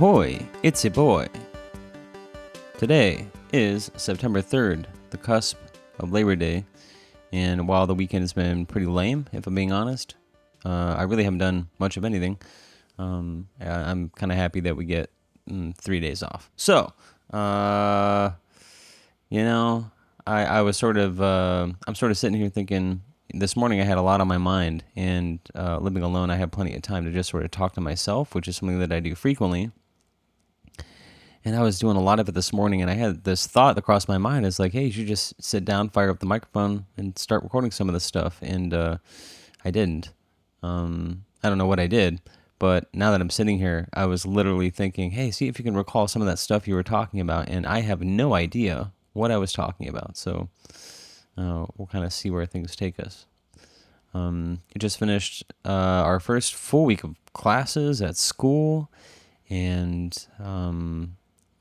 Ahoy, 0.00 0.40
it's 0.62 0.82
a 0.86 0.90
boy. 0.90 1.28
Today 2.78 3.26
is 3.52 3.90
September 3.98 4.40
3rd, 4.40 4.86
the 5.10 5.18
cusp 5.18 5.58
of 5.98 6.10
Labor 6.10 6.34
Day, 6.36 6.64
and 7.34 7.68
while 7.68 7.86
the 7.86 7.94
weekend 7.94 8.22
has 8.22 8.32
been 8.32 8.64
pretty 8.64 8.86
lame, 8.86 9.26
if 9.34 9.46
I'm 9.46 9.54
being 9.54 9.72
honest, 9.72 10.14
uh, 10.64 10.94
I 10.96 11.02
really 11.02 11.24
haven't 11.24 11.40
done 11.40 11.68
much 11.78 11.98
of 11.98 12.06
anything. 12.06 12.38
Um, 12.98 13.48
I'm 13.60 14.08
kind 14.08 14.32
of 14.32 14.38
happy 14.38 14.60
that 14.60 14.74
we 14.74 14.86
get 14.86 15.10
mm, 15.46 15.76
three 15.76 16.00
days 16.00 16.22
off. 16.22 16.50
So, 16.56 16.94
uh, 17.30 18.30
you 19.28 19.44
know, 19.44 19.90
I, 20.26 20.46
I 20.46 20.62
was 20.62 20.78
sort 20.78 20.96
of, 20.96 21.20
uh, 21.20 21.66
I'm 21.86 21.94
sort 21.94 22.10
of 22.10 22.16
sitting 22.16 22.40
here 22.40 22.48
thinking, 22.48 23.02
this 23.34 23.54
morning 23.54 23.82
I 23.82 23.84
had 23.84 23.98
a 23.98 24.02
lot 24.02 24.22
on 24.22 24.28
my 24.28 24.38
mind, 24.38 24.82
and 24.96 25.40
uh, 25.54 25.76
living 25.76 26.02
alone, 26.02 26.30
I 26.30 26.36
had 26.36 26.52
plenty 26.52 26.74
of 26.74 26.80
time 26.80 27.04
to 27.04 27.12
just 27.12 27.28
sort 27.28 27.44
of 27.44 27.50
talk 27.50 27.74
to 27.74 27.82
myself, 27.82 28.34
which 28.34 28.48
is 28.48 28.56
something 28.56 28.78
that 28.78 28.92
I 28.92 29.00
do 29.00 29.14
frequently. 29.14 29.70
And 31.44 31.56
I 31.56 31.62
was 31.62 31.78
doing 31.78 31.96
a 31.96 32.02
lot 32.02 32.20
of 32.20 32.28
it 32.28 32.32
this 32.32 32.52
morning, 32.52 32.82
and 32.82 32.90
I 32.90 32.94
had 32.94 33.24
this 33.24 33.46
thought 33.46 33.74
that 33.74 33.82
crossed 33.82 34.08
my 34.08 34.18
mind 34.18 34.44
is 34.44 34.58
like, 34.58 34.72
hey, 34.72 34.86
you 34.86 34.92
should 34.92 35.06
just 35.06 35.42
sit 35.42 35.64
down, 35.64 35.88
fire 35.88 36.10
up 36.10 36.18
the 36.18 36.26
microphone, 36.26 36.84
and 36.98 37.18
start 37.18 37.42
recording 37.42 37.70
some 37.70 37.88
of 37.88 37.94
this 37.94 38.04
stuff. 38.04 38.38
And 38.42 38.74
uh, 38.74 38.98
I 39.64 39.70
didn't. 39.70 40.12
Um, 40.62 41.24
I 41.42 41.48
don't 41.48 41.56
know 41.56 41.66
what 41.66 41.80
I 41.80 41.86
did, 41.86 42.20
but 42.58 42.94
now 42.94 43.10
that 43.10 43.22
I'm 43.22 43.30
sitting 43.30 43.56
here, 43.56 43.88
I 43.94 44.04
was 44.04 44.26
literally 44.26 44.68
thinking, 44.68 45.12
hey, 45.12 45.30
see 45.30 45.48
if 45.48 45.58
you 45.58 45.64
can 45.64 45.76
recall 45.76 46.08
some 46.08 46.20
of 46.20 46.28
that 46.28 46.38
stuff 46.38 46.68
you 46.68 46.74
were 46.74 46.82
talking 46.82 47.20
about. 47.20 47.48
And 47.48 47.66
I 47.66 47.80
have 47.80 48.02
no 48.02 48.34
idea 48.34 48.92
what 49.14 49.30
I 49.30 49.38
was 49.38 49.54
talking 49.54 49.88
about. 49.88 50.18
So 50.18 50.50
uh, 51.38 51.64
we'll 51.76 51.88
kind 51.90 52.04
of 52.04 52.12
see 52.12 52.28
where 52.30 52.44
things 52.44 52.76
take 52.76 53.00
us. 53.00 53.24
Um, 54.12 54.60
we 54.74 54.78
just 54.78 54.98
finished 54.98 55.44
uh, 55.64 55.68
our 55.70 56.20
first 56.20 56.54
full 56.54 56.84
week 56.84 57.04
of 57.04 57.16
classes 57.32 58.02
at 58.02 58.16
school, 58.16 58.90
and 59.48 60.26
um, 60.38 61.16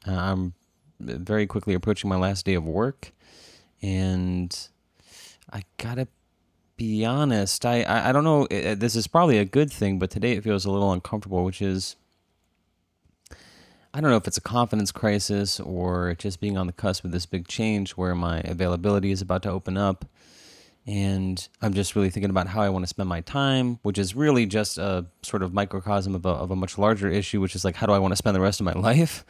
I'm 0.05 0.53
very 0.99 1.47
quickly 1.47 1.73
approaching 1.73 2.09
my 2.09 2.17
last 2.17 2.45
day 2.45 2.53
of 2.53 2.65
work. 2.65 3.11
And 3.81 4.55
I 5.51 5.63
gotta 5.77 6.07
be 6.77 7.05
honest, 7.05 7.65
I, 7.65 7.83
I, 7.83 8.09
I 8.09 8.11
don't 8.11 8.23
know, 8.23 8.45
uh, 8.45 8.75
this 8.75 8.95
is 8.95 9.07
probably 9.07 9.37
a 9.37 9.45
good 9.45 9.71
thing, 9.71 9.99
but 9.99 10.09
today 10.09 10.33
it 10.33 10.43
feels 10.43 10.65
a 10.65 10.71
little 10.71 10.91
uncomfortable, 10.91 11.43
which 11.43 11.61
is 11.61 11.95
I 13.93 14.01
don't 14.01 14.11
know 14.11 14.17
if 14.17 14.27
it's 14.27 14.37
a 14.37 14.41
confidence 14.41 14.91
crisis 14.91 15.59
or 15.59 16.13
just 16.13 16.39
being 16.39 16.57
on 16.57 16.67
the 16.67 16.73
cusp 16.73 17.03
of 17.03 17.11
this 17.11 17.25
big 17.25 17.47
change 17.47 17.91
where 17.91 18.13
my 18.13 18.39
availability 18.41 19.11
is 19.11 19.21
about 19.21 19.41
to 19.43 19.49
open 19.49 19.77
up. 19.77 20.05
And 20.85 21.47
I'm 21.61 21.73
just 21.73 21.95
really 21.95 22.09
thinking 22.09 22.29
about 22.29 22.47
how 22.47 22.61
I 22.61 22.69
want 22.69 22.83
to 22.83 22.87
spend 22.87 23.09
my 23.09 23.21
time, 23.21 23.79
which 23.81 23.97
is 23.97 24.15
really 24.15 24.45
just 24.45 24.77
a 24.77 25.07
sort 25.23 25.41
of 25.41 25.53
microcosm 25.53 26.13
of 26.15 26.25
a, 26.25 26.29
of 26.29 26.51
a 26.51 26.55
much 26.55 26.77
larger 26.77 27.09
issue, 27.09 27.41
which 27.41 27.55
is 27.55 27.65
like, 27.65 27.75
how 27.75 27.87
do 27.87 27.93
I 27.93 27.99
want 27.99 28.11
to 28.11 28.15
spend 28.15 28.35
the 28.35 28.41
rest 28.41 28.59
of 28.59 28.65
my 28.65 28.73
life? 28.79 29.25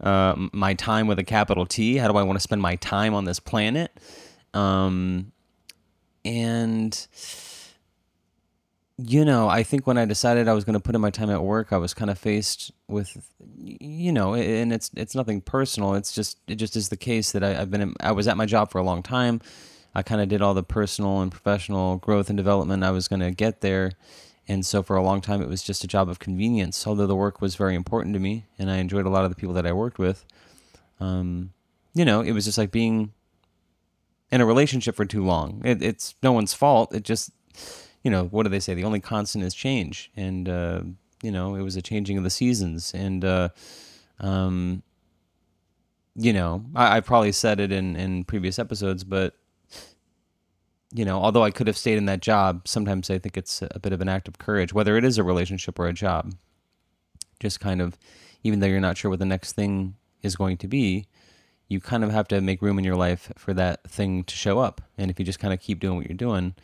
Uh, 0.00 0.34
my 0.52 0.74
time 0.74 1.06
with 1.06 1.18
a 1.18 1.24
capital 1.24 1.66
T. 1.66 1.96
How 1.96 2.08
do 2.08 2.16
I 2.16 2.22
want 2.22 2.36
to 2.36 2.42
spend 2.42 2.62
my 2.62 2.76
time 2.76 3.14
on 3.14 3.24
this 3.24 3.38
planet? 3.38 3.92
Um, 4.54 5.32
and 6.24 7.06
you 9.06 9.24
know, 9.24 9.48
I 9.48 9.62
think 9.62 9.86
when 9.86 9.96
I 9.96 10.04
decided 10.04 10.48
I 10.48 10.52
was 10.52 10.64
going 10.64 10.74
to 10.74 10.80
put 10.80 10.94
in 10.94 11.00
my 11.00 11.10
time 11.10 11.30
at 11.30 11.42
work, 11.42 11.72
I 11.72 11.78
was 11.78 11.94
kind 11.94 12.10
of 12.10 12.18
faced 12.18 12.70
with, 12.86 13.16
you 13.58 14.12
know, 14.12 14.34
and 14.34 14.72
it's 14.72 14.90
it's 14.94 15.14
nothing 15.14 15.40
personal. 15.40 15.94
It's 15.94 16.12
just 16.12 16.38
it 16.46 16.56
just 16.56 16.76
is 16.76 16.88
the 16.88 16.96
case 16.96 17.32
that 17.32 17.42
I, 17.42 17.60
I've 17.60 17.70
been 17.70 17.80
in, 17.80 17.94
I 18.00 18.12
was 18.12 18.28
at 18.28 18.36
my 18.36 18.46
job 18.46 18.70
for 18.70 18.78
a 18.78 18.82
long 18.82 19.02
time. 19.02 19.40
I 19.94 20.02
kind 20.02 20.20
of 20.20 20.28
did 20.28 20.42
all 20.42 20.54
the 20.54 20.62
personal 20.62 21.20
and 21.20 21.30
professional 21.30 21.96
growth 21.96 22.28
and 22.28 22.36
development 22.36 22.84
I 22.84 22.90
was 22.90 23.08
going 23.08 23.20
to 23.20 23.30
get 23.30 23.60
there, 23.60 23.92
and 24.48 24.64
so 24.64 24.82
for 24.82 24.96
a 24.96 25.02
long 25.02 25.20
time 25.20 25.42
it 25.42 25.48
was 25.48 25.62
just 25.62 25.84
a 25.84 25.86
job 25.86 26.08
of 26.08 26.18
convenience. 26.18 26.86
Although 26.86 27.06
the 27.06 27.16
work 27.16 27.40
was 27.40 27.54
very 27.56 27.74
important 27.74 28.14
to 28.14 28.20
me, 28.20 28.46
and 28.58 28.70
I 28.70 28.76
enjoyed 28.76 29.06
a 29.06 29.10
lot 29.10 29.24
of 29.24 29.30
the 29.30 29.36
people 29.36 29.54
that 29.54 29.66
I 29.66 29.72
worked 29.72 29.98
with. 29.98 30.24
Um, 30.98 31.52
you 31.94 32.04
know, 32.04 32.20
it 32.20 32.32
was 32.32 32.44
just 32.44 32.58
like 32.58 32.70
being 32.70 33.12
in 34.30 34.40
a 34.40 34.46
relationship 34.46 34.94
for 34.94 35.04
too 35.04 35.24
long. 35.24 35.62
It, 35.64 35.82
it's 35.82 36.14
no 36.22 36.32
one's 36.32 36.54
fault. 36.54 36.94
It 36.94 37.02
just 37.02 37.30
you 38.02 38.10
know, 38.10 38.24
what 38.24 38.44
do 38.44 38.48
they 38.48 38.60
say? 38.60 38.74
The 38.74 38.84
only 38.84 39.00
constant 39.00 39.44
is 39.44 39.54
change. 39.54 40.10
And, 40.16 40.48
uh, 40.48 40.82
you 41.22 41.30
know, 41.30 41.54
it 41.54 41.62
was 41.62 41.76
a 41.76 41.82
changing 41.82 42.16
of 42.16 42.24
the 42.24 42.30
seasons. 42.30 42.92
And, 42.94 43.24
uh, 43.24 43.50
um, 44.18 44.82
you 46.16 46.32
know, 46.32 46.64
I, 46.74 47.00
probably 47.00 47.32
said 47.32 47.60
it 47.60 47.72
in, 47.72 47.96
in 47.96 48.24
previous 48.24 48.58
episodes, 48.58 49.04
but, 49.04 49.34
you 50.92 51.04
know, 51.04 51.18
although 51.18 51.44
I 51.44 51.50
could 51.50 51.66
have 51.66 51.76
stayed 51.78 51.98
in 51.98 52.06
that 52.06 52.20
job, 52.20 52.66
sometimes 52.66 53.10
I 53.10 53.18
think 53.18 53.36
it's 53.36 53.62
a 53.70 53.78
bit 53.78 53.92
of 53.92 54.00
an 54.00 54.08
act 54.08 54.28
of 54.28 54.38
courage, 54.38 54.72
whether 54.72 54.96
it 54.96 55.04
is 55.04 55.18
a 55.18 55.24
relationship 55.24 55.78
or 55.78 55.86
a 55.86 55.92
job. 55.92 56.34
Just 57.38 57.60
kind 57.60 57.80
of, 57.80 57.96
even 58.42 58.60
though 58.60 58.66
you're 58.66 58.80
not 58.80 58.98
sure 58.98 59.10
what 59.10 59.20
the 59.20 59.24
next 59.24 59.52
thing 59.52 59.94
is 60.22 60.36
going 60.36 60.56
to 60.58 60.68
be, 60.68 61.06
you 61.68 61.80
kind 61.80 62.02
of 62.02 62.10
have 62.10 62.28
to 62.28 62.40
make 62.40 62.60
room 62.60 62.78
in 62.78 62.84
your 62.84 62.96
life 62.96 63.32
for 63.36 63.54
that 63.54 63.88
thing 63.88 64.24
to 64.24 64.34
show 64.34 64.58
up. 64.58 64.80
And 64.98 65.10
if 65.10 65.18
you 65.18 65.24
just 65.24 65.38
kind 65.38 65.54
of 65.54 65.60
keep 65.60 65.78
doing 65.78 65.96
what 65.96 66.08
you're 66.08 66.16
doing, 66.16 66.54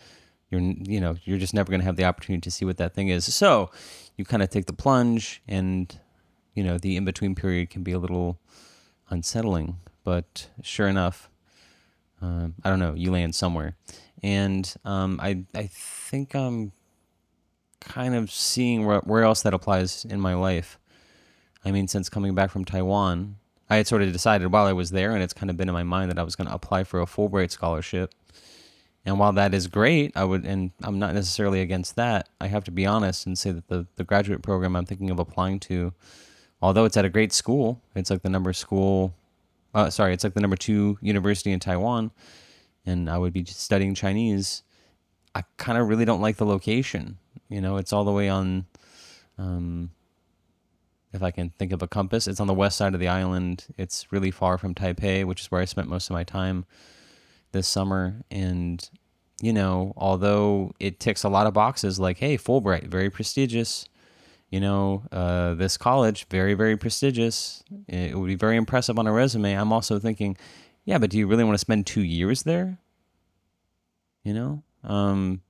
you're 0.50 0.60
you 0.60 1.00
know 1.00 1.16
you're 1.24 1.38
just 1.38 1.54
never 1.54 1.70
going 1.70 1.80
to 1.80 1.86
have 1.86 1.96
the 1.96 2.04
opportunity 2.04 2.40
to 2.40 2.50
see 2.50 2.64
what 2.64 2.76
that 2.76 2.94
thing 2.94 3.08
is 3.08 3.32
so 3.34 3.70
you 4.16 4.24
kind 4.24 4.42
of 4.42 4.50
take 4.50 4.66
the 4.66 4.72
plunge 4.72 5.42
and 5.48 5.98
you 6.54 6.62
know 6.62 6.78
the 6.78 6.96
in 6.96 7.04
between 7.04 7.34
period 7.34 7.70
can 7.70 7.82
be 7.82 7.92
a 7.92 7.98
little 7.98 8.38
unsettling 9.10 9.76
but 10.04 10.48
sure 10.62 10.88
enough 10.88 11.28
um, 12.22 12.54
i 12.64 12.70
don't 12.70 12.78
know 12.78 12.94
you 12.94 13.10
land 13.10 13.34
somewhere 13.34 13.76
and 14.22 14.74
um, 14.84 15.18
i 15.22 15.44
i 15.54 15.66
think 15.66 16.34
i'm 16.34 16.72
kind 17.80 18.14
of 18.14 18.30
seeing 18.30 18.84
where, 18.84 19.00
where 19.00 19.22
else 19.22 19.42
that 19.42 19.54
applies 19.54 20.04
in 20.04 20.20
my 20.20 20.34
life 20.34 20.78
i 21.64 21.70
mean 21.70 21.86
since 21.86 22.08
coming 22.08 22.34
back 22.34 22.50
from 22.50 22.64
taiwan 22.64 23.36
i 23.70 23.76
had 23.76 23.86
sort 23.86 24.02
of 24.02 24.12
decided 24.12 24.50
while 24.52 24.66
i 24.66 24.72
was 24.72 24.90
there 24.90 25.12
and 25.12 25.22
it's 25.22 25.34
kind 25.34 25.50
of 25.50 25.56
been 25.56 25.68
in 25.68 25.74
my 25.74 25.84
mind 25.84 26.10
that 26.10 26.18
i 26.18 26.22
was 26.22 26.36
going 26.36 26.48
to 26.48 26.54
apply 26.54 26.82
for 26.82 27.00
a 27.00 27.06
fulbright 27.06 27.50
scholarship 27.50 28.12
and 29.06 29.20
while 29.20 29.32
that 29.34 29.54
is 29.54 29.68
great, 29.68 30.10
I 30.16 30.24
would, 30.24 30.44
and 30.44 30.72
I'm 30.82 30.98
not 30.98 31.14
necessarily 31.14 31.60
against 31.60 31.94
that. 31.94 32.28
I 32.40 32.48
have 32.48 32.64
to 32.64 32.72
be 32.72 32.84
honest 32.84 33.24
and 33.24 33.38
say 33.38 33.52
that 33.52 33.68
the, 33.68 33.86
the 33.94 34.02
graduate 34.02 34.42
program 34.42 34.74
I'm 34.74 34.84
thinking 34.84 35.10
of 35.10 35.20
applying 35.20 35.60
to, 35.60 35.94
although 36.60 36.84
it's 36.84 36.96
at 36.96 37.04
a 37.04 37.08
great 37.08 37.32
school, 37.32 37.80
it's 37.94 38.10
like 38.10 38.22
the 38.22 38.28
number 38.28 38.52
school, 38.52 39.14
uh, 39.74 39.90
sorry, 39.90 40.12
it's 40.12 40.24
like 40.24 40.34
the 40.34 40.40
number 40.40 40.56
two 40.56 40.98
university 41.00 41.52
in 41.52 41.60
Taiwan, 41.60 42.10
and 42.86 43.10
I 43.10 43.18
would 43.18 43.32
be 43.32 43.44
studying 43.44 43.94
Chinese. 43.94 44.62
I 45.34 45.42
kind 45.58 45.76
of 45.78 45.88
really 45.88 46.04
don't 46.04 46.20
like 46.20 46.36
the 46.36 46.46
location. 46.46 47.18
You 47.48 47.60
know, 47.60 47.76
it's 47.76 47.92
all 47.92 48.04
the 48.04 48.12
way 48.12 48.28
on, 48.28 48.66
um, 49.38 49.90
if 51.12 51.22
I 51.22 51.30
can 51.30 51.50
think 51.58 51.72
of 51.72 51.82
a 51.82 51.88
compass, 51.88 52.26
it's 52.26 52.40
on 52.40 52.46
the 52.46 52.54
west 52.54 52.76
side 52.76 52.94
of 52.94 53.00
the 53.00 53.08
island. 53.08 53.66
It's 53.76 54.10
really 54.10 54.30
far 54.30 54.56
from 54.56 54.74
Taipei, 54.74 55.24
which 55.24 55.42
is 55.42 55.50
where 55.50 55.60
I 55.60 55.66
spent 55.66 55.88
most 55.88 56.08
of 56.08 56.14
my 56.14 56.24
time 56.24 56.64
this 57.52 57.66
summer 57.66 58.22
and 58.30 58.90
you 59.40 59.52
know 59.52 59.92
although 59.96 60.72
it 60.78 61.00
ticks 61.00 61.24
a 61.24 61.28
lot 61.28 61.46
of 61.46 61.54
boxes 61.54 61.98
like 61.98 62.18
hey 62.18 62.36
fulbright 62.36 62.86
very 62.86 63.10
prestigious 63.10 63.88
you 64.50 64.60
know 64.60 65.02
uh, 65.12 65.54
this 65.54 65.76
college 65.76 66.26
very 66.28 66.54
very 66.54 66.76
prestigious 66.76 67.62
it 67.88 68.16
would 68.16 68.26
be 68.26 68.34
very 68.34 68.56
impressive 68.56 68.98
on 68.98 69.06
a 69.06 69.12
resume 69.12 69.54
i'm 69.54 69.72
also 69.72 69.98
thinking 69.98 70.36
yeah 70.86 70.96
but 70.96 71.10
do 71.10 71.18
you 71.18 71.26
really 71.26 71.44
want 71.44 71.54
to 71.54 71.58
spend 71.58 71.86
two 71.86 72.02
years 72.02 72.44
there 72.44 72.78
you 74.24 74.32
know 74.32 74.62
um, 74.82 75.42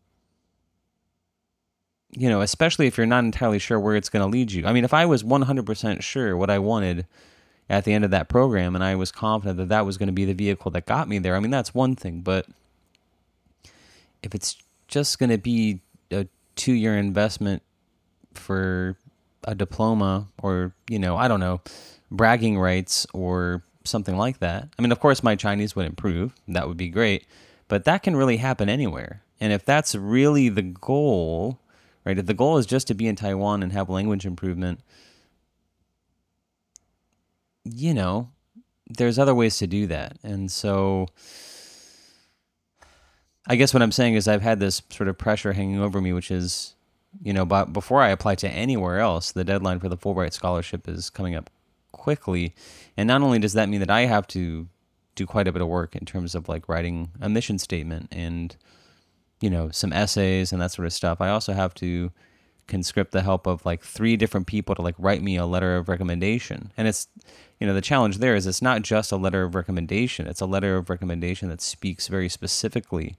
you 2.11 2.29
know 2.29 2.41
especially 2.41 2.89
if 2.89 2.97
you're 2.97 3.07
not 3.07 3.23
entirely 3.23 3.60
sure 3.60 3.78
where 3.78 3.95
it's 3.95 4.09
going 4.09 4.22
to 4.22 4.28
lead 4.28 4.51
you 4.51 4.66
i 4.66 4.72
mean 4.72 4.84
if 4.84 4.93
i 4.93 5.07
was 5.07 5.22
100% 5.22 6.03
sure 6.03 6.37
what 6.37 6.51
i 6.51 6.59
wanted 6.59 7.07
at 7.69 7.84
the 7.84 7.93
end 7.93 8.05
of 8.05 8.10
that 8.10 8.28
program 8.28 8.75
and 8.75 8.84
I 8.84 8.95
was 8.95 9.10
confident 9.10 9.59
that 9.59 9.69
that 9.69 9.84
was 9.87 9.99
going 9.99 10.09
to 10.09 10.13
be 10.13 10.25
the 10.25 10.34
vehicle 10.34 10.71
that 10.72 10.87
got 10.87 11.09
me 11.09 11.19
there. 11.19 11.34
I 11.34 11.41
mean, 11.41 11.51
that's 11.51 11.75
one 11.75 11.97
thing, 11.97 12.21
but 12.21 12.47
if 14.22 14.34
it's 14.34 14.57
just 14.89 15.19
going 15.19 15.31
to 15.31 15.39
be 15.39 15.81
a 16.10 16.27
2-year 16.57 16.97
investment 16.97 17.63
for 18.34 18.97
a 19.45 19.55
diploma 19.55 20.28
or, 20.43 20.75
you 20.89 20.99
know, 20.99 21.16
I 21.16 21.28
don't 21.28 21.41
know, 21.41 21.60
bragging 22.10 22.59
rights 22.59 23.07
or 23.13 23.65
something 23.86 24.16
like 24.16 24.38
that. 24.41 24.68
I 24.78 24.83
mean, 24.83 24.92
of 24.92 25.00
course 25.00 25.22
my 25.22 25.36
Chinese 25.36 25.74
would 25.77 25.86
improve. 25.86 26.34
That 26.48 26.68
would 26.68 26.77
be 26.77 26.88
great, 26.88 27.27
but 27.68 27.84
that 27.84 28.03
can 28.03 28.16
really 28.16 28.36
happen 28.36 28.68
anywhere. 28.68 29.22
And 29.41 29.53
if 29.53 29.65
that's 29.65 29.94
really 29.94 30.48
the 30.48 30.62
goal, 30.62 31.60
right? 32.04 32.18
If 32.18 32.27
the 32.27 32.34
goal 32.34 32.59
is 32.59 32.66
just 32.66 32.86
to 32.88 32.94
be 32.94 33.06
in 33.06 33.16
Taiwan 33.16 33.62
and 33.62 33.72
have 33.72 33.88
language 33.88 34.24
improvement, 34.24 34.80
you 37.65 37.92
know, 37.92 38.30
there's 38.88 39.18
other 39.18 39.34
ways 39.34 39.59
to 39.59 39.66
do 39.66 39.86
that. 39.88 40.16
And 40.22 40.50
so 40.50 41.09
I 43.47 43.56
guess 43.56 43.74
what 43.74 43.83
I'm 43.83 43.92
saying 43.92 44.15
is 44.15 44.28
I've 44.28 44.42
had 44.42 44.60
this 44.60 44.83
sort 44.91 45.09
of 45.09 45.18
pressure 45.18 45.53
hanging 45.53 45.80
over 45.80 46.00
me, 46.00 46.12
which 46.12 46.30
is, 46.30 46.74
you 47.22 47.33
know, 47.33 47.44
but 47.44 47.72
before 47.72 48.03
I 48.03 48.09
apply 48.09 48.36
to 48.36 48.48
anywhere 48.48 48.98
else, 48.98 49.33
the 49.33 49.44
deadline 49.44 49.80
for 49.80 49.88
the 49.88 49.97
Fulbright 49.97 50.33
scholarship 50.33 50.88
is 50.88 51.10
coming 51.10 51.34
up 51.34 51.50
quickly. 51.92 52.54
And 52.97 53.06
not 53.06 53.22
only 53.22 53.38
does 53.38 53.54
that 53.54 53.68
mean 53.68 53.80
that 53.80 53.91
I 53.91 54.03
have 54.03 54.27
to 54.28 54.68
do 55.15 55.27
quite 55.27 55.48
a 55.48 55.53
bit 55.53 55.62
of 55.62 55.68
work 55.68 55.97
in 55.97 56.04
terms 56.04 56.34
of 56.34 56.48
like 56.48 56.68
writing 56.68 57.10
a 57.21 57.28
mission 57.28 57.59
statement 57.59 58.09
and, 58.12 58.54
you 59.41 59.50
know, 59.50 59.71
some 59.71 59.92
essays 59.92 60.53
and 60.53 60.60
that 60.60 60.72
sort 60.72 60.86
of 60.86 60.92
stuff, 60.92 61.21
I 61.21 61.30
also 61.30 61.53
have 61.53 61.74
to 61.74 62.12
conscript 62.66 63.12
the 63.12 63.22
help 63.22 63.47
of 63.47 63.65
like 63.65 63.83
three 63.83 64.16
different 64.16 64.47
people 64.47 64.74
to 64.74 64.83
like 64.83 64.97
write 64.98 65.22
me 65.22 65.36
a 65.36 65.47
letter 65.47 65.77
of 65.77 65.88
recommendation. 65.88 66.72
And 66.77 66.88
it's, 66.88 67.09
you 67.60 67.66
know, 67.66 67.74
the 67.74 67.80
challenge 67.80 68.18
there 68.18 68.34
is 68.34 68.47
it's 68.47 68.62
not 68.62 68.83
just 68.83 69.12
a 69.12 69.16
letter 69.16 69.42
of 69.42 69.54
recommendation, 69.54 70.27
it's 70.27 70.41
a 70.41 70.47
letter 70.47 70.77
of 70.77 70.91
recommendation 70.91 71.48
that 71.48 71.60
speaks 71.60 72.09
very 72.09 72.28
specifically 72.28 73.16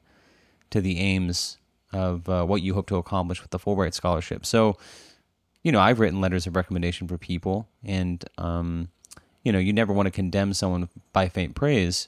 to 0.70 0.82
the 0.82 1.00
aims 1.00 1.58
of 1.94 2.28
uh, 2.28 2.44
what 2.46 2.62
you 2.62 2.74
hope 2.74 2.88
to 2.88 2.98
accomplish 2.98 3.42
with 3.42 3.52
the 3.52 3.60
Fulbright 3.60 3.94
Scholarship. 3.94 4.46
So, 4.46 4.78
you 5.68 5.74
know, 5.74 5.82
I've 5.82 6.00
written 6.00 6.22
letters 6.22 6.48
of 6.48 6.56
recommendation 6.56 7.10
for 7.10 7.18
people, 7.18 7.68
and, 7.84 8.24
um, 8.38 8.88
you 9.44 9.52
know, 9.52 9.60
you 9.60 9.74
never 9.74 9.92
want 9.92 10.06
to 10.06 10.12
condemn 10.12 10.54
someone 10.54 10.88
by 11.12 11.28
faint 11.28 11.56
praise, 11.56 12.08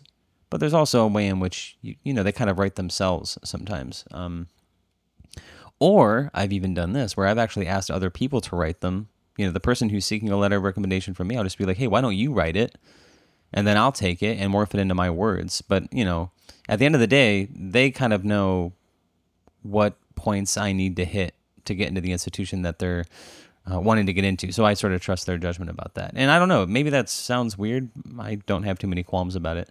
but 0.49 0.61
there's 0.61 0.73
also 0.73 1.03
a 1.03 1.07
way 1.07 1.27
in 1.27 1.41
which, 1.41 1.75
you, 1.81 1.95
you 2.03 2.13
know, 2.13 2.23
they 2.23 2.31
kind 2.31 2.49
of 2.49 2.57
write 2.57 2.75
themselves 2.75 3.37
sometimes. 3.43 4.05
Um, 4.11 4.47
or 5.77 6.31
I've 6.33 6.53
even 6.53 6.73
done 6.73 6.93
this 6.93 7.17
where 7.17 7.27
I've 7.27 7.37
actually 7.37 7.67
asked 7.67 7.91
other 7.91 8.09
people 8.09 8.39
to 8.39 8.55
write 8.55 8.79
them. 8.79 9.09
You 9.35 9.45
know, 9.45 9.51
the 9.51 9.59
person 9.59 9.89
who's 9.89 10.05
seeking 10.05 10.29
a 10.29 10.37
letter 10.37 10.55
of 10.55 10.63
recommendation 10.63 11.13
from 11.13 11.27
me, 11.27 11.35
I'll 11.35 11.43
just 11.43 11.57
be 11.57 11.65
like, 11.65 11.75
hey, 11.75 11.87
why 11.87 11.99
don't 11.99 12.15
you 12.15 12.31
write 12.31 12.55
it? 12.55 12.77
And 13.51 13.67
then 13.67 13.75
I'll 13.75 13.91
take 13.91 14.23
it 14.23 14.37
and 14.39 14.53
morph 14.53 14.73
it 14.73 14.79
into 14.79 14.95
my 14.95 15.09
words. 15.09 15.61
But, 15.61 15.91
you 15.91 16.05
know, 16.05 16.31
at 16.69 16.79
the 16.79 16.85
end 16.85 16.95
of 16.95 17.01
the 17.01 17.07
day, 17.07 17.49
they 17.53 17.91
kind 17.91 18.13
of 18.13 18.23
know 18.23 18.71
what 19.63 19.97
points 20.15 20.55
I 20.55 20.71
need 20.71 20.95
to 20.95 21.03
hit 21.03 21.35
to 21.65 21.75
get 21.75 21.89
into 21.89 21.99
the 21.99 22.13
institution 22.13 22.61
that 22.61 22.79
they're 22.79 23.03
uh, 23.71 23.79
wanting 23.79 24.05
to 24.05 24.13
get 24.13 24.23
into. 24.23 24.51
So 24.51 24.65
I 24.65 24.73
sort 24.73 24.93
of 24.93 25.01
trust 25.01 25.25
their 25.25 25.37
judgment 25.37 25.71
about 25.71 25.95
that. 25.95 26.13
And 26.15 26.29
I 26.31 26.39
don't 26.39 26.49
know, 26.49 26.65
maybe 26.65 26.89
that 26.91 27.09
sounds 27.09 27.57
weird. 27.57 27.89
I 28.19 28.35
don't 28.35 28.63
have 28.63 28.79
too 28.79 28.87
many 28.87 29.03
qualms 29.03 29.35
about 29.35 29.57
it. 29.57 29.69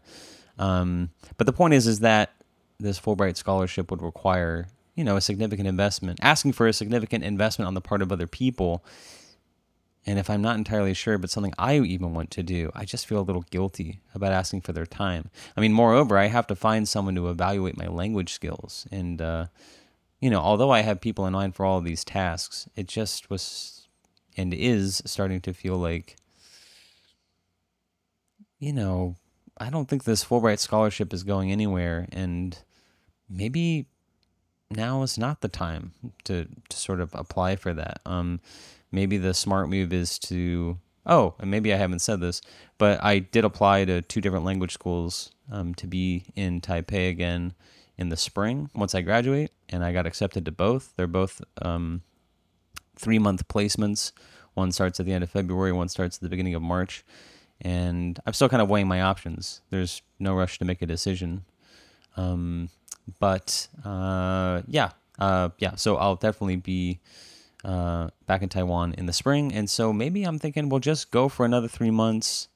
Um, 0.59 1.11
but 1.37 1.47
the 1.47 1.53
point 1.53 1.75
is, 1.75 1.87
is 1.87 2.01
that 2.01 2.33
this 2.79 2.99
Fulbright 2.99 3.37
scholarship 3.37 3.91
would 3.91 4.03
require 4.03 4.69
you 4.99 5.05
know, 5.05 5.17
a 5.17 5.21
significant 5.21 5.69
investment, 5.69 6.19
asking 6.23 6.51
for 6.51 6.67
a 6.67 6.73
significant 6.73 7.23
investment 7.23 7.69
on 7.69 7.75
the 7.75 7.81
part 7.81 8.03
of 8.03 8.11
other 8.11 8.27
people. 8.27 8.85
And 10.05 10.19
if 10.19 10.29
I'm 10.29 10.43
not 10.43 10.57
entirely 10.57 10.93
sure, 10.93 11.19
but 11.19 11.31
something 11.31 11.55
I 11.57 11.79
even 11.79 12.15
want 12.15 12.33
to 12.33 12.43
do, 12.43 12.73
I 12.75 12.85
just 12.85 13.07
feel 13.07 13.21
a 13.21 13.23
little 13.23 13.45
guilty 13.53 14.01
about 14.13 14.33
asking 14.33 14.63
for 14.63 14.73
their 14.73 14.87
time. 14.87 15.31
I 15.57 15.61
mean, 15.61 15.73
moreover, 15.73 16.19
I 16.19 16.27
have 16.27 16.49
to 16.49 16.57
find 16.57 16.89
someone 16.89 17.15
to 17.15 17.31
evaluate 17.31 17.79
my 17.79 17.87
language 17.87 18.33
skills. 18.33 18.89
And, 18.91 19.23
uh, 19.23 19.47
you 20.19 20.31
know, 20.31 20.41
although 20.41 20.73
I 20.73 20.81
have 20.81 21.01
people 21.01 21.27
in 21.27 21.33
mind 21.33 21.55
for 21.55 21.65
all 21.65 21.79
of 21.79 21.85
these 21.85 22.03
tasks, 22.03 22.69
it 22.75 22.89
just 22.89 23.31
was 23.31 23.78
and 24.39 24.55
is 24.55 25.03
starting 25.05 25.41
to 25.43 25.53
feel 25.53 25.77
like, 25.77 26.17
you 28.59 28.73
know, 28.73 29.17
I 29.59 29.69
don't 29.69 29.89
think 29.89 30.05
this 30.05 30.25
Fulbright 30.25 30.61
scholarship 30.61 31.13
is 31.13 31.25
going 31.25 31.51
anywhere. 31.51 32.07
And 32.13 32.57
maybe 33.29 33.87
now 34.71 35.03
is 35.03 35.19
not 35.19 35.41
the 35.41 35.49
time 35.49 35.93
to, 36.25 36.47
to 36.69 36.77
sort 36.77 37.01
of 37.01 37.15
apply 37.15 37.57
for 37.57 37.75
that. 37.75 38.01
Um, 38.07 38.41
maybe 38.93 39.19
the 39.19 39.35
smart 39.35 39.69
move 39.69 39.93
is 39.93 40.19
to, 40.21 40.79
oh, 41.05 41.35
and 41.41 41.51
maybe 41.51 41.75
I 41.75 41.77
haven't 41.77 42.01
said 42.01 42.21
this, 42.21 42.41
but 42.79 43.03
I 43.03 43.19
did 43.19 43.45
apply 43.45 43.87
to 43.87 44.03
two 44.03 44.21
different 44.21 44.45
language 44.45 44.73
schools 44.73 45.33
um, 45.51 45.75
to 45.75 45.87
be 45.87 46.27
in 46.37 46.61
Taipei 46.61 47.11
again 47.11 47.55
in 47.97 48.11
the 48.11 48.17
spring 48.17 48.71
once 48.75 48.95
I 48.95 49.01
graduate, 49.01 49.51
and 49.69 49.85
I 49.85 49.93
got 49.93 50.07
accepted 50.07 50.45
to 50.45 50.53
both. 50.53 50.93
They're 50.97 51.09
both 51.09 51.43
um, 51.61 52.03
three 52.99 53.19
month 53.19 53.47
placements. 53.49 54.13
One 54.55 54.73
starts 54.73 54.99
at 54.99 55.07
the 55.07 55.13
end 55.13 55.23
of 55.25 55.31
February, 55.31 55.73
one 55.73 55.89
starts 55.89 56.17
at 56.17 56.23
the 56.23 56.29
beginning 56.29 56.55
of 56.55 56.63
March. 56.63 57.05
And 57.61 58.19
I'm 58.25 58.33
still 58.33 58.49
kind 58.49 58.63
of 58.63 58.69
weighing 58.69 58.89
my 58.89 59.03
options. 59.03 59.63
There's 59.71 60.03
no 60.19 60.35
rush 60.35 60.59
to 60.59 60.65
make 60.65 60.81
a 60.83 60.87
decision. 60.87 61.45
Um, 62.17 62.69
but 63.19 63.69
uh, 63.85 64.63
yeah, 64.67 64.91
uh, 65.19 65.51
yeah. 65.59 65.75
So 65.77 65.97
I'll 65.97 66.17
definitely 66.17 66.57
be 66.57 67.01
uh, 67.65 68.09
back 68.27 68.43
in 68.43 68.49
Taiwan 68.49 68.95
in 68.99 69.07
the 69.07 69.13
spring, 69.13 69.53
and 69.53 69.69
so 69.69 69.93
maybe 69.93 70.25
I'm 70.25 70.39
thinking 70.39 70.69
we'll 70.69 70.81
just 70.81 71.11
go 71.11 71.29
for 71.29 71.45
another 71.47 71.69
three 71.69 71.91
months. 71.91 72.49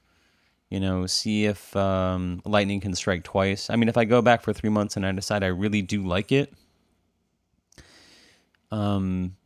You 0.69 0.81
know, 0.81 1.06
see 1.06 1.44
if 1.44 1.77
um, 1.77 2.41
lightning 2.47 2.81
can 2.81 2.94
strike 2.94 3.25
twice. 3.25 3.69
I 3.69 3.77
mean, 3.77 3.89
if 3.89 3.99
I 3.99 4.05
go 4.05 4.23
back 4.23 4.43
for 4.43 4.55
three 4.55 4.71
months 4.71 4.97
and 4.97 5.05
I 5.05 5.12
decide 5.12 5.43
I 5.44 5.49
really 5.49 5.83
do 5.83 6.03
like 6.03 6.33
it, 6.33 6.55
um, 8.71 9.37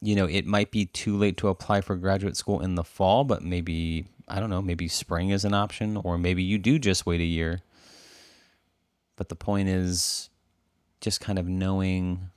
you 0.00 0.14
know, 0.14 0.26
it 0.26 0.46
might 0.46 0.70
be 0.70 0.86
too 0.86 1.16
late 1.16 1.36
to 1.38 1.48
apply 1.48 1.80
for 1.80 1.96
graduate 1.96 2.36
school 2.36 2.60
in 2.60 2.74
the 2.74 2.84
fall, 2.84 3.24
but 3.24 3.42
maybe 3.42 4.06
I 4.28 4.40
don't 4.40 4.50
know, 4.50 4.62
maybe 4.62 4.88
spring 4.88 5.30
is 5.30 5.44
an 5.44 5.54
option, 5.54 5.96
or 5.96 6.16
maybe 6.16 6.42
you 6.42 6.58
do 6.58 6.78
just 6.78 7.06
wait 7.06 7.20
a 7.20 7.24
year 7.24 7.62
but 9.20 9.28
the 9.28 9.36
point 9.36 9.68
is 9.68 10.30
just 11.02 11.20
kind 11.20 11.38
of 11.38 11.46
knowing 11.46 12.30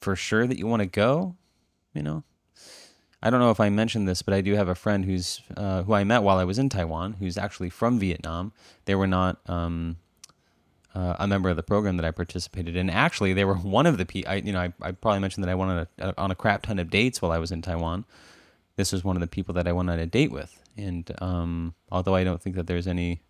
for 0.00 0.16
sure 0.16 0.46
that 0.46 0.56
you 0.58 0.66
want 0.66 0.80
to 0.80 0.86
go, 0.86 1.36
you 1.92 2.02
know. 2.02 2.24
I 3.22 3.28
don't 3.28 3.40
know 3.40 3.50
if 3.50 3.60
I 3.60 3.68
mentioned 3.68 4.08
this, 4.08 4.22
but 4.22 4.32
I 4.32 4.40
do 4.40 4.54
have 4.54 4.68
a 4.68 4.74
friend 4.74 5.04
who's 5.04 5.42
uh, 5.54 5.82
who 5.82 5.92
I 5.92 6.02
met 6.02 6.22
while 6.22 6.38
I 6.38 6.44
was 6.44 6.58
in 6.58 6.70
Taiwan, 6.70 7.16
who's 7.18 7.36
actually 7.36 7.68
from 7.68 7.98
Vietnam. 7.98 8.54
They 8.86 8.94
were 8.94 9.06
not 9.06 9.38
um, 9.44 9.98
uh, 10.94 11.16
a 11.18 11.26
member 11.26 11.48
of 11.50 11.56
the 11.56 11.62
program 11.62 11.96
that 11.96 12.06
I 12.06 12.10
participated 12.10 12.76
in. 12.76 12.88
Actually, 12.88 13.32
they 13.32 13.44
were 13.44 13.56
one 13.56 13.86
of 13.86 13.98
the 13.98 14.06
people. 14.06 14.30
I, 14.30 14.36
you 14.36 14.52
know, 14.52 14.60
I, 14.60 14.72
I 14.80 14.92
probably 14.92 15.20
mentioned 15.20 15.44
that 15.44 15.50
I 15.50 15.54
went 15.54 15.70
on 15.70 15.86
a, 15.98 16.14
on 16.16 16.30
a 16.30 16.34
crap 16.34 16.62
ton 16.62 16.78
of 16.78 16.90
dates 16.90 17.20
while 17.20 17.32
I 17.32 17.38
was 17.38 17.50
in 17.50 17.62
Taiwan. 17.62 18.04
This 18.76 18.92
was 18.92 19.04
one 19.04 19.16
of 19.16 19.20
the 19.20 19.26
people 19.26 19.54
that 19.54 19.68
I 19.68 19.72
went 19.72 19.90
on 19.90 19.98
a 19.98 20.06
date 20.06 20.32
with, 20.32 20.60
and 20.76 21.10
um, 21.20 21.74
although 21.90 22.14
I 22.14 22.24
don't 22.24 22.40
think 22.40 22.56
that 22.56 22.66
there's 22.66 22.86
any 22.86 23.22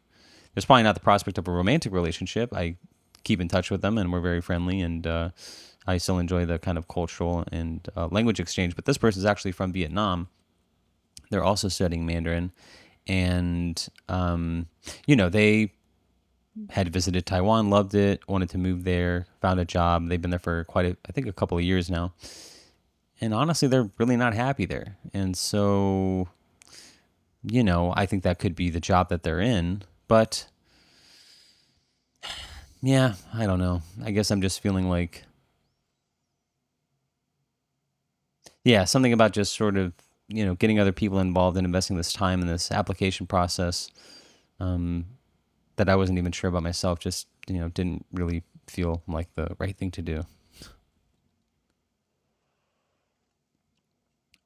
there's 0.55 0.65
probably 0.65 0.85
not 0.85 0.95
the 0.95 1.01
prospect 1.01 1.39
of 1.39 1.49
a 1.49 1.51
romantic 1.51 1.93
relationship. 1.93 2.55
I 2.55 2.77
keep 3.25 3.41
in 3.41 3.49
touch 3.49 3.71
with 3.71 3.83
them, 3.83 3.99
and 3.99 4.13
we're 4.13 4.21
very 4.21 4.41
friendly, 4.41 4.81
and 4.81 5.07
uh, 5.07 5.31
I 5.87 5.99
still 5.99 6.19
enjoy 6.19 6.47
the 6.47 6.59
kind 6.59 6.79
of 6.79 6.89
cultural 6.89 7.45
and 7.51 7.87
uh, 7.97 8.09
language 8.11 8.41
exchange. 8.41 8.75
But 8.77 8.85
this 8.85 8.99
person 8.99 9.21
is 9.21 9.27
actually 9.27 9.53
from 9.53 9.73
Vietnam. 9.73 10.29
They're 11.31 11.45
also 11.45 11.69
studying 11.69 12.07
Mandarin, 12.07 12.53
and 13.07 13.87
um, 14.09 14.67
you 15.07 15.17
know 15.17 15.29
they 15.29 15.73
had 16.71 16.93
visited 16.93 17.27
Taiwan, 17.27 17.71
loved 17.71 17.95
it, 17.95 18.27
wanted 18.29 18.51
to 18.51 18.59
move 18.59 18.85
there, 18.85 19.27
found 19.41 19.61
a 19.61 19.65
job. 19.65 20.09
They've 20.09 20.21
been 20.21 20.31
there 20.31 20.39
for 20.39 20.65
quite 20.65 20.87
a, 20.87 20.97
I 21.09 21.13
think, 21.13 21.27
a 21.27 21.33
couple 21.33 21.59
of 21.59 21.65
years 21.65 21.91
now. 21.91 22.15
And 23.21 23.35
honestly, 23.35 23.69
they're 23.69 23.91
really 23.99 24.17
not 24.17 24.35
happy 24.35 24.65
there. 24.65 24.97
And 25.13 25.37
so, 25.37 26.29
you 27.43 27.63
know, 27.63 27.93
I 27.97 28.07
think 28.07 28.23
that 28.23 28.39
could 28.39 28.55
be 28.55 28.71
the 28.71 28.81
job 28.81 29.09
that 29.09 29.23
they're 29.23 29.41
in. 29.41 29.83
But 30.09 30.47
yeah, 32.83 33.15
I 33.33 33.47
don't 33.47 33.59
know. 33.59 33.83
I 34.05 34.11
guess 34.11 34.31
I'm 34.31 34.43
just 34.43 34.61
feeling 34.61 34.89
like 34.89 35.25
yeah, 38.65 38.85
something 38.85 39.13
about 39.13 39.33
just 39.33 39.55
sort 39.55 39.77
of 39.77 39.93
you 40.29 40.45
know 40.45 40.55
getting 40.55 40.81
other 40.81 40.93
people 40.93 41.19
involved 41.19 41.57
and 41.57 41.67
investing 41.67 41.97
this 41.97 42.13
time 42.13 42.41
in 42.41 42.47
this 42.47 42.73
application 42.73 43.27
process 43.27 43.91
um, 44.59 45.05
that 45.77 45.89
I 45.89 45.97
wasn't 45.97 46.19
even 46.19 46.33
sure 46.33 46.49
about 46.49 46.63
myself. 46.63 46.99
Just 46.99 47.27
you 47.49 47.59
know 47.59 47.69
didn't 47.69 48.07
really 48.13 48.43
feel 48.67 49.03
like 49.07 49.35
the 49.35 49.55
right 49.59 49.77
thing 49.77 49.91
to 49.93 50.03
do. 50.03 50.23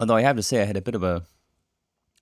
Although 0.01 0.17
I 0.17 0.23
have 0.23 0.37
to 0.37 0.43
say, 0.43 0.63
I 0.63 0.65
had 0.65 0.77
a 0.77 0.83
bit 0.83 0.95
of 0.95 1.03
a 1.03 1.25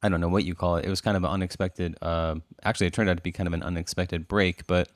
I 0.02 0.08
don't 0.08 0.20
know 0.20 0.28
what 0.28 0.44
you 0.44 0.54
call 0.54 0.76
it. 0.76 0.84
It 0.84 0.90
was 0.90 1.00
kind 1.00 1.16
of 1.16 1.25
an 1.25 1.30
unexpected. 1.30 1.96
Uh, 2.00 2.36
actually, 2.62 2.86
it 2.86 2.92
turned 2.92 3.08
out 3.08 3.16
to 3.16 3.22
be 3.22 3.32
kind 3.32 3.46
of 3.46 3.52
an 3.52 3.62
unexpected 3.62 4.28
break. 4.28 4.66
But 4.66 4.88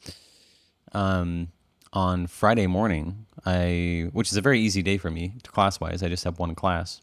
um, 0.93 1.49
on 1.93 2.27
Friday 2.27 2.67
morning, 2.67 3.27
I, 3.45 4.09
which 4.13 4.31
is 4.31 4.37
a 4.37 4.41
very 4.41 4.61
easy 4.61 4.83
day 4.83 4.99
for 4.99 5.11
me 5.11 5.35
class 5.47 5.81
wise, 5.81 6.03
I 6.03 6.09
just 6.09 6.25
have 6.25 6.39
one 6.39 6.55
class. 6.55 7.01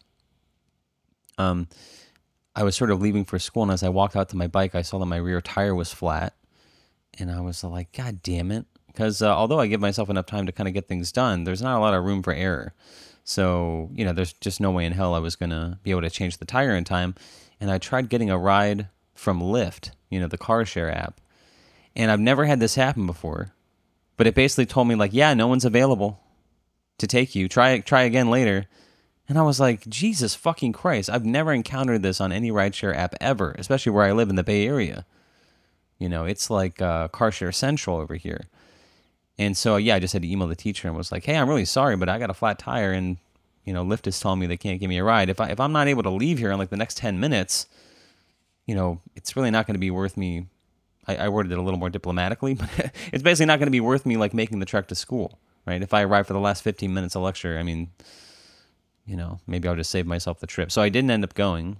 Um, 1.36 1.68
I 2.54 2.64
was 2.64 2.76
sort 2.76 2.90
of 2.90 3.00
leaving 3.00 3.24
for 3.24 3.38
school, 3.38 3.62
and 3.62 3.72
as 3.72 3.82
I 3.82 3.88
walked 3.88 4.16
out 4.16 4.28
to 4.30 4.36
my 4.36 4.46
bike, 4.46 4.74
I 4.74 4.82
saw 4.82 4.98
that 4.98 5.06
my 5.06 5.16
rear 5.18 5.40
tire 5.40 5.74
was 5.74 5.92
flat, 5.92 6.34
and 7.18 7.30
I 7.30 7.40
was 7.40 7.62
like, 7.64 7.92
"God 7.92 8.22
damn 8.22 8.50
it!" 8.50 8.66
Because 8.86 9.22
uh, 9.22 9.34
although 9.34 9.60
I 9.60 9.66
give 9.66 9.80
myself 9.80 10.10
enough 10.10 10.26
time 10.26 10.46
to 10.46 10.52
kind 10.52 10.68
of 10.68 10.74
get 10.74 10.88
things 10.88 11.12
done, 11.12 11.44
there's 11.44 11.62
not 11.62 11.78
a 11.78 11.80
lot 11.80 11.94
of 11.94 12.04
room 12.04 12.22
for 12.22 12.32
error. 12.32 12.74
So 13.24 13.90
you 13.94 14.04
know, 14.04 14.12
there's 14.12 14.32
just 14.32 14.60
no 14.60 14.70
way 14.70 14.86
in 14.86 14.92
hell 14.92 15.14
I 15.14 15.18
was 15.18 15.36
gonna 15.36 15.78
be 15.82 15.90
able 15.90 16.02
to 16.02 16.10
change 16.10 16.38
the 16.38 16.44
tire 16.44 16.74
in 16.74 16.84
time 16.84 17.14
and 17.60 17.70
I 17.70 17.78
tried 17.78 18.08
getting 18.08 18.30
a 18.30 18.38
ride 18.38 18.88
from 19.14 19.40
Lyft, 19.40 19.90
you 20.10 20.20
know, 20.20 20.28
the 20.28 20.38
car 20.38 20.64
share 20.64 20.90
app. 20.90 21.20
And 21.96 22.10
I've 22.10 22.20
never 22.20 22.44
had 22.44 22.60
this 22.60 22.76
happen 22.76 23.06
before. 23.06 23.52
But 24.16 24.26
it 24.26 24.34
basically 24.34 24.66
told 24.66 24.88
me 24.88 24.94
like, 24.94 25.12
yeah, 25.12 25.34
no 25.34 25.46
one's 25.46 25.64
available 25.64 26.20
to 26.98 27.06
take 27.06 27.34
you. 27.34 27.48
Try 27.48 27.78
try 27.80 28.02
again 28.02 28.30
later. 28.30 28.66
And 29.28 29.38
I 29.38 29.42
was 29.42 29.60
like, 29.60 29.86
Jesus 29.88 30.34
fucking 30.34 30.72
Christ, 30.72 31.10
I've 31.10 31.24
never 31.24 31.52
encountered 31.52 32.02
this 32.02 32.20
on 32.20 32.32
any 32.32 32.50
rideshare 32.50 32.96
app 32.96 33.14
ever, 33.20 33.54
especially 33.58 33.92
where 33.92 34.04
I 34.04 34.12
live 34.12 34.30
in 34.30 34.36
the 34.36 34.44
Bay 34.44 34.66
Area. 34.66 35.04
You 35.98 36.08
know, 36.08 36.24
it's 36.24 36.50
like 36.50 36.80
uh, 36.80 37.08
car 37.08 37.32
share 37.32 37.52
central 37.52 37.98
over 37.98 38.14
here. 38.14 38.46
And 39.38 39.56
so, 39.56 39.76
yeah, 39.76 39.94
I 39.94 40.00
just 40.00 40.12
had 40.12 40.22
to 40.22 40.28
email 40.30 40.48
the 40.48 40.56
teacher 40.56 40.88
and 40.88 40.96
was 40.96 41.12
like, 41.12 41.24
hey, 41.24 41.36
I'm 41.36 41.48
really 41.48 41.64
sorry, 41.64 41.96
but 41.96 42.08
I 42.08 42.18
got 42.18 42.30
a 42.30 42.34
flat 42.34 42.58
tire 42.58 42.92
and 42.92 43.18
you 43.68 43.74
know, 43.74 43.84
Lyft 43.84 44.06
is 44.06 44.18
telling 44.18 44.38
me 44.38 44.46
they 44.46 44.56
can't 44.56 44.80
give 44.80 44.88
me 44.88 44.96
a 44.96 45.04
ride. 45.04 45.28
If 45.28 45.42
I 45.42 45.50
if 45.50 45.60
I'm 45.60 45.72
not 45.72 45.88
able 45.88 46.02
to 46.04 46.10
leave 46.10 46.38
here 46.38 46.50
in 46.50 46.56
like 46.56 46.70
the 46.70 46.76
next 46.78 46.96
ten 46.96 47.20
minutes, 47.20 47.66
you 48.64 48.74
know, 48.74 49.02
it's 49.14 49.36
really 49.36 49.50
not 49.50 49.66
going 49.66 49.74
to 49.74 49.78
be 49.78 49.90
worth 49.90 50.16
me. 50.16 50.46
I, 51.06 51.16
I 51.16 51.28
worded 51.28 51.52
it 51.52 51.58
a 51.58 51.60
little 51.60 51.78
more 51.78 51.90
diplomatically, 51.90 52.54
but 52.54 52.70
it's 53.12 53.22
basically 53.22 53.44
not 53.44 53.58
going 53.58 53.66
to 53.66 53.70
be 53.70 53.80
worth 53.80 54.06
me 54.06 54.16
like 54.16 54.32
making 54.32 54.60
the 54.60 54.64
trek 54.64 54.88
to 54.88 54.94
school, 54.94 55.38
right? 55.66 55.82
If 55.82 55.92
I 55.92 56.00
arrive 56.02 56.26
for 56.26 56.32
the 56.32 56.40
last 56.40 56.62
15 56.62 56.94
minutes 56.94 57.14
of 57.14 57.20
lecture, 57.20 57.58
I 57.58 57.62
mean, 57.62 57.90
you 59.04 59.16
know, 59.16 59.38
maybe 59.46 59.68
I'll 59.68 59.76
just 59.76 59.90
save 59.90 60.06
myself 60.06 60.40
the 60.40 60.46
trip. 60.46 60.72
So 60.72 60.80
I 60.80 60.88
didn't 60.88 61.10
end 61.10 61.24
up 61.24 61.34
going. 61.34 61.76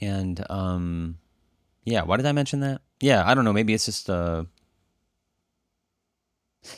And 0.00 0.42
um, 0.48 1.18
yeah, 1.84 2.02
why 2.02 2.16
did 2.16 2.26
I 2.26 2.32
mention 2.32 2.60
that? 2.60 2.82
Yeah, 3.00 3.22
I 3.26 3.34
don't 3.34 3.44
know. 3.44 3.52
Maybe 3.52 3.74
it's 3.74 3.86
just 3.86 4.08
uh, 4.08 4.44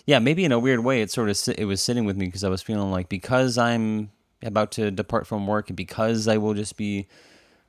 yeah, 0.07 0.19
maybe 0.19 0.45
in 0.45 0.53
a 0.53 0.59
weird 0.59 0.81
way, 0.81 1.03
it 1.03 1.11
sort 1.11 1.29
of 1.29 1.59
it 1.59 1.65
was 1.67 1.83
sitting 1.83 2.05
with 2.05 2.17
me 2.17 2.27
because 2.27 2.45
I 2.45 2.49
was 2.49 2.63
feeling 2.63 2.91
like 2.91 3.09
because 3.09 3.59
I'm 3.59 4.11
about 4.43 4.73
to 4.73 4.91
depart 4.91 5.27
from 5.27 5.47
work 5.47 5.69
and 5.69 5.77
because 5.77 6.29
I 6.29 6.39
will 6.39 6.55
just 6.55 6.77
be 6.77 7.09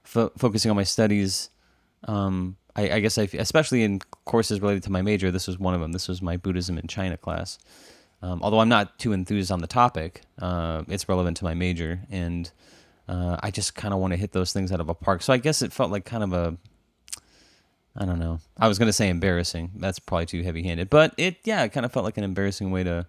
fo- 0.03 0.31
focusing 0.37 0.69
on 0.69 0.77
my 0.77 0.83
studies. 0.83 1.49
Um, 2.07 2.57
I, 2.75 2.91
I 2.91 2.99
guess 2.99 3.17
I, 3.17 3.23
especially 3.33 3.83
in 3.83 3.99
courses 4.25 4.61
related 4.61 4.83
to 4.83 4.91
my 4.91 5.01
major, 5.01 5.31
this 5.31 5.47
was 5.47 5.57
one 5.57 5.73
of 5.73 5.81
them. 5.81 5.91
This 5.91 6.07
was 6.07 6.21
my 6.21 6.37
Buddhism 6.37 6.77
in 6.77 6.87
China 6.87 7.17
class. 7.17 7.57
Um, 8.21 8.41
although 8.41 8.59
I'm 8.59 8.69
not 8.69 8.97
too 8.97 9.13
enthused 9.13 9.51
on 9.51 9.59
the 9.59 9.67
topic, 9.67 10.21
uh, 10.39 10.83
it's 10.87 11.07
relevant 11.07 11.37
to 11.37 11.43
my 11.43 11.53
major, 11.53 12.01
and 12.09 12.49
uh, 13.07 13.37
I 13.41 13.51
just 13.51 13.75
kind 13.75 13.93
of 13.93 13.99
want 13.99 14.13
to 14.13 14.17
hit 14.17 14.31
those 14.31 14.51
things 14.51 14.71
out 14.71 14.79
of 14.79 14.89
a 14.89 14.95
park. 14.95 15.21
So 15.21 15.31
I 15.33 15.37
guess 15.37 15.61
it 15.61 15.73
felt 15.73 15.91
like 15.91 16.05
kind 16.05 16.23
of 16.23 16.33
a, 16.33 16.57
I 17.97 18.05
don't 18.05 18.19
know. 18.19 18.39
I 18.57 18.67
was 18.67 18.77
gonna 18.77 18.93
say 18.93 19.09
embarrassing. 19.09 19.71
That's 19.75 19.99
probably 19.99 20.25
too 20.25 20.43
heavy-handed, 20.43 20.89
but 20.89 21.13
it, 21.17 21.37
yeah, 21.43 21.63
it 21.63 21.69
kind 21.69 21.85
of 21.85 21.91
felt 21.91 22.05
like 22.05 22.17
an 22.17 22.23
embarrassing 22.23 22.71
way 22.71 22.83
to 22.83 23.07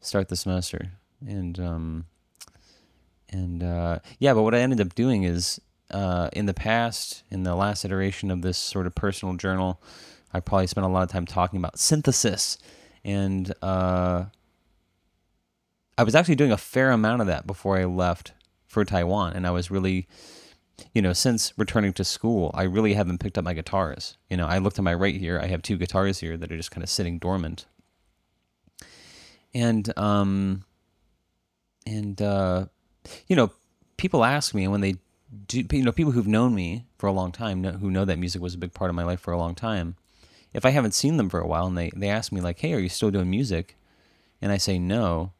start 0.00 0.28
the 0.28 0.36
semester, 0.36 0.92
and 1.26 1.58
um, 1.58 2.04
and 3.30 3.62
uh, 3.62 3.98
yeah. 4.18 4.34
But 4.34 4.42
what 4.42 4.54
I 4.54 4.60
ended 4.60 4.80
up 4.80 4.94
doing 4.94 5.24
is, 5.24 5.60
uh, 5.90 6.30
in 6.32 6.46
the 6.46 6.54
past, 6.54 7.24
in 7.30 7.42
the 7.42 7.54
last 7.54 7.84
iteration 7.84 8.30
of 8.30 8.42
this 8.42 8.58
sort 8.58 8.86
of 8.86 8.94
personal 8.94 9.34
journal, 9.34 9.80
I 10.32 10.40
probably 10.40 10.68
spent 10.68 10.86
a 10.86 10.90
lot 10.90 11.02
of 11.02 11.10
time 11.10 11.26
talking 11.26 11.58
about 11.58 11.78
synthesis 11.78 12.58
and 13.04 13.52
uh, 13.62 14.24
I 15.98 16.02
was 16.02 16.14
actually 16.14 16.36
doing 16.36 16.52
a 16.52 16.56
fair 16.56 16.90
amount 16.90 17.20
of 17.20 17.26
that 17.26 17.46
before 17.46 17.76
I 17.78 17.84
left 17.84 18.32
for 18.66 18.84
Taiwan, 18.84 19.34
and 19.34 19.46
I 19.46 19.50
was 19.50 19.70
really, 19.70 20.08
you 20.92 21.02
know, 21.02 21.12
since 21.12 21.52
returning 21.56 21.92
to 21.94 22.04
school, 22.04 22.50
I 22.54 22.64
really 22.64 22.94
haven't 22.94 23.18
picked 23.18 23.38
up 23.38 23.44
my 23.44 23.54
guitars. 23.54 24.16
You 24.28 24.36
know, 24.36 24.46
I 24.46 24.58
look 24.58 24.74
to 24.74 24.82
my 24.82 24.94
right 24.94 25.14
here, 25.16 25.40
I 25.40 25.46
have 25.46 25.62
two 25.62 25.76
guitars 25.76 26.20
here 26.20 26.36
that 26.36 26.50
are 26.50 26.56
just 26.56 26.70
kind 26.70 26.82
of 26.82 26.90
sitting 26.90 27.18
dormant, 27.18 27.66
and 29.52 29.96
um, 29.98 30.64
and 31.86 32.20
uh, 32.20 32.66
you 33.28 33.36
know, 33.36 33.50
people 33.96 34.24
ask 34.24 34.54
me 34.54 34.64
and 34.64 34.72
when 34.72 34.80
they 34.80 34.96
do, 35.46 35.64
you 35.72 35.82
know, 35.82 35.92
people 35.92 36.12
who've 36.12 36.26
known 36.26 36.54
me 36.54 36.86
for 36.98 37.06
a 37.08 37.12
long 37.12 37.32
time, 37.32 37.64
who 37.64 37.90
know 37.90 38.04
that 38.04 38.18
music 38.18 38.40
was 38.40 38.54
a 38.54 38.58
big 38.58 38.72
part 38.72 38.90
of 38.90 38.94
my 38.94 39.04
life 39.04 39.20
for 39.20 39.32
a 39.32 39.38
long 39.38 39.54
time 39.54 39.96
if 40.54 40.64
I 40.64 40.70
haven't 40.70 40.94
seen 40.94 41.16
them 41.18 41.28
for 41.28 41.40
a 41.40 41.46
while 41.46 41.66
and 41.66 41.76
they, 41.76 41.90
they 41.94 42.08
ask 42.08 42.32
me, 42.32 42.40
like, 42.40 42.60
hey, 42.60 42.72
are 42.72 42.78
you 42.78 42.88
still 42.88 43.10
doing 43.10 43.28
music? 43.28 43.76
And 44.40 44.52
I 44.52 44.56
say 44.56 44.78
no, 44.78 45.32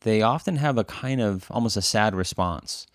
they 0.00 0.20
often 0.20 0.56
have 0.56 0.76
a 0.76 0.84
kind 0.84 1.20
of 1.20 1.46
almost 1.50 1.76
a 1.76 1.82
sad 1.82 2.14
response. 2.14 2.86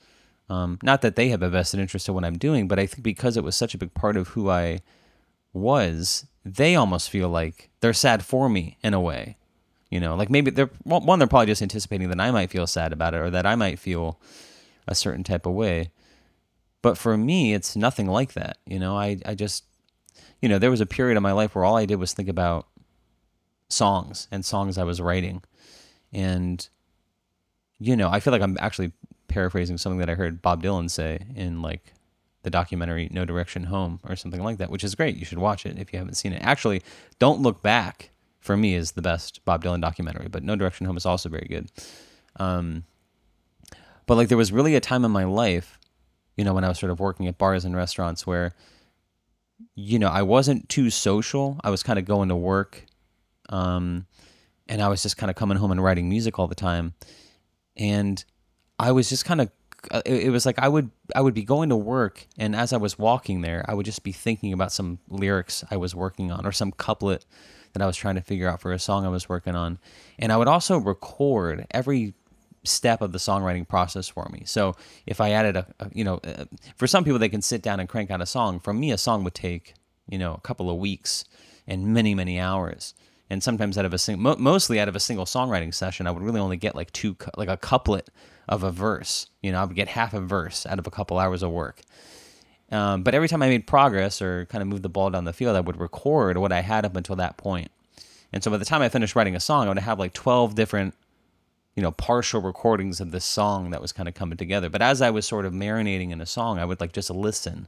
Um, 0.49 0.77
not 0.83 1.01
that 1.01 1.15
they 1.15 1.29
have 1.29 1.41
a 1.41 1.49
vested 1.49 1.79
interest 1.79 2.07
in 2.07 2.13
what 2.13 2.23
I'm 2.23 2.37
doing, 2.37 2.67
but 2.67 2.79
I 2.79 2.85
think 2.85 3.03
because 3.03 3.35
it 3.35 3.43
was 3.43 3.55
such 3.55 3.73
a 3.73 3.77
big 3.77 3.93
part 3.93 4.15
of 4.15 4.29
who 4.29 4.49
I 4.49 4.81
was, 5.53 6.25
they 6.43 6.75
almost 6.75 7.09
feel 7.09 7.29
like 7.29 7.69
they're 7.79 7.93
sad 7.93 8.23
for 8.23 8.47
me 8.47 8.77
in 8.83 8.93
a 8.93 9.01
way. 9.01 9.37
You 9.89 9.99
know, 9.99 10.15
like 10.15 10.29
maybe 10.29 10.51
they're 10.51 10.69
one, 10.83 11.19
they're 11.19 11.27
probably 11.27 11.47
just 11.47 11.61
anticipating 11.61 12.09
that 12.09 12.19
I 12.19 12.31
might 12.31 12.51
feel 12.51 12.67
sad 12.67 12.93
about 12.93 13.13
it 13.13 13.17
or 13.17 13.29
that 13.31 13.45
I 13.45 13.55
might 13.55 13.79
feel 13.79 14.19
a 14.87 14.93
certain 14.93 15.23
type 15.23 15.45
of 15.45 15.53
way. 15.53 15.91
But 16.81 16.97
for 16.97 17.17
me, 17.17 17.53
it's 17.53 17.75
nothing 17.75 18.07
like 18.07 18.33
that. 18.33 18.57
You 18.65 18.77
know, 18.77 18.95
I, 18.95 19.19
I 19.25 19.33
just 19.33 19.63
you 20.41 20.49
know, 20.49 20.59
there 20.59 20.69
was 20.69 20.81
a 20.81 20.85
period 20.85 21.17
of 21.17 21.23
my 21.23 21.31
life 21.31 21.55
where 21.55 21.65
all 21.65 21.77
I 21.77 21.85
did 21.85 21.95
was 21.95 22.13
think 22.13 22.29
about 22.29 22.67
songs 23.69 24.27
and 24.31 24.45
songs 24.45 24.77
I 24.77 24.83
was 24.83 25.01
writing. 25.01 25.41
And, 26.13 26.67
you 27.79 27.95
know, 27.95 28.09
I 28.09 28.19
feel 28.19 28.31
like 28.31 28.41
I'm 28.41 28.57
actually 28.59 28.91
paraphrasing 29.27 29.77
something 29.77 29.99
that 29.99 30.09
I 30.09 30.15
heard 30.15 30.41
Bob 30.41 30.63
Dylan 30.63 30.89
say 30.89 31.19
in 31.35 31.61
like 31.61 31.93
the 32.43 32.49
documentary 32.49 33.09
No 33.11 33.25
Direction 33.25 33.65
Home 33.65 33.99
or 34.03 34.15
something 34.15 34.43
like 34.43 34.57
that, 34.57 34.69
which 34.69 34.83
is 34.83 34.95
great. 34.95 35.17
You 35.17 35.25
should 35.25 35.39
watch 35.39 35.65
it 35.65 35.77
if 35.79 35.91
you 35.91 35.99
haven't 35.99 36.15
seen 36.15 36.33
it. 36.33 36.41
Actually, 36.43 36.81
Don't 37.19 37.41
Look 37.41 37.61
Back 37.61 38.11
for 38.39 38.55
me 38.55 38.75
is 38.75 38.91
the 38.91 39.01
best 39.01 39.43
Bob 39.45 39.63
Dylan 39.63 39.81
documentary, 39.81 40.27
but 40.27 40.43
No 40.43 40.55
Direction 40.55 40.85
Home 40.85 40.97
is 40.97 41.05
also 41.05 41.29
very 41.29 41.47
good. 41.49 41.71
Um, 42.37 42.83
but 44.05 44.15
like 44.15 44.27
there 44.27 44.37
was 44.37 44.51
really 44.51 44.75
a 44.75 44.79
time 44.79 45.03
in 45.03 45.11
my 45.11 45.23
life, 45.23 45.79
you 46.37 46.43
know, 46.43 46.53
when 46.53 46.63
I 46.63 46.67
was 46.67 46.77
sort 46.77 46.91
of 46.91 46.99
working 46.99 47.27
at 47.27 47.37
bars 47.37 47.65
and 47.65 47.75
restaurants 47.75 48.27
where 48.27 48.53
you 49.75 49.99
know, 49.99 50.09
I 50.09 50.21
wasn't 50.21 50.69
too 50.69 50.89
social. 50.89 51.59
I 51.63 51.69
was 51.69 51.83
kind 51.83 51.99
of 51.99 52.05
going 52.05 52.29
to 52.29 52.35
work, 52.35 52.85
um, 53.49 54.05
and 54.67 54.81
I 54.81 54.87
was 54.87 55.03
just 55.03 55.17
kind 55.17 55.29
of 55.29 55.35
coming 55.35 55.57
home 55.57 55.71
and 55.71 55.83
writing 55.83 56.09
music 56.09 56.39
all 56.39 56.47
the 56.47 56.55
time, 56.55 56.93
and 57.77 58.23
I 58.79 58.91
was 58.91 59.09
just 59.09 59.25
kind 59.25 59.41
of. 59.41 59.51
Uh, 59.91 60.01
it, 60.03 60.31
was 60.31 60.47
like 60.47 60.57
I 60.57 60.67
would 60.67 60.89
I 61.15 61.21
would 61.21 61.35
be 61.35 61.43
going 61.43 61.69
to 61.69 61.75
work, 61.75 62.25
and 62.39 62.55
as 62.55 62.73
I 62.73 62.77
was 62.77 62.97
walking 62.97 63.41
there, 63.41 63.63
I 63.67 63.75
would 63.75 63.85
just 63.85 64.01
be 64.01 64.11
thinking 64.11 64.51
about 64.51 64.71
some 64.71 64.97
lyrics 65.09 65.63
I 65.69 65.77
was 65.77 65.93
working 65.93 66.31
on, 66.31 66.43
or 66.43 66.51
some 66.51 66.71
couplet 66.71 67.23
that 67.73 67.83
I 67.83 67.85
was 67.85 67.95
trying 67.95 68.15
to 68.15 68.21
figure 68.21 68.49
out 68.49 68.61
for 68.61 68.73
a 68.73 68.79
song 68.79 69.05
I 69.05 69.09
was 69.09 69.29
working 69.29 69.53
on, 69.53 69.77
and 70.17 70.31
I 70.31 70.37
would 70.37 70.47
also 70.47 70.79
record 70.79 71.67
every 71.69 72.15
step 72.63 73.01
of 73.01 73.11
the 73.11 73.19
songwriting 73.19 73.67
process 73.67 74.07
for 74.07 74.27
me. 74.31 74.43
So 74.45 74.75
if 75.05 75.21
I 75.21 75.31
added 75.31 75.55
a, 75.55 75.67
a 75.79 75.89
you 75.93 76.03
know, 76.03 76.15
uh, 76.23 76.45
for 76.77 76.87
some 76.87 77.03
people 77.03 77.19
they 77.19 77.29
can 77.29 77.43
sit 77.43 77.61
down 77.61 77.79
and 77.79 77.87
crank 77.87 78.11
out 78.11 78.21
a 78.21 78.25
song. 78.25 78.59
For 78.59 78.73
me, 78.73 78.91
a 78.91 78.97
song 78.97 79.23
would 79.23 79.35
take 79.35 79.75
you 80.09 80.17
know 80.17 80.33
a 80.33 80.41
couple 80.41 80.69
of 80.69 80.77
weeks 80.77 81.25
and 81.67 81.93
many 81.93 82.15
many 82.15 82.39
hours. 82.39 82.93
And 83.29 83.41
sometimes 83.41 83.77
out 83.77 83.85
of 83.85 83.93
a 83.93 83.97
sing- 83.97 84.21
mo- 84.21 84.35
mostly 84.37 84.79
out 84.79 84.87
of 84.87 84.95
a 84.95 84.99
single 84.99 85.25
songwriting 85.25 85.73
session, 85.73 86.07
I 86.07 86.11
would 86.11 86.21
really 86.21 86.39
only 86.39 86.57
get 86.57 86.75
like 86.75 86.91
two, 86.91 87.15
like 87.37 87.49
a 87.49 87.57
couplet 87.57 88.09
of 88.47 88.63
a 88.63 88.71
verse. 88.71 89.27
You 89.41 89.51
know, 89.51 89.61
I 89.61 89.65
would 89.65 89.75
get 89.75 89.87
half 89.89 90.13
a 90.13 90.21
verse 90.21 90.65
out 90.65 90.79
of 90.79 90.85
a 90.85 90.91
couple 90.91 91.17
hours 91.17 91.41
of 91.41 91.51
work. 91.51 91.81
Um, 92.71 93.03
but 93.03 93.13
every 93.13 93.27
time 93.27 93.41
I 93.41 93.49
made 93.49 93.67
progress 93.67 94.21
or 94.21 94.45
kind 94.45 94.61
of 94.61 94.67
moved 94.67 94.83
the 94.83 94.89
ball 94.89 95.09
down 95.09 95.25
the 95.25 95.33
field, 95.33 95.55
I 95.55 95.61
would 95.61 95.79
record 95.79 96.37
what 96.37 96.51
I 96.51 96.61
had 96.61 96.85
up 96.85 96.95
until 96.95 97.15
that 97.17 97.37
point. 97.37 97.71
And 98.33 98.43
so 98.43 98.51
by 98.51 98.57
the 98.57 98.65
time 98.65 98.81
I 98.81 98.89
finished 98.89 99.15
writing 99.15 99.35
a 99.35 99.39
song, 99.39 99.65
I 99.65 99.69
would 99.69 99.79
have 99.79 99.99
like 99.99 100.13
12 100.13 100.55
different 100.55 100.93
you 101.75 101.83
know, 101.83 101.91
partial 101.91 102.41
recordings 102.41 103.01
of 103.01 103.11
this 103.11 103.25
song 103.25 103.71
that 103.71 103.81
was 103.81 103.91
kind 103.91 104.07
of 104.07 104.15
coming 104.15 104.37
together. 104.37 104.69
But 104.69 104.81
as 104.81 105.01
I 105.01 105.09
was 105.09 105.25
sort 105.25 105.45
of 105.45 105.53
marinating 105.53 106.11
in 106.11 106.21
a 106.21 106.25
song, 106.25 106.57
I 106.57 106.65
would 106.65 106.79
like 106.79 106.93
just 106.93 107.09
listen 107.09 107.67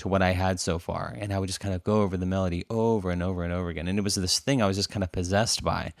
to 0.00 0.08
what 0.08 0.22
I 0.22 0.32
had 0.32 0.58
so 0.58 0.78
far. 0.78 1.14
And 1.18 1.32
I 1.32 1.38
would 1.38 1.46
just 1.46 1.60
kind 1.60 1.74
of 1.74 1.84
go 1.84 2.02
over 2.02 2.16
the 2.16 2.26
melody 2.26 2.64
over 2.70 3.10
and 3.10 3.22
over 3.22 3.44
and 3.44 3.52
over 3.52 3.68
again. 3.68 3.86
And 3.86 3.98
it 3.98 4.02
was 4.02 4.14
this 4.14 4.38
thing 4.38 4.60
I 4.60 4.66
was 4.66 4.76
just 4.76 4.90
kind 4.90 5.04
of 5.04 5.12
possessed 5.12 5.62
by, 5.62 5.92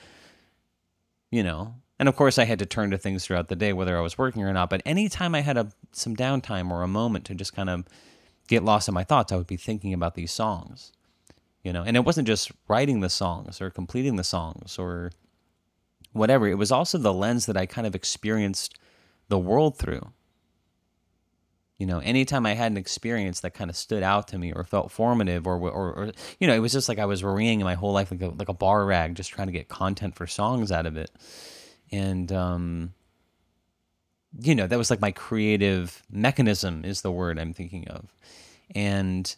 you 1.30 1.42
know. 1.42 1.74
And 1.98 2.08
of 2.08 2.16
course, 2.16 2.38
I 2.38 2.44
had 2.44 2.58
to 2.60 2.66
turn 2.66 2.90
to 2.90 2.98
things 2.98 3.26
throughout 3.26 3.48
the 3.48 3.56
day, 3.56 3.74
whether 3.74 3.96
I 3.96 4.00
was 4.00 4.16
working 4.16 4.42
or 4.42 4.52
not. 4.54 4.70
But 4.70 4.80
anytime 4.86 5.34
I 5.34 5.42
had 5.42 5.58
a, 5.58 5.70
some 5.92 6.16
downtime 6.16 6.70
or 6.70 6.82
a 6.82 6.88
moment 6.88 7.26
to 7.26 7.34
just 7.34 7.54
kind 7.54 7.68
of 7.68 7.84
get 8.48 8.64
lost 8.64 8.88
in 8.88 8.94
my 8.94 9.04
thoughts, 9.04 9.32
I 9.32 9.36
would 9.36 9.46
be 9.46 9.58
thinking 9.58 9.92
about 9.92 10.14
these 10.14 10.32
songs, 10.32 10.92
you 11.62 11.72
know. 11.72 11.82
And 11.82 11.98
it 11.98 12.04
wasn't 12.06 12.26
just 12.26 12.50
writing 12.68 13.00
the 13.00 13.10
songs 13.10 13.60
or 13.60 13.68
completing 13.68 14.16
the 14.16 14.24
songs 14.24 14.78
or 14.78 15.12
whatever. 16.12 16.48
It 16.48 16.56
was 16.56 16.72
also 16.72 16.96
the 16.96 17.12
lens 17.12 17.44
that 17.46 17.56
I 17.56 17.66
kind 17.66 17.86
of 17.86 17.94
experienced 17.94 18.78
the 19.28 19.38
world 19.38 19.76
through. 19.76 20.10
You 21.80 21.86
know, 21.86 21.98
anytime 22.00 22.44
I 22.44 22.52
had 22.52 22.70
an 22.70 22.76
experience 22.76 23.40
that 23.40 23.54
kind 23.54 23.70
of 23.70 23.76
stood 23.76 24.02
out 24.02 24.28
to 24.28 24.38
me 24.38 24.52
or 24.52 24.64
felt 24.64 24.92
formative 24.92 25.46
or, 25.46 25.56
or, 25.56 25.92
or 25.94 26.12
you 26.38 26.46
know, 26.46 26.52
it 26.52 26.58
was 26.58 26.72
just 26.72 26.90
like 26.90 26.98
I 26.98 27.06
was 27.06 27.24
worrying 27.24 27.60
my 27.60 27.72
whole 27.72 27.94
life 27.94 28.10
like 28.10 28.20
a, 28.20 28.28
like 28.28 28.50
a 28.50 28.54
bar 28.54 28.84
rag, 28.84 29.14
just 29.14 29.30
trying 29.30 29.46
to 29.46 29.52
get 29.52 29.68
content 29.68 30.14
for 30.14 30.26
songs 30.26 30.70
out 30.70 30.84
of 30.84 30.98
it. 30.98 31.10
And, 31.90 32.30
um, 32.32 32.92
you 34.42 34.54
know, 34.54 34.66
that 34.66 34.76
was 34.76 34.90
like 34.90 35.00
my 35.00 35.10
creative 35.10 36.02
mechanism 36.10 36.84
is 36.84 37.00
the 37.00 37.10
word 37.10 37.38
I'm 37.38 37.54
thinking 37.54 37.88
of. 37.88 38.14
And, 38.74 39.34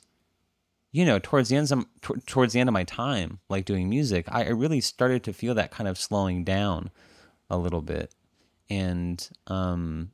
you 0.90 1.04
know, 1.04 1.20
towards 1.20 1.48
the 1.48 1.54
end, 1.54 1.70
of, 1.70 1.86
towards 2.26 2.54
the 2.54 2.58
end 2.58 2.68
of 2.68 2.72
my 2.72 2.82
time, 2.82 3.38
like 3.48 3.66
doing 3.66 3.88
music, 3.88 4.26
I 4.28 4.48
really 4.48 4.80
started 4.80 5.22
to 5.22 5.32
feel 5.32 5.54
that 5.54 5.70
kind 5.70 5.86
of 5.86 5.96
slowing 5.96 6.42
down 6.42 6.90
a 7.48 7.56
little 7.56 7.82
bit. 7.82 8.12
And, 8.68 9.30
um, 9.46 10.10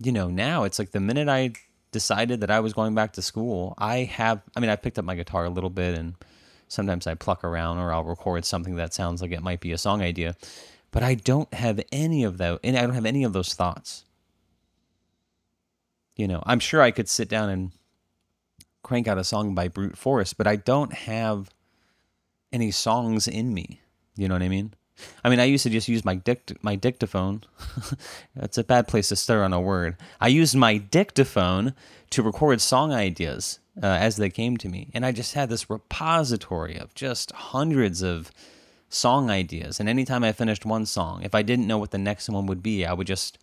you 0.00 0.12
know, 0.12 0.28
now 0.28 0.64
it's 0.64 0.78
like 0.78 0.92
the 0.92 1.00
minute 1.00 1.28
I 1.28 1.52
decided 1.92 2.40
that 2.40 2.50
I 2.50 2.60
was 2.60 2.72
going 2.72 2.94
back 2.94 3.12
to 3.12 3.22
school, 3.22 3.74
I 3.78 4.04
have, 4.04 4.42
I 4.56 4.60
mean, 4.60 4.70
I 4.70 4.76
picked 4.76 4.98
up 4.98 5.04
my 5.04 5.14
guitar 5.14 5.44
a 5.44 5.50
little 5.50 5.70
bit 5.70 5.98
and 5.98 6.14
sometimes 6.68 7.06
I 7.06 7.14
pluck 7.14 7.44
around 7.44 7.78
or 7.78 7.92
I'll 7.92 8.04
record 8.04 8.44
something 8.44 8.76
that 8.76 8.94
sounds 8.94 9.20
like 9.20 9.32
it 9.32 9.42
might 9.42 9.60
be 9.60 9.72
a 9.72 9.78
song 9.78 10.02
idea, 10.02 10.36
but 10.90 11.02
I 11.02 11.14
don't 11.14 11.52
have 11.52 11.80
any 11.92 12.24
of 12.24 12.38
that. 12.38 12.60
And 12.64 12.78
I 12.78 12.82
don't 12.82 12.94
have 12.94 13.06
any 13.06 13.24
of 13.24 13.32
those 13.32 13.52
thoughts. 13.52 14.04
You 16.16 16.28
know, 16.28 16.42
I'm 16.46 16.60
sure 16.60 16.80
I 16.80 16.90
could 16.90 17.08
sit 17.08 17.28
down 17.28 17.50
and 17.50 17.72
crank 18.82 19.06
out 19.06 19.18
a 19.18 19.24
song 19.24 19.54
by 19.54 19.68
brute 19.68 19.98
force, 19.98 20.32
but 20.32 20.46
I 20.46 20.56
don't 20.56 20.92
have 20.92 21.50
any 22.52 22.70
songs 22.70 23.28
in 23.28 23.52
me. 23.52 23.80
You 24.16 24.28
know 24.28 24.34
what 24.34 24.42
I 24.42 24.48
mean? 24.48 24.74
I 25.24 25.28
mean, 25.28 25.40
I 25.40 25.44
used 25.44 25.62
to 25.64 25.70
just 25.70 25.88
use 25.88 26.04
my 26.04 26.14
dict 26.14 26.52
my 26.62 26.76
dictaphone. 26.76 27.42
That's 28.36 28.58
a 28.58 28.64
bad 28.64 28.88
place 28.88 29.08
to 29.08 29.16
start 29.16 29.42
on 29.42 29.52
a 29.52 29.60
word. 29.60 29.96
I 30.20 30.28
used 30.28 30.56
my 30.56 30.78
dictaphone 30.78 31.74
to 32.10 32.22
record 32.22 32.60
song 32.60 32.92
ideas 32.92 33.58
uh, 33.82 33.86
as 33.86 34.16
they 34.16 34.30
came 34.30 34.56
to 34.58 34.68
me, 34.68 34.90
and 34.94 35.06
I 35.06 35.12
just 35.12 35.34
had 35.34 35.48
this 35.48 35.70
repository 35.70 36.76
of 36.76 36.94
just 36.94 37.32
hundreds 37.32 38.02
of 38.02 38.30
song 38.88 39.30
ideas. 39.30 39.80
And 39.80 39.88
anytime 39.88 40.24
I 40.24 40.32
finished 40.32 40.66
one 40.66 40.84
song, 40.84 41.22
if 41.22 41.34
I 41.34 41.42
didn't 41.42 41.66
know 41.66 41.78
what 41.78 41.92
the 41.92 41.98
next 41.98 42.28
one 42.28 42.46
would 42.46 42.62
be, 42.62 42.84
I 42.84 42.92
would 42.92 43.06
just 43.06 43.38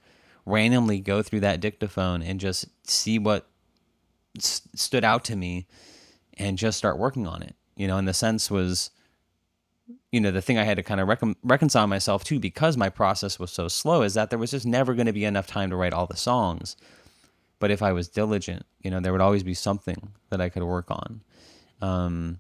randomly 0.46 1.00
go 1.00 1.22
through 1.22 1.40
that 1.42 1.60
dictaphone 1.60 2.22
and 2.22 2.40
just 2.40 2.66
see 2.84 3.18
what 3.18 3.48
s- 4.38 4.62
stood 4.76 5.04
out 5.04 5.24
to 5.26 5.36
me 5.36 5.66
and 6.38 6.58
just 6.58 6.78
start 6.78 6.98
working 6.98 7.26
on 7.26 7.42
it. 7.42 7.56
You 7.76 7.88
know, 7.88 7.98
and 7.98 8.08
the 8.08 8.14
sense 8.14 8.52
was, 8.52 8.92
you 10.12 10.22
know, 10.22 10.32
the 10.32 10.42
thing 10.42 10.58
I 10.58 10.64
had 10.64 10.78
to 10.78 10.84
kind 10.84 11.02
of 11.02 11.08
recon- 11.08 11.36
reconcile 11.44 11.88
myself 11.88 12.24
to 12.26 12.40
because 12.40 12.78
my 12.78 12.90
process 12.90 13.40
was 13.40 13.52
so 13.52 13.68
slow 13.68 14.04
is 14.04 14.14
that 14.14 14.30
there 14.30 14.40
was 14.40 14.52
just 14.52 14.66
never 14.66 14.94
going 14.94 15.08
to 15.08 15.14
be 15.14 15.26
enough 15.26 15.48
time 15.48 15.70
to 15.70 15.76
write 15.76 15.94
all 15.94 16.08
the 16.08 16.16
songs. 16.16 16.78
But 17.60 17.72
if 17.72 17.82
I 17.82 17.92
was 17.92 18.08
diligent, 18.08 18.66
you 18.82 18.92
know, 18.92 19.00
there 19.00 19.12
would 19.12 19.22
always 19.22 19.44
be 19.44 19.54
something 19.54 20.14
that 20.30 20.40
I 20.40 20.50
could 20.50 20.64
work 20.64 20.90
on. 20.90 21.22
Um, 21.82 22.40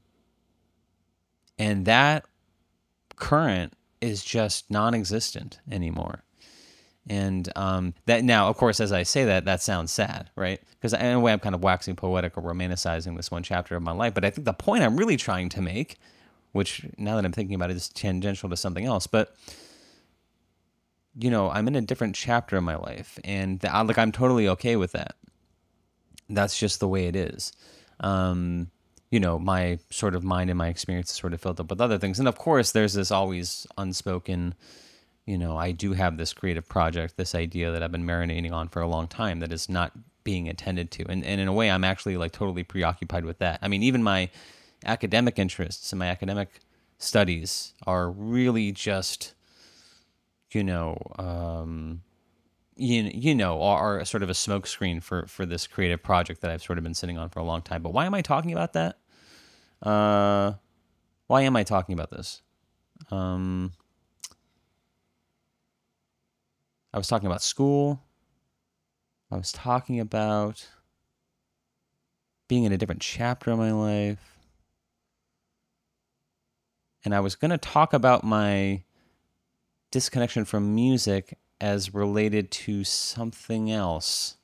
and 1.59 1.85
that 1.85 2.25
current 3.15 3.73
is 3.99 4.23
just 4.23 4.69
non-existent 4.69 5.59
anymore. 5.69 6.23
And 7.09 7.49
um, 7.55 7.93
that 8.05 8.23
now, 8.23 8.49
of 8.49 8.57
course, 8.57 8.79
as 8.79 8.91
I 8.91 9.03
say 9.03 9.25
that, 9.25 9.45
that 9.45 9.61
sounds 9.61 9.91
sad, 9.91 10.29
right? 10.35 10.61
Because 10.71 10.93
in 10.93 11.05
a 11.05 11.19
way, 11.19 11.31
I'm 11.31 11.39
kind 11.39 11.55
of 11.55 11.63
waxing 11.63 11.95
poetic 11.95 12.37
or 12.37 12.41
romanticizing 12.41 13.15
this 13.15 13.31
one 13.31 13.43
chapter 13.43 13.75
of 13.75 13.83
my 13.83 13.93
life. 13.93 14.13
But 14.13 14.25
I 14.25 14.29
think 14.29 14.45
the 14.45 14.53
point 14.53 14.83
I'm 14.83 14.97
really 14.97 15.17
trying 15.17 15.49
to 15.49 15.61
make, 15.61 15.97
which 16.51 16.85
now 16.97 17.15
that 17.15 17.25
I'm 17.25 17.31
thinking 17.31 17.55
about 17.55 17.71
it, 17.71 17.77
is 17.77 17.89
tangential 17.89 18.49
to 18.49 18.57
something 18.57 18.85
else. 18.85 19.07
But 19.07 19.35
you 21.19 21.31
know, 21.31 21.49
I'm 21.49 21.67
in 21.67 21.75
a 21.75 21.81
different 21.81 22.15
chapter 22.15 22.57
of 22.57 22.63
my 22.63 22.75
life, 22.75 23.19
and 23.23 23.59
the, 23.59 23.67
like 23.83 23.97
I'm 23.97 24.11
totally 24.11 24.47
okay 24.49 24.75
with 24.75 24.91
that. 24.91 25.15
That's 26.29 26.57
just 26.57 26.79
the 26.79 26.87
way 26.87 27.07
it 27.07 27.15
is. 27.15 27.53
Um, 27.99 28.69
you 29.09 29.19
know, 29.19 29.39
my 29.39 29.79
sort 29.89 30.13
of 30.13 30.23
mind 30.23 30.49
and 30.49 30.57
my 30.57 30.67
experience 30.67 31.09
is 31.09 31.17
sort 31.17 31.33
of 31.33 31.41
filled 31.41 31.59
up 31.59 31.69
with 31.69 31.81
other 31.81 31.97
things, 31.97 32.19
and 32.19 32.27
of 32.27 32.37
course, 32.37 32.71
there's 32.71 32.93
this 32.93 33.11
always 33.11 33.65
unspoken 33.77 34.53
you 35.27 35.37
know, 35.37 35.57
I 35.57 35.73
do 35.73 35.91
have 35.91 36.17
this 36.17 36.33
creative 36.33 36.67
project, 36.67 37.17
this 37.17 37.35
idea 37.35 37.71
that 37.71 37.83
I've 37.83 37.91
been 37.91 38.05
marinating 38.05 38.53
on 38.53 38.69
for 38.69 38.81
a 38.81 38.87
long 38.87 39.07
time 39.07 39.41
that 39.41 39.51
is 39.51 39.67
not 39.67 39.91
being 40.23 40.47
attended 40.47 40.89
to. 40.91 41.05
And, 41.09 41.23
and 41.23 41.41
in 41.41 41.49
a 41.49 41.53
way, 41.53 41.69
I'm 41.69 41.83
actually 41.83 42.15
like 42.15 42.31
totally 42.31 42.63
preoccupied 42.63 43.25
with 43.25 43.39
that. 43.39 43.59
I 43.61 43.67
mean, 43.67 43.83
even 43.83 44.01
my 44.01 44.29
academic 44.85 45.39
interests 45.39 45.91
and 45.91 45.99
my 45.99 46.07
academic 46.07 46.59
studies 46.97 47.73
are 47.85 48.09
really 48.09 48.71
just, 48.71 49.33
you 50.51 50.63
know, 50.63 50.97
um, 51.17 52.01
you, 52.75 53.09
you 53.13 53.35
know, 53.35 53.61
are, 53.61 53.99
are 53.99 54.05
sort 54.05 54.23
of 54.23 54.29
a 54.29 54.33
smokescreen 54.33 55.01
for, 55.01 55.25
for 55.27 55.45
this 55.45 55.67
creative 55.67 56.03
project 56.03 56.41
that 56.41 56.51
I've 56.51 56.61
sort 56.61 56.77
of 56.77 56.83
been 56.83 56.93
sitting 56.93 57.17
on 57.17 57.29
for 57.29 57.39
a 57.39 57.43
long 57.43 57.61
time. 57.61 57.81
But 57.81 57.93
why 57.93 58.05
am 58.05 58.13
I 58.13 58.21
talking 58.21 58.51
about 58.51 58.73
that? 58.73 58.97
Uh, 59.81 60.53
why 61.27 61.41
am 61.41 61.55
I 61.55 61.63
talking 61.63 61.93
about 61.93 62.11
this? 62.11 62.41
Um, 63.11 63.73
I 66.93 66.97
was 66.97 67.07
talking 67.07 67.27
about 67.27 67.41
school. 67.41 68.01
I 69.31 69.35
was 69.35 69.51
talking 69.51 69.99
about 69.99 70.67
being 72.47 72.63
in 72.63 72.71
a 72.71 72.77
different 72.77 73.01
chapter 73.01 73.51
of 73.51 73.59
my 73.59 73.71
life. 73.71 74.36
And 77.07 77.15
I 77.15 77.21
was 77.21 77.35
going 77.35 77.51
to 77.51 77.57
talk 77.57 77.93
about 77.93 78.25
my 78.25 78.83
disconnection 79.91 80.43
from 80.43 80.75
music 80.75 81.37
as 81.61 81.93
related 81.93 82.51
to 82.51 82.83
something 82.83 83.71
else. 83.71 84.35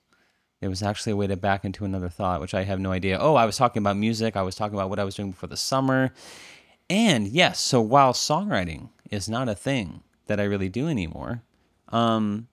It 0.61 0.69
was 0.69 0.81
actually 0.81 1.11
a 1.11 1.17
way 1.17 1.27
to 1.27 1.35
back 1.35 1.65
into 1.65 1.83
another 1.83 2.07
thought, 2.07 2.39
which 2.39 2.53
I 2.53 2.63
have 2.63 2.79
no 2.79 2.93
idea. 2.93 3.17
Oh, 3.19 3.35
I 3.35 3.45
was 3.45 3.57
talking 3.57 3.81
about 3.83 3.97
music. 3.97 4.37
I 4.37 4.43
was 4.43 4.55
talking 4.55 4.75
about 4.75 4.89
what 4.89 4.97
I 4.97 5.03
was 5.03 5.13
doing 5.13 5.31
before 5.31 5.49
the 5.49 5.57
summer. 5.57 6.13
And 6.89 7.27
yes, 7.27 7.59
so 7.59 7.81
while 7.81 8.13
songwriting 8.13 8.91
is 9.11 9.27
not 9.27 9.49
a 9.49 9.55
thing 9.55 10.01
that 10.27 10.39
I 10.39 10.45
really 10.45 10.69
do 10.69 10.87
anymore, 10.87 11.41
um, 11.89 12.47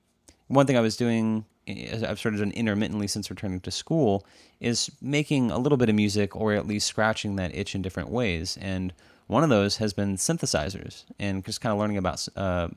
one 0.49 0.67
thing 0.67 0.77
I 0.77 0.81
was 0.81 0.97
doing, 0.97 1.45
I've 1.69 2.19
sort 2.19 2.35
of 2.35 2.41
done 2.41 2.51
intermittently 2.51 3.07
since 3.07 3.31
returning 3.31 3.61
to 3.61 3.71
school, 3.71 4.27
is 4.59 4.91
making 5.01 5.53
a 5.53 5.59
little 5.59 5.79
bit 5.79 5.89
of 5.89 5.95
music 5.95 6.35
or 6.35 6.53
at 6.53 6.67
least 6.67 6.89
scratching 6.89 7.37
that 7.37 7.55
itch 7.55 7.77
in 7.77 7.83
different 7.83 8.09
ways. 8.09 8.59
And 8.61 8.93
one 9.31 9.45
of 9.45 9.49
those 9.49 9.77
has 9.77 9.93
been 9.93 10.17
synthesizers 10.17 11.05
and 11.19 11.45
just 11.45 11.61
kind 11.61 11.73
of 11.73 11.79
learning 11.79 11.99
about 11.99 12.27
uh, 12.35 12.69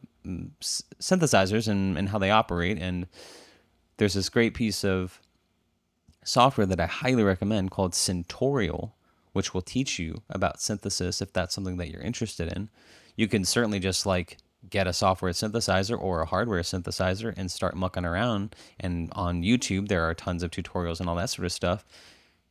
synthesizers 0.62 1.68
and, 1.68 1.98
and 1.98 2.10
how 2.10 2.20
they 2.20 2.30
operate. 2.30 2.78
And 2.80 3.08
there's 3.98 4.14
this 4.14 4.30
great 4.30 4.54
piece 4.54 4.86
of 4.86 5.20
software 6.24 6.68
that 6.68 6.80
I 6.80 6.86
highly 6.86 7.24
recommend 7.24 7.72
called 7.72 7.94
Syntorial, 7.94 8.92
which 9.32 9.54
will 9.54 9.64
teach 9.64 9.98
you 9.98 10.22
about 10.30 10.62
synthesis 10.62 11.24
if 11.24 11.34
that's 11.34 11.56
something 11.56 11.78
that 11.78 11.90
you're 11.90 12.02
interested 12.02 12.52
in. 12.56 12.70
You 13.16 13.28
can 13.28 13.46
certainly 13.46 13.80
just 13.80 14.06
like 14.06 14.38
get 14.70 14.86
a 14.86 14.94
software 14.94 15.32
synthesizer 15.32 16.00
or 16.00 16.22
a 16.22 16.28
hardware 16.28 16.62
synthesizer 16.62 17.34
and 17.36 17.52
start 17.52 17.76
mucking 17.76 18.06
around. 18.06 18.56
And 18.80 19.10
on 19.14 19.42
YouTube, 19.42 19.88
there 19.88 20.04
are 20.04 20.14
tons 20.14 20.44
of 20.44 20.52
tutorials 20.52 21.00
and 21.00 21.10
all 21.10 21.16
that 21.16 21.32
sort 21.32 21.48
of 21.48 21.52
stuff. 21.52 21.84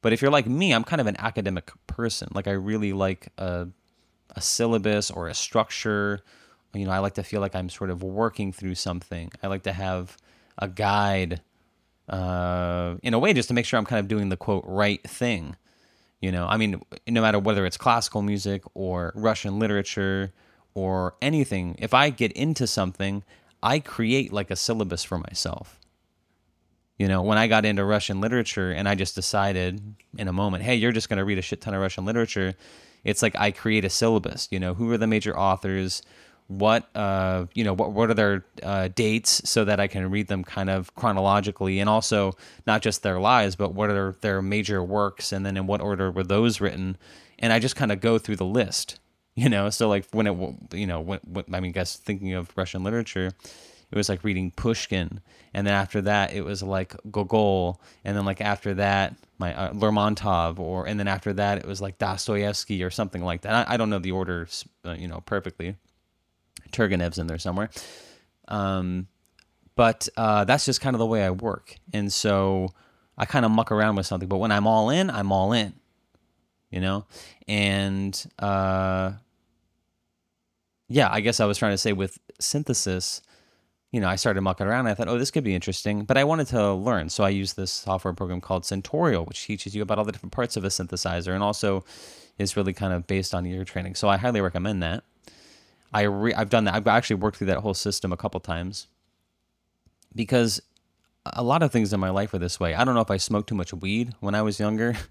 But 0.03 0.13
if 0.13 0.21
you're 0.21 0.31
like 0.33 0.49
me, 0.49 0.73
I'm 0.73 0.83
kind 0.83 1.01
of 1.01 1.07
an 1.07 1.17
academic 1.21 1.71
person. 1.87 2.29
Like 2.35 2.49
I 2.49 2.53
really 2.53 2.93
like 2.93 3.29
a, 3.39 3.69
a 4.31 4.41
syllabus 4.41 5.11
or 5.11 5.29
a 5.29 5.35
structure. 5.35 6.23
You 6.75 6.87
know, 6.87 6.93
I 6.93 6.99
like 6.99 7.15
to 7.15 7.23
feel 7.23 7.41
like 7.41 7.55
I'm 7.55 7.69
sort 7.69 7.91
of 7.91 8.03
working 8.03 8.53
through 8.53 8.77
something. 8.77 9.31
I 9.43 9.49
like 9.49 9.65
to 9.65 9.73
have 9.73 10.17
a 10.59 10.69
guide, 10.69 11.41
uh, 12.09 12.97
in 13.03 13.15
a 13.15 13.19
way, 13.19 13.33
just 13.33 13.49
to 13.49 13.55
make 13.55 13.67
sure 13.67 13.79
I'm 13.79 13.85
kind 13.85 14.01
of 14.01 14.09
doing 14.09 14.29
the 14.29 14.37
quote 14.37 14.65
right 14.67 15.03
thing. 15.03 15.57
You 16.21 16.31
know, 16.31 16.47
I 16.47 16.57
mean, 16.57 16.81
no 17.09 17.21
matter 17.21 17.39
whether 17.39 17.67
it's 17.67 17.77
classical 17.77 18.23
music 18.23 18.63
or 18.75 19.13
Russian 19.17 19.59
literature 19.59 20.33
or 20.75 21.17
anything, 21.21 21.75
if 21.79 21.93
I 21.93 22.11
get 22.11 22.33
into 22.33 22.67
something, 22.67 23.25
I 23.63 23.81
create 23.81 24.33
like 24.33 24.51
a 24.51 24.57
syllabus 24.57 25.05
for 25.05 25.19
myself. 25.19 25.79
You 26.97 27.09
know, 27.09 27.23
when 27.23 27.39
I 27.39 27.49
got 27.49 27.65
into 27.65 27.85
Russian 27.85 28.21
literature 28.21 28.71
and 28.71 28.89
I 28.89 28.95
just 28.95 29.15
decided 29.15 29.97
in 30.17 30.29
a 30.29 30.33
moment, 30.33 30.63
hey, 30.63 30.77
you're 30.77 30.93
just 30.93 31.09
going 31.09 31.19
to 31.19 31.25
read 31.25 31.39
a 31.39 31.43
shit 31.43 31.61
ton 31.61 31.75
of 31.75 31.81
Russian 31.81 32.05
literature, 32.05 32.55
it's 33.05 33.23
like 33.23 33.35
I 33.37 33.51
create 33.51 33.85
a 33.85 33.91
syllabus. 33.91 34.49
You 34.51 34.61
know, 34.61 34.75
who 34.75 34.91
are 34.91 34.99
the 34.99 35.07
major 35.07 35.37
authors? 35.39 36.03
What 36.49 36.95
uh, 36.95 37.47
you 37.55 37.65
know, 37.65 37.73
what 37.73 37.93
what 37.93 38.11
are 38.11 38.15
their 38.15 38.45
uh, 38.63 38.89
dates 38.89 39.49
so 39.49 39.65
that 39.65 39.81
I 39.81 39.87
can 39.87 40.11
read 40.11 40.29
them 40.29 40.45
kind 40.45 40.69
of 40.69 40.95
chronologically, 40.95 41.81
and 41.81 41.89
also 41.89 42.37
not 42.67 42.83
just 42.83 43.03
their 43.03 43.21
lives, 43.21 43.57
but 43.57 43.75
what 43.75 43.91
are 43.91 44.17
their 44.21 44.43
major 44.43 44.83
works, 44.83 45.33
and 45.33 45.47
then 45.47 45.57
in 45.57 45.67
what 45.67 45.81
order 45.81 46.11
were 46.11 46.25
those 46.25 46.61
written? 46.61 46.97
And 47.39 47.53
I 47.53 47.59
just 47.59 47.77
kind 47.77 47.91
of 47.91 48.01
go 48.01 48.19
through 48.19 48.37
the 48.37 48.45
list 48.45 48.99
you 49.35 49.49
know 49.49 49.71
so 49.71 49.89
like 49.89 50.07
when 50.13 50.27
it 50.27 50.37
you 50.73 50.87
know 50.87 51.01
what, 51.01 51.27
what 51.27 51.47
i 51.53 51.61
mean 51.61 51.73
guess 51.73 51.97
thinking 51.97 52.35
of 52.35 52.51
russian 52.57 52.85
literature 52.85 53.31
it 53.93 53.97
was 53.97 54.09
like 54.09 54.25
reading 54.25 54.51
pushkin 54.51 55.21
and 55.55 55.67
then 55.67 55.75
after 55.75 56.01
that 56.01 56.33
it 56.33 56.45
was 56.45 56.63
like 56.63 56.97
gogol 57.11 57.81
and 58.05 58.17
then 58.17 58.25
like 58.25 58.41
after 58.41 58.75
that 58.75 59.15
my 59.39 59.55
uh, 59.55 59.73
lermontov 59.73 60.59
or 60.59 60.87
and 60.87 60.99
then 60.99 61.07
after 61.07 61.33
that 61.33 61.59
it 61.59 61.67
was 61.67 61.81
like 61.81 61.99
dostoevsky 61.99 62.83
or 62.83 62.91
something 62.91 63.23
like 63.23 63.43
that. 63.43 63.69
I, 63.69 63.75
I 63.75 63.77
don't 63.77 63.91
know 63.91 63.99
the 63.99 64.13
order 64.13 64.49
uh, 64.85 64.93
you 64.93 65.09
know 65.09 65.23
perfectly. 65.27 65.77
Turgenev's 66.71 67.19
in 67.19 67.27
there 67.27 67.39
somewhere. 67.39 67.71
Um 68.49 69.09
but 69.75 70.07
uh, 70.19 70.45
that's 70.45 70.67
just 70.67 70.83
kind 70.83 70.95
of 70.95 70.99
the 70.99 71.07
way 71.07 71.25
i 71.25 71.31
work. 71.31 71.77
And 71.93 72.13
so 72.13 72.71
i 73.17 73.27
kind 73.27 73.45
of 73.45 73.51
muck 73.51 73.71
around 73.71 73.97
with 73.97 74.07
something 74.07 74.29
but 74.29 74.39
when 74.39 74.51
i'm 74.51 74.67
all 74.67 74.91
in 74.91 75.11
i'm 75.11 75.31
all 75.31 75.53
in 75.53 75.75
you 76.73 76.81
know? 76.81 77.05
And 77.47 78.21
uh, 78.41 79.13
yeah, 80.89 81.09
I 81.13 81.21
guess 81.21 81.39
I 81.39 81.45
was 81.45 81.59
trying 81.59 81.75
to 81.75 81.79
say 81.79 81.93
with 81.93 82.19
synthesis, 82.41 83.23
you 83.93 84.01
know, 84.01 84.09
I 84.09 84.17
started 84.17 84.41
mucking 84.41 84.67
around. 84.67 84.81
And 84.81 84.89
I 84.89 84.95
thought, 84.95 85.09
oh, 85.09 85.19
this 85.19 85.31
could 85.31 85.45
be 85.45 85.55
interesting, 85.55 86.05
but 86.05 86.17
I 86.17 86.25
wanted 86.25 86.49
to 86.49 86.73
learn. 86.73 87.09
So 87.09 87.25
I 87.25 87.29
used 87.29 87.57
this 87.57 87.71
software 87.71 88.15
program 88.15 88.41
called 88.41 88.65
Syntorial, 88.65 89.27
which 89.27 89.47
teaches 89.47 89.75
you 89.75 89.83
about 89.83 89.99
all 89.99 90.05
the 90.05 90.13
different 90.13 90.33
parts 90.33 90.57
of 90.57 90.65
a 90.65 90.69
synthesizer 90.69 91.35
and 91.35 91.43
also 91.43 91.85
is 92.39 92.57
really 92.57 92.73
kind 92.73 92.93
of 92.93 93.07
based 93.07 93.35
on 93.35 93.47
ear 93.47 93.65
training. 93.65 93.95
So 93.95 94.09
I 94.09 94.17
highly 94.17 94.41
recommend 94.41 94.83
that. 94.83 95.05
I 95.93 96.03
re- 96.03 96.35
I've 96.35 96.51
done 96.51 96.65
that. 96.65 96.75
I've 96.75 96.87
actually 96.87 97.17
worked 97.17 97.37
through 97.37 97.49
that 97.49 97.59
whole 97.59 97.75
system 97.75 98.13
a 98.13 98.17
couple 98.17 98.41
times 98.41 98.87
because 100.15 100.61
a 101.27 101.43
lot 101.43 101.63
of 101.63 101.71
things 101.71 101.93
in 101.93 102.01
my 102.01 102.11
life 102.11 102.33
are 102.35 102.39
this 102.39 102.59
way. 102.59 102.75
I 102.75 102.85
don't 102.85 102.95
know 102.95 103.03
if 103.03 103.11
I 103.11 103.19
smoked 103.19 103.51
too 103.51 103.55
much 103.55 103.75
weed 103.75 104.15
when 104.21 104.35
I 104.35 104.43
was 104.43 104.59
younger 104.59 104.97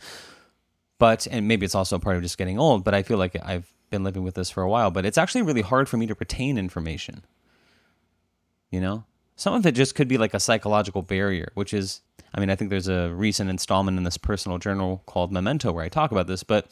but 1.01 1.25
and 1.31 1.47
maybe 1.47 1.65
it's 1.65 1.73
also 1.73 1.97
part 1.97 2.15
of 2.15 2.21
just 2.21 2.37
getting 2.37 2.59
old 2.59 2.83
but 2.83 2.93
i 2.93 3.01
feel 3.01 3.17
like 3.17 3.35
i've 3.43 3.73
been 3.89 4.03
living 4.03 4.21
with 4.23 4.35
this 4.35 4.51
for 4.51 4.61
a 4.61 4.69
while 4.69 4.91
but 4.91 5.03
it's 5.03 5.17
actually 5.17 5.41
really 5.41 5.63
hard 5.63 5.89
for 5.89 5.97
me 5.97 6.05
to 6.05 6.13
retain 6.19 6.59
information 6.59 7.23
you 8.71 8.81
know 8.81 9.03
some 9.35 9.53
of 9.53 9.65
it 9.65 9.73
just 9.73 9.95
could 9.95 10.07
be 10.07 10.17
like 10.17 10.33
a 10.33 10.39
psychological 10.39 11.01
barrier 11.01 11.51
which 11.53 11.73
is 11.73 12.01
i 12.33 12.39
mean 12.39 12.49
i 12.49 12.55
think 12.55 12.69
there's 12.69 12.87
a 12.87 13.09
recent 13.13 13.49
installment 13.49 13.97
in 13.97 14.03
this 14.03 14.17
personal 14.17 14.57
journal 14.57 15.03
called 15.05 15.31
memento 15.31 15.71
where 15.71 15.85
i 15.85 15.89
talk 15.89 16.11
about 16.11 16.27
this 16.27 16.43
but 16.43 16.67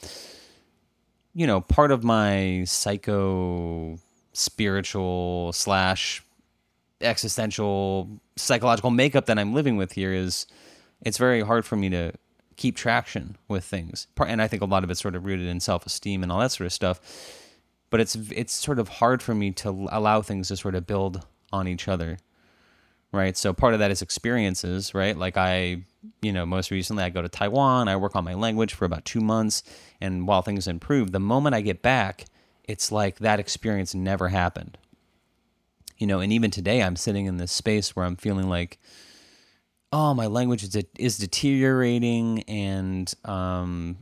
you 1.34 1.46
know 1.46 1.60
part 1.60 1.92
of 1.92 2.02
my 2.02 2.64
psycho 2.66 3.98
spiritual 4.32 5.52
slash 5.52 6.24
existential 7.00 8.08
psychological 8.36 8.90
makeup 8.90 9.26
that 9.26 9.38
i'm 9.38 9.54
living 9.54 9.76
with 9.76 9.92
here 9.92 10.12
is 10.12 10.46
it's 11.02 11.18
very 11.18 11.42
hard 11.42 11.64
for 11.64 11.76
me 11.76 11.88
to 11.88 12.12
keep 12.60 12.76
traction 12.76 13.38
with 13.48 13.64
things. 13.64 14.06
And 14.24 14.42
I 14.42 14.46
think 14.46 14.62
a 14.62 14.66
lot 14.66 14.84
of 14.84 14.90
it's 14.90 15.00
sort 15.00 15.14
of 15.14 15.24
rooted 15.24 15.46
in 15.46 15.60
self 15.60 15.86
esteem 15.86 16.22
and 16.22 16.30
all 16.30 16.40
that 16.40 16.52
sort 16.52 16.66
of 16.66 16.72
stuff. 16.74 17.00
But 17.88 18.00
it's 18.00 18.14
it's 18.30 18.52
sort 18.52 18.78
of 18.78 18.88
hard 18.88 19.22
for 19.22 19.34
me 19.34 19.50
to 19.52 19.88
allow 19.90 20.20
things 20.20 20.48
to 20.48 20.56
sort 20.56 20.74
of 20.74 20.86
build 20.86 21.26
on 21.52 21.68
each 21.68 21.88
other. 21.88 22.18
right? 23.12 23.36
So 23.36 23.52
part 23.52 23.74
of 23.74 23.80
that 23.80 23.90
is 23.90 24.02
experiences, 24.02 24.94
right? 24.94 25.16
Like 25.16 25.36
I, 25.36 25.82
you 26.22 26.32
know, 26.32 26.46
most 26.46 26.70
recently 26.70 27.02
I 27.02 27.10
go 27.10 27.22
to 27.22 27.28
Taiwan, 27.28 27.88
I 27.88 27.96
work 27.96 28.14
on 28.14 28.24
my 28.24 28.34
language 28.34 28.74
for 28.74 28.84
about 28.84 29.04
two 29.04 29.20
months, 29.20 29.62
and 30.00 30.26
while 30.26 30.42
things 30.42 30.68
improve, 30.68 31.12
the 31.12 31.20
moment 31.20 31.54
I 31.54 31.60
get 31.60 31.82
back, 31.82 32.26
it's 32.64 32.92
like 32.92 33.18
that 33.18 33.40
experience 33.40 33.94
never 33.94 34.28
happened. 34.28 34.78
You 35.98 36.06
know, 36.06 36.20
and 36.20 36.32
even 36.32 36.50
today 36.50 36.82
I'm 36.82 36.96
sitting 36.96 37.26
in 37.26 37.36
this 37.36 37.52
space 37.52 37.94
where 37.94 38.06
I'm 38.06 38.16
feeling 38.16 38.48
like, 38.48 38.78
oh, 39.92 40.14
my 40.14 40.26
language 40.26 40.62
is, 40.62 40.76
is 40.98 41.18
deteriorating, 41.18 42.42
and 42.44 43.12
um, 43.24 43.98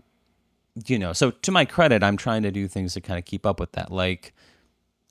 you 0.86 0.98
know, 0.98 1.12
so 1.12 1.30
to 1.30 1.50
my 1.50 1.64
credit, 1.64 2.02
I'm 2.02 2.16
trying 2.16 2.42
to 2.42 2.50
do 2.50 2.68
things 2.68 2.92
to 2.94 3.00
kind 3.00 3.18
of 3.18 3.24
keep 3.24 3.46
up 3.46 3.58
with 3.58 3.72
that, 3.72 3.90
like 3.90 4.34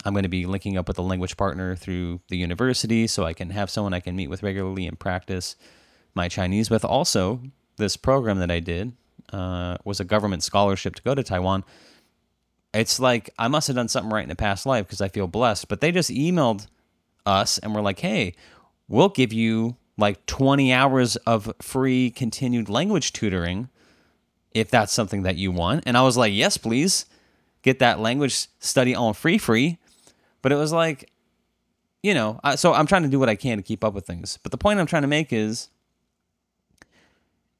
I'm 0.06 0.14
going 0.14 0.24
to 0.24 0.30
be 0.30 0.46
linking 0.46 0.78
up 0.78 0.88
with 0.88 0.98
a 1.00 1.02
language 1.02 1.38
partner 1.38 1.76
through 1.76 2.22
the 2.30 2.38
university 2.38 3.08
so 3.08 3.26
I 3.26 3.34
can 3.34 3.50
have 3.50 3.70
someone 3.70 3.94
I 3.94 4.00
can 4.00 4.16
meet 4.16 4.30
with 4.30 4.44
regularly 4.44 4.88
and 4.88 5.00
practice 5.00 5.56
my 6.14 6.28
Chinese 6.28 6.70
with. 6.70 6.86
Also, 6.86 7.42
this 7.78 7.98
program 7.98 8.40
that 8.40 8.52
I 8.52 8.60
did 8.60 8.94
uh, 9.34 9.78
was 9.84 10.00
a 10.00 10.06
government 10.06 10.44
scholarship 10.44 10.96
to 10.96 11.02
go 11.02 11.16
to 11.16 11.24
Taiwan. 11.24 11.64
It's 12.74 13.00
like 13.00 13.32
I 13.40 13.48
must 13.48 13.68
have 13.68 13.76
done 13.76 13.88
something 13.88 14.12
right 14.12 14.24
in 14.24 14.32
a 14.32 14.36
past 14.36 14.66
life 14.66 14.86
because 14.86 15.02
I 15.02 15.08
feel 15.08 15.28
blessed. 15.28 15.68
But 15.68 15.82
they 15.82 15.92
just 15.92 16.12
emailed 16.12 16.68
us 17.26 17.58
and 17.58 17.74
were 17.74 17.82
like, 17.82 18.00
hey, 18.00 18.36
we'll 18.88 19.10
give 19.10 19.34
you 19.34 19.78
like 19.98 20.26
20 20.28 20.72
hours 20.72 21.16
of 21.18 21.52
free 21.62 22.12
continued 22.12 22.70
language 22.70 23.14
tutoring 23.14 23.70
if 24.54 24.70
that's 24.70 24.94
something 24.94 25.24
that 25.24 25.38
you 25.38 25.52
want. 25.52 25.84
And 25.86 25.98
I 25.98 26.02
was 26.04 26.18
like, 26.18 26.34
yes, 26.34 26.58
please. 26.58 27.06
Get 27.64 27.80
that 27.80 28.00
language 28.00 28.48
study 28.60 28.96
on 28.96 29.14
free 29.14 29.38
free. 29.38 29.78
But 30.42 30.52
it 30.52 30.56
was 30.56 30.72
like, 30.72 31.12
you 32.04 32.14
know, 32.14 32.40
so 32.56 32.74
I'm 32.74 32.88
trying 32.88 33.04
to 33.04 33.10
do 33.10 33.20
what 33.20 33.30
I 33.30 33.36
can 33.36 33.58
to 33.58 33.64
keep 33.64 33.84
up 33.84 33.94
with 33.94 34.06
things. 34.06 34.38
But 34.44 34.52
the 34.52 34.58
point 34.58 34.80
I'm 34.80 34.86
trying 34.86 35.02
to 35.02 35.08
make 35.08 35.34
is, 35.34 35.70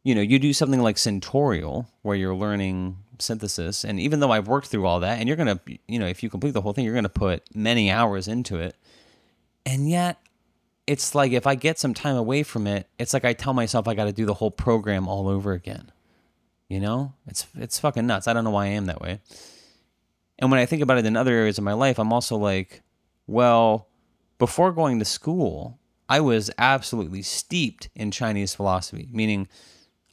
you 0.04 0.16
know, 0.16 0.22
you 0.22 0.40
do 0.40 0.54
something 0.54 0.82
like 0.82 0.96
Syntorial, 0.96 1.88
where 2.02 2.16
you're 2.16 2.36
learning 2.36 2.98
synthesis. 3.20 3.84
And 3.84 4.00
even 4.00 4.20
though 4.20 4.32
I've 4.32 4.48
worked 4.48 4.68
through 4.68 4.86
all 4.86 5.00
that, 5.02 5.20
and 5.20 5.28
you're 5.28 5.36
going 5.38 5.58
to, 5.58 5.60
you 5.88 6.00
know, 6.00 6.08
if 6.08 6.24
you 6.24 6.30
complete 6.30 6.52
the 6.52 6.62
whole 6.62 6.74
thing, 6.74 6.86
you're 6.86 6.94
going 6.94 7.04
to 7.04 7.10
put 7.10 7.44
many 7.54 7.92
hours 7.92 8.28
into 8.28 8.58
it. 8.58 8.76
And 9.66 9.90
yet, 9.90 10.20
it's 10.86 11.14
like 11.14 11.34
if 11.34 11.46
I 11.46 11.56
get 11.56 11.78
some 11.78 11.94
time 11.94 12.16
away 12.16 12.44
from 12.44 12.68
it, 12.68 12.88
it's 12.98 13.14
like 13.14 13.26
I 13.26 13.34
tell 13.34 13.54
myself 13.54 13.88
I 13.88 13.96
got 13.96 14.06
to 14.06 14.14
do 14.14 14.26
the 14.26 14.36
whole 14.36 14.52
program 14.52 15.08
all 15.10 15.28
over 15.28 15.52
again. 15.52 15.92
You 16.70 16.80
know, 16.80 17.14
it's 17.28 17.48
it's 17.58 17.80
fucking 17.80 18.08
nuts. 18.08 18.28
I 18.28 18.34
don't 18.34 18.44
know 18.44 18.52
why 18.52 18.66
I 18.66 18.70
am 18.70 18.86
that 18.86 19.02
way. 19.02 19.20
And 20.40 20.52
when 20.52 20.60
I 20.60 20.66
think 20.66 20.82
about 20.82 20.98
it 20.98 21.06
in 21.06 21.16
other 21.16 21.34
areas 21.34 21.58
of 21.58 21.64
my 21.64 21.74
life, 21.74 22.00
I'm 22.00 22.14
also 22.14 22.38
like, 22.38 22.82
well, 23.26 23.88
before 24.38 24.72
going 24.72 25.00
to 25.00 25.06
school, 25.06 25.80
I 26.10 26.20
was 26.20 26.52
absolutely 26.58 27.22
steeped 27.22 27.90
in 27.96 28.12
Chinese 28.12 28.54
philosophy, 28.54 29.10
meaning 29.12 29.48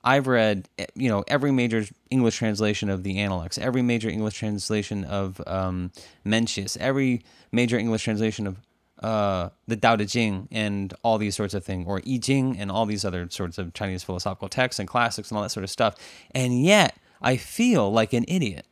I've 0.02 0.26
read, 0.26 0.68
you 0.94 1.08
know, 1.08 1.24
every 1.28 1.50
major 1.50 1.84
English 2.10 2.36
translation 2.36 2.90
of 2.90 3.02
the 3.02 3.18
Analects, 3.18 3.58
every 3.58 3.82
major 3.82 4.08
English 4.08 4.38
translation 4.38 5.04
of 5.04 5.40
um, 5.46 5.92
Mencius, 6.26 6.76
every 6.78 7.22
major 7.52 7.78
English 7.78 8.02
translation 8.02 8.46
of 8.46 8.60
uh, 9.02 9.50
the 9.66 9.76
Tao 9.76 9.96
Te 9.96 10.06
Ching 10.06 10.48
and 10.50 10.92
all 11.02 11.18
these 11.18 11.36
sorts 11.36 11.54
of 11.54 11.64
things, 11.64 11.86
or 11.86 12.00
I 12.06 12.18
Ching 12.18 12.58
and 12.58 12.70
all 12.70 12.86
these 12.86 13.04
other 13.04 13.28
sorts 13.30 13.58
of 13.58 13.72
Chinese 13.72 14.02
philosophical 14.02 14.48
texts 14.48 14.78
and 14.78 14.88
classics 14.88 15.30
and 15.30 15.36
all 15.36 15.42
that 15.42 15.50
sort 15.50 15.64
of 15.64 15.70
stuff. 15.70 15.94
And 16.32 16.62
yet 16.62 16.96
I 17.22 17.36
feel 17.36 17.90
like 17.90 18.12
an 18.12 18.24
idiot 18.28 18.66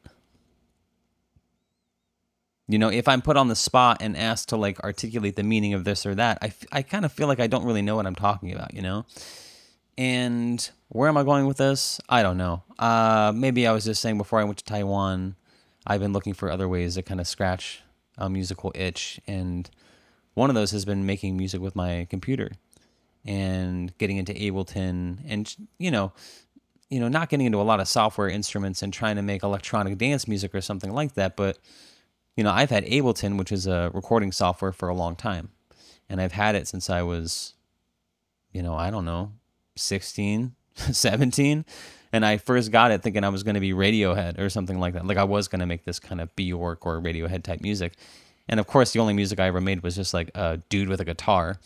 you 2.73 2.79
know, 2.79 2.89
if 2.89 3.07
I'm 3.07 3.23
put 3.23 3.37
on 3.37 3.49
the 3.49 3.57
spot 3.57 3.99
and 4.01 4.17
asked 4.17 4.49
to 4.49 4.57
like 4.57 4.81
articulate 4.81 5.37
the 5.37 5.43
meaning 5.43 5.75
of 5.75 5.85
this 5.85 6.07
or 6.07 6.15
that, 6.15 6.39
I, 6.41 6.47
f- 6.47 6.65
I 6.73 6.83
kind 6.83 7.05
of 7.05 7.13
feel 7.13 7.29
like 7.29 7.41
I 7.41 7.47
don't 7.47 7.65
really 7.65 7.83
know 7.83 7.97
what 7.97 8.07
I'm 8.07 8.15
talking 8.15 8.53
about, 8.53 8.73
you 8.75 8.83
know? 8.83 9.05
And 9.99 10.71
where 10.89 11.09
am 11.09 11.17
I 11.17 11.23
going 11.23 11.47
with 11.47 11.59
this? 11.59 12.01
I 12.09 12.23
don't 12.23 12.39
know. 12.39 12.63
Uh, 12.79 13.33
maybe 13.35 13.67
I 13.67 13.73
was 13.73 13.85
just 13.85 14.01
saying 14.01 14.17
before 14.17 14.41
I 14.41 14.45
went 14.45 14.59
to 14.59 14.65
Taiwan, 14.65 15.37
I've 15.87 16.01
been 16.01 16.13
looking 16.13 16.33
for 16.33 16.51
other 16.51 16.69
ways 16.69 16.95
to 16.95 17.03
kind 17.03 17.21
of 17.21 17.27
scratch 17.27 17.83
a 18.17 18.31
musical 18.31 18.73
itch. 18.75 19.21
And 19.27 19.69
one 20.35 20.49
of 20.49 20.55
those 20.55 20.71
has 20.71 20.85
been 20.85 21.05
making 21.05 21.37
music 21.37 21.61
with 21.61 21.77
my 21.77 22.07
computer 22.09 22.53
and 23.25 23.97
getting 23.99 24.17
into 24.17 24.33
Ableton 24.33 25.19
and, 25.29 25.55
you 25.79 25.91
know, 25.91 26.13
you 26.89 27.01
know, 27.01 27.09
not 27.09 27.29
getting 27.29 27.47
into 27.47 27.61
a 27.61 27.63
lot 27.63 27.81
of 27.81 27.89
software 27.89 28.29
instruments 28.29 28.83
and 28.83 28.93
trying 28.93 29.17
to 29.17 29.23
make 29.23 29.43
electronic 29.43 29.97
dance 29.99 30.27
music 30.27 30.55
or 30.55 30.61
something 30.61 30.93
like 30.93 31.15
that, 31.15 31.37
but 31.37 31.59
you 32.37 32.45
know, 32.45 32.51
I've 32.51 32.71
had 32.71 32.85
Ableton, 32.87 33.39
which 33.39 33.53
is 33.53 33.67
a 33.67 33.91
recording 33.93 34.33
software 34.33 34.73
for 34.73 34.89
a 34.89 34.95
long 34.95 35.17
time. 35.17 35.51
And 36.09 36.21
I've 36.21 36.33
had 36.33 36.55
it 36.55 36.67
since 36.69 36.91
I 36.91 37.03
was, 37.03 37.55
you 38.53 38.63
know, 38.63 38.75
I 38.75 38.91
don't 38.91 39.05
know, 39.05 39.33
16, 39.77 40.55
17. 40.77 41.65
And 42.13 42.27
I 42.27 42.37
first 42.37 42.71
got 42.71 42.91
it 42.91 43.03
thinking 43.03 43.25
I 43.25 43.31
was 43.31 43.43
going 43.43 43.55
to 43.55 43.61
be 43.61 43.73
Radiohead 43.73 44.39
or 44.39 44.51
something 44.51 44.79
like 44.79 44.95
that. 44.95 45.07
Like 45.07 45.17
I 45.17 45.25
was 45.25 45.49
going 45.49 45.61
to 45.61 45.67
make 45.67 45.85
this 45.85 45.99
kind 45.99 46.21
of 46.21 46.35
Bjork 46.37 46.85
or 46.85 47.01
Radiohead 47.01 47.43
type 47.43 47.63
music. 47.63 47.95
And 48.49 48.61
of 48.61 48.67
course, 48.67 48.93
the 48.93 49.01
only 49.01 49.15
music 49.15 49.41
I 49.41 49.47
ever 49.47 49.61
made 49.61 49.83
was 49.83 49.97
just 49.97 50.13
like 50.13 50.31
a 50.35 50.59
dude 50.69 50.89
with 50.89 51.01
a 51.01 51.05
guitar. 51.05 51.59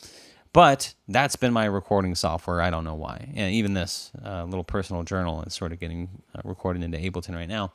But 0.53 0.95
that's 1.09 1.37
been 1.37 1.53
my 1.53 1.65
recording 1.67 2.15
software. 2.15 2.63
I 2.63 2.71
don't 2.71 2.85
know 2.85 2.95
why. 2.95 3.29
And 3.35 3.53
even 3.53 3.75
this 3.75 4.11
uh, 4.25 4.45
little 4.45 4.65
personal 4.65 5.03
journal 5.03 5.43
is 5.43 5.53
sort 5.53 5.73
of 5.73 5.81
getting 5.81 6.09
uh, 6.35 6.41
recorded 6.45 6.83
into 6.83 6.97
Ableton 6.97 7.35
right 7.35 7.49
now. 7.49 7.73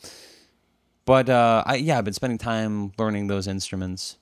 But 1.11 1.29
uh, 1.29 1.61
I, 1.65 1.75
yeah, 1.75 1.97
I've 1.97 2.05
been 2.05 2.13
spending 2.13 2.37
time 2.37 2.93
learning 2.97 3.27
those 3.27 3.45
instruments, 3.45 4.17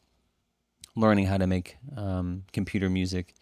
learning 0.96 1.28
how 1.28 1.38
to 1.38 1.46
make 1.46 1.78
um, 1.96 2.46
computer 2.52 2.90
music, 2.90 3.36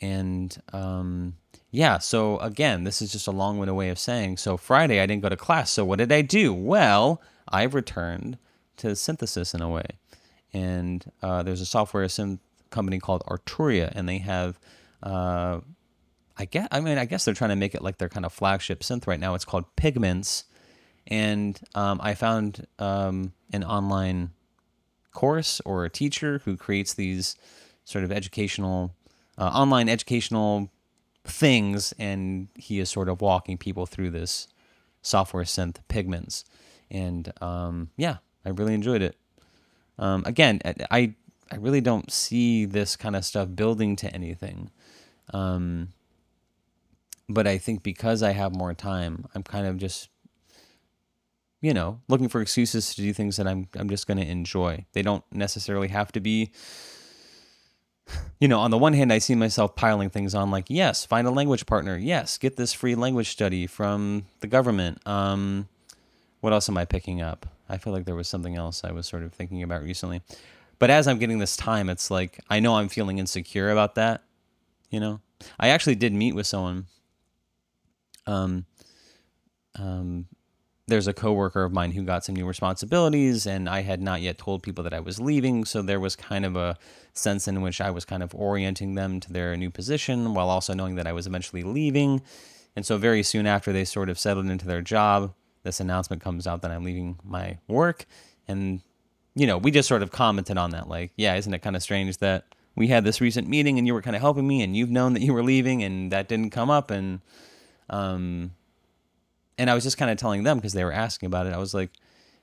and 0.00 0.56
um, 0.72 1.34
yeah. 1.70 1.98
So 1.98 2.38
again, 2.38 2.84
this 2.84 3.02
is 3.02 3.12
just 3.12 3.26
a 3.26 3.32
long-winded 3.32 3.76
way 3.76 3.90
of 3.90 3.98
saying. 3.98 4.38
So 4.38 4.56
Friday 4.56 4.98
I 4.98 5.04
didn't 5.04 5.20
go 5.20 5.28
to 5.28 5.36
class. 5.36 5.70
So 5.70 5.84
what 5.84 5.98
did 5.98 6.10
I 6.10 6.22
do? 6.22 6.54
Well, 6.54 7.20
I 7.46 7.64
returned 7.64 8.38
to 8.78 8.96
synthesis 8.96 9.52
in 9.52 9.60
a 9.60 9.68
way, 9.68 9.98
and 10.54 11.04
uh, 11.20 11.42
there's 11.42 11.60
a 11.60 11.66
software 11.66 12.06
synth 12.06 12.38
company 12.70 12.98
called 12.98 13.22
Arturia, 13.26 13.92
and 13.94 14.08
they 14.08 14.16
have. 14.20 14.58
Uh, 15.02 15.60
I 16.38 16.46
guess 16.46 16.66
I 16.70 16.80
mean 16.80 16.96
I 16.96 17.04
guess 17.04 17.26
they're 17.26 17.34
trying 17.34 17.50
to 17.50 17.56
make 17.56 17.74
it 17.74 17.82
like 17.82 17.98
their 17.98 18.08
kind 18.08 18.24
of 18.24 18.32
flagship 18.32 18.80
synth 18.80 19.06
right 19.06 19.20
now. 19.20 19.34
It's 19.34 19.44
called 19.44 19.66
Pigments, 19.76 20.44
and 21.06 21.58
um, 21.74 22.00
I 22.02 22.14
found 22.14 22.66
um, 22.78 23.32
an 23.52 23.64
online 23.64 24.30
course 25.12 25.60
or 25.64 25.84
a 25.84 25.90
teacher 25.90 26.40
who 26.44 26.56
creates 26.56 26.94
these 26.94 27.36
sort 27.84 28.04
of 28.04 28.12
educational, 28.12 28.94
uh, 29.38 29.46
online 29.48 29.88
educational 29.88 30.70
things, 31.24 31.92
and 31.98 32.48
he 32.54 32.78
is 32.78 32.88
sort 32.88 33.08
of 33.08 33.20
walking 33.20 33.58
people 33.58 33.86
through 33.86 34.10
this 34.10 34.48
software 35.02 35.44
synth 35.44 35.76
pigments. 35.88 36.44
And 36.90 37.32
um, 37.40 37.90
yeah, 37.96 38.18
I 38.44 38.50
really 38.50 38.74
enjoyed 38.74 39.02
it. 39.02 39.16
Um, 39.98 40.22
again, 40.26 40.60
I 40.90 41.14
I 41.52 41.56
really 41.56 41.80
don't 41.80 42.10
see 42.10 42.64
this 42.64 42.96
kind 42.96 43.16
of 43.16 43.24
stuff 43.24 43.48
building 43.54 43.96
to 43.96 44.14
anything. 44.14 44.70
Um, 45.32 45.88
but 47.28 47.46
I 47.46 47.58
think 47.58 47.82
because 47.82 48.22
I 48.22 48.32
have 48.32 48.54
more 48.54 48.74
time, 48.74 49.26
I'm 49.34 49.42
kind 49.42 49.66
of 49.66 49.76
just 49.76 50.08
you 51.60 51.74
know, 51.74 52.00
looking 52.08 52.28
for 52.28 52.40
excuses 52.40 52.94
to 52.94 53.02
do 53.02 53.12
things 53.12 53.36
that 53.36 53.46
I'm 53.46 53.68
I'm 53.76 53.88
just 53.88 54.06
going 54.06 54.18
to 54.18 54.26
enjoy. 54.26 54.86
They 54.92 55.02
don't 55.02 55.24
necessarily 55.32 55.88
have 55.88 56.12
to 56.12 56.20
be 56.20 56.52
you 58.40 58.48
know, 58.48 58.58
on 58.58 58.70
the 58.70 58.78
one 58.78 58.92
hand 58.92 59.12
I 59.12 59.18
see 59.18 59.34
myself 59.34 59.76
piling 59.76 60.10
things 60.10 60.34
on 60.34 60.50
like, 60.50 60.66
yes, 60.68 61.04
find 61.04 61.26
a 61.26 61.30
language 61.30 61.66
partner. 61.66 61.96
Yes, 61.96 62.38
get 62.38 62.56
this 62.56 62.72
free 62.72 62.94
language 62.94 63.28
study 63.28 63.66
from 63.66 64.24
the 64.40 64.46
government. 64.46 65.06
Um 65.06 65.68
what 66.40 66.54
else 66.54 66.68
am 66.68 66.78
I 66.78 66.86
picking 66.86 67.20
up? 67.20 67.46
I 67.68 67.76
feel 67.76 67.92
like 67.92 68.06
there 68.06 68.14
was 68.14 68.28
something 68.28 68.56
else 68.56 68.82
I 68.82 68.92
was 68.92 69.06
sort 69.06 69.22
of 69.22 69.32
thinking 69.32 69.62
about 69.62 69.82
recently. 69.82 70.22
But 70.78 70.88
as 70.88 71.06
I'm 71.06 71.18
getting 71.18 71.38
this 71.38 71.56
time, 71.56 71.90
it's 71.90 72.10
like 72.10 72.40
I 72.48 72.60
know 72.60 72.76
I'm 72.76 72.88
feeling 72.88 73.18
insecure 73.18 73.70
about 73.70 73.96
that, 73.96 74.24
you 74.90 74.98
know. 74.98 75.20
I 75.58 75.68
actually 75.68 75.94
did 75.94 76.12
meet 76.12 76.34
with 76.34 76.46
someone 76.46 76.86
um 78.26 78.64
um 79.76 80.26
there's 80.90 81.06
a 81.06 81.14
coworker 81.14 81.64
of 81.64 81.72
mine 81.72 81.92
who 81.92 82.02
got 82.02 82.24
some 82.24 82.36
new 82.36 82.46
responsibilities 82.46 83.46
and 83.46 83.68
I 83.68 83.82
had 83.82 84.02
not 84.02 84.20
yet 84.20 84.38
told 84.38 84.62
people 84.62 84.84
that 84.84 84.92
I 84.92 85.00
was 85.00 85.20
leaving, 85.20 85.64
so 85.64 85.80
there 85.80 86.00
was 86.00 86.16
kind 86.16 86.44
of 86.44 86.56
a 86.56 86.76
sense 87.14 87.48
in 87.48 87.62
which 87.62 87.80
I 87.80 87.90
was 87.90 88.04
kind 88.04 88.22
of 88.22 88.34
orienting 88.34 88.94
them 88.94 89.20
to 89.20 89.32
their 89.32 89.56
new 89.56 89.70
position 89.70 90.34
while 90.34 90.50
also 90.50 90.74
knowing 90.74 90.96
that 90.96 91.06
I 91.06 91.12
was 91.12 91.26
eventually 91.26 91.62
leaving. 91.62 92.22
And 92.76 92.84
so 92.84 92.98
very 92.98 93.22
soon 93.22 93.46
after 93.46 93.72
they 93.72 93.84
sort 93.84 94.08
of 94.08 94.18
settled 94.18 94.46
into 94.46 94.66
their 94.66 94.82
job, 94.82 95.32
this 95.62 95.80
announcement 95.80 96.22
comes 96.22 96.46
out 96.46 96.62
that 96.62 96.70
I'm 96.70 96.84
leaving 96.84 97.18
my 97.24 97.58
work. 97.68 98.06
And 98.46 98.80
you 99.34 99.46
know, 99.46 99.58
we 99.58 99.70
just 99.70 99.88
sort 99.88 100.02
of 100.02 100.10
commented 100.10 100.58
on 100.58 100.70
that 100.70 100.88
like, 100.88 101.12
yeah, 101.16 101.36
isn't 101.36 101.54
it 101.54 101.60
kind 101.60 101.76
of 101.76 101.82
strange 101.82 102.18
that 102.18 102.44
we 102.76 102.88
had 102.88 103.04
this 103.04 103.20
recent 103.20 103.48
meeting 103.48 103.78
and 103.78 103.86
you 103.86 103.94
were 103.94 104.02
kind 104.02 104.16
of 104.16 104.22
helping 104.22 104.46
me 104.46 104.62
and 104.62 104.76
you've 104.76 104.90
known 104.90 105.14
that 105.14 105.22
you 105.22 105.32
were 105.32 105.42
leaving 105.42 105.82
and 105.82 106.10
that 106.10 106.28
didn't 106.28 106.50
come 106.50 106.68
up? 106.68 106.90
And 106.90 107.20
um 107.88 108.52
and 109.60 109.68
I 109.68 109.74
was 109.74 109.84
just 109.84 109.98
kind 109.98 110.10
of 110.10 110.16
telling 110.16 110.42
them 110.42 110.56
because 110.56 110.72
they 110.72 110.84
were 110.84 110.92
asking 110.92 111.26
about 111.26 111.46
it. 111.46 111.52
I 111.52 111.58
was 111.58 111.74
like, 111.74 111.90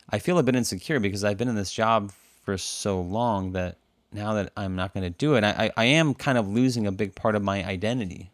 I 0.07 0.19
feel 0.19 0.37
a 0.37 0.43
bit 0.43 0.55
insecure 0.55 0.99
because 0.99 1.23
I've 1.23 1.37
been 1.37 1.47
in 1.47 1.55
this 1.55 1.71
job 1.71 2.11
for 2.43 2.59
so 2.59 3.01
long 3.01 3.53
that 3.53 3.77
now 4.13 4.35
that 4.35 4.53
I'm 4.55 4.75
not 4.75 4.93
going 4.93 5.03
to 5.03 5.09
do 5.09 5.33
it, 5.33 5.43
I, 5.43 5.71
I 5.75 5.85
am 5.85 6.13
kind 6.13 6.37
of 6.37 6.47
losing 6.47 6.85
a 6.85 6.91
big 6.91 7.15
part 7.15 7.35
of 7.35 7.43
my 7.43 7.65
identity. 7.65 8.29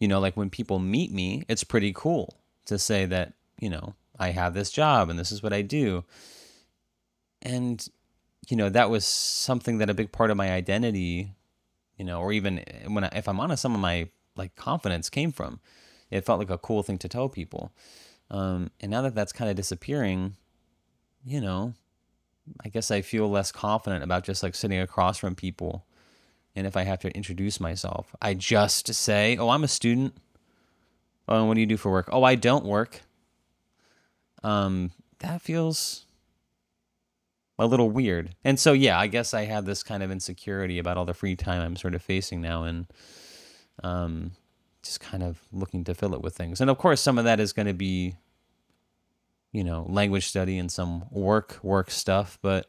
You 0.00 0.08
know, 0.08 0.20
like 0.20 0.38
when 0.38 0.48
people 0.48 0.78
meet 0.78 1.12
me, 1.12 1.44
it's 1.48 1.64
pretty 1.64 1.92
cool 1.94 2.38
to 2.64 2.78
say 2.78 3.04
that, 3.04 3.34
you 3.60 3.68
know, 3.68 3.94
I 4.18 4.30
have 4.30 4.54
this 4.54 4.70
job 4.70 5.10
and 5.10 5.18
this 5.18 5.32
is 5.32 5.42
what 5.42 5.52
I 5.52 5.60
do. 5.60 6.04
And, 7.42 7.86
you 8.48 8.56
know, 8.56 8.70
that 8.70 8.88
was 8.88 9.04
something 9.04 9.76
that 9.78 9.90
a 9.90 9.94
big 9.94 10.12
part 10.12 10.30
of 10.30 10.38
my 10.38 10.50
identity, 10.50 11.34
you 11.98 12.06
know, 12.06 12.20
or 12.20 12.32
even 12.32 12.60
eh, 12.60 12.86
when 12.88 13.04
I, 13.04 13.10
if 13.14 13.28
I'm 13.28 13.38
honest, 13.38 13.60
some 13.60 13.74
of 13.74 13.82
my 13.82 14.08
like 14.34 14.56
confidence 14.56 15.10
came 15.10 15.30
from. 15.30 15.60
It 16.14 16.24
felt 16.24 16.38
like 16.38 16.50
a 16.50 16.58
cool 16.58 16.84
thing 16.84 16.98
to 16.98 17.08
tell 17.08 17.28
people. 17.28 17.72
Um, 18.30 18.70
and 18.80 18.90
now 18.90 19.02
that 19.02 19.16
that's 19.16 19.32
kind 19.32 19.50
of 19.50 19.56
disappearing, 19.56 20.36
you 21.24 21.40
know, 21.40 21.74
I 22.64 22.68
guess 22.68 22.92
I 22.92 23.02
feel 23.02 23.28
less 23.28 23.50
confident 23.50 24.04
about 24.04 24.22
just 24.22 24.42
like 24.42 24.54
sitting 24.54 24.78
across 24.78 25.18
from 25.18 25.34
people. 25.34 25.86
And 26.54 26.68
if 26.68 26.76
I 26.76 26.84
have 26.84 27.00
to 27.00 27.10
introduce 27.16 27.58
myself, 27.58 28.14
I 28.22 28.34
just 28.34 28.94
say, 28.94 29.36
Oh, 29.36 29.48
I'm 29.48 29.64
a 29.64 29.68
student. 29.68 30.14
Oh, 31.26 31.38
and 31.38 31.48
what 31.48 31.54
do 31.54 31.60
you 31.60 31.66
do 31.66 31.76
for 31.76 31.90
work? 31.90 32.08
Oh, 32.12 32.22
I 32.22 32.36
don't 32.36 32.64
work. 32.64 33.00
Um, 34.44 34.92
that 35.18 35.42
feels 35.42 36.06
a 37.58 37.66
little 37.66 37.90
weird. 37.90 38.36
And 38.44 38.60
so, 38.60 38.72
yeah, 38.72 39.00
I 39.00 39.08
guess 39.08 39.34
I 39.34 39.46
have 39.46 39.64
this 39.64 39.82
kind 39.82 40.02
of 40.02 40.12
insecurity 40.12 40.78
about 40.78 40.96
all 40.96 41.06
the 41.06 41.14
free 41.14 41.34
time 41.34 41.60
I'm 41.60 41.76
sort 41.76 41.94
of 41.96 42.02
facing 42.02 42.40
now 42.40 42.62
and 42.62 42.86
um, 43.82 44.32
just 44.84 45.00
kind 45.00 45.22
of 45.22 45.40
looking 45.52 45.84
to 45.84 45.94
fill 45.94 46.14
it 46.14 46.22
with 46.22 46.36
things. 46.36 46.60
And 46.60 46.70
of 46.70 46.78
course, 46.78 47.00
some 47.00 47.18
of 47.18 47.24
that 47.24 47.40
is 47.40 47.52
going 47.52 47.66
to 47.66 47.74
be 47.74 48.16
you 49.54 49.62
know, 49.62 49.86
language 49.88 50.26
study 50.26 50.58
and 50.58 50.70
some 50.70 51.04
work 51.12 51.60
work 51.62 51.88
stuff, 51.88 52.38
but 52.42 52.66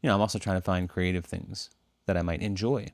you 0.00 0.08
know, 0.08 0.14
I'm 0.14 0.20
also 0.22 0.38
trying 0.38 0.56
to 0.56 0.64
find 0.64 0.88
creative 0.88 1.26
things 1.26 1.68
that 2.06 2.16
I 2.16 2.22
might 2.22 2.40
enjoy. 2.40 2.86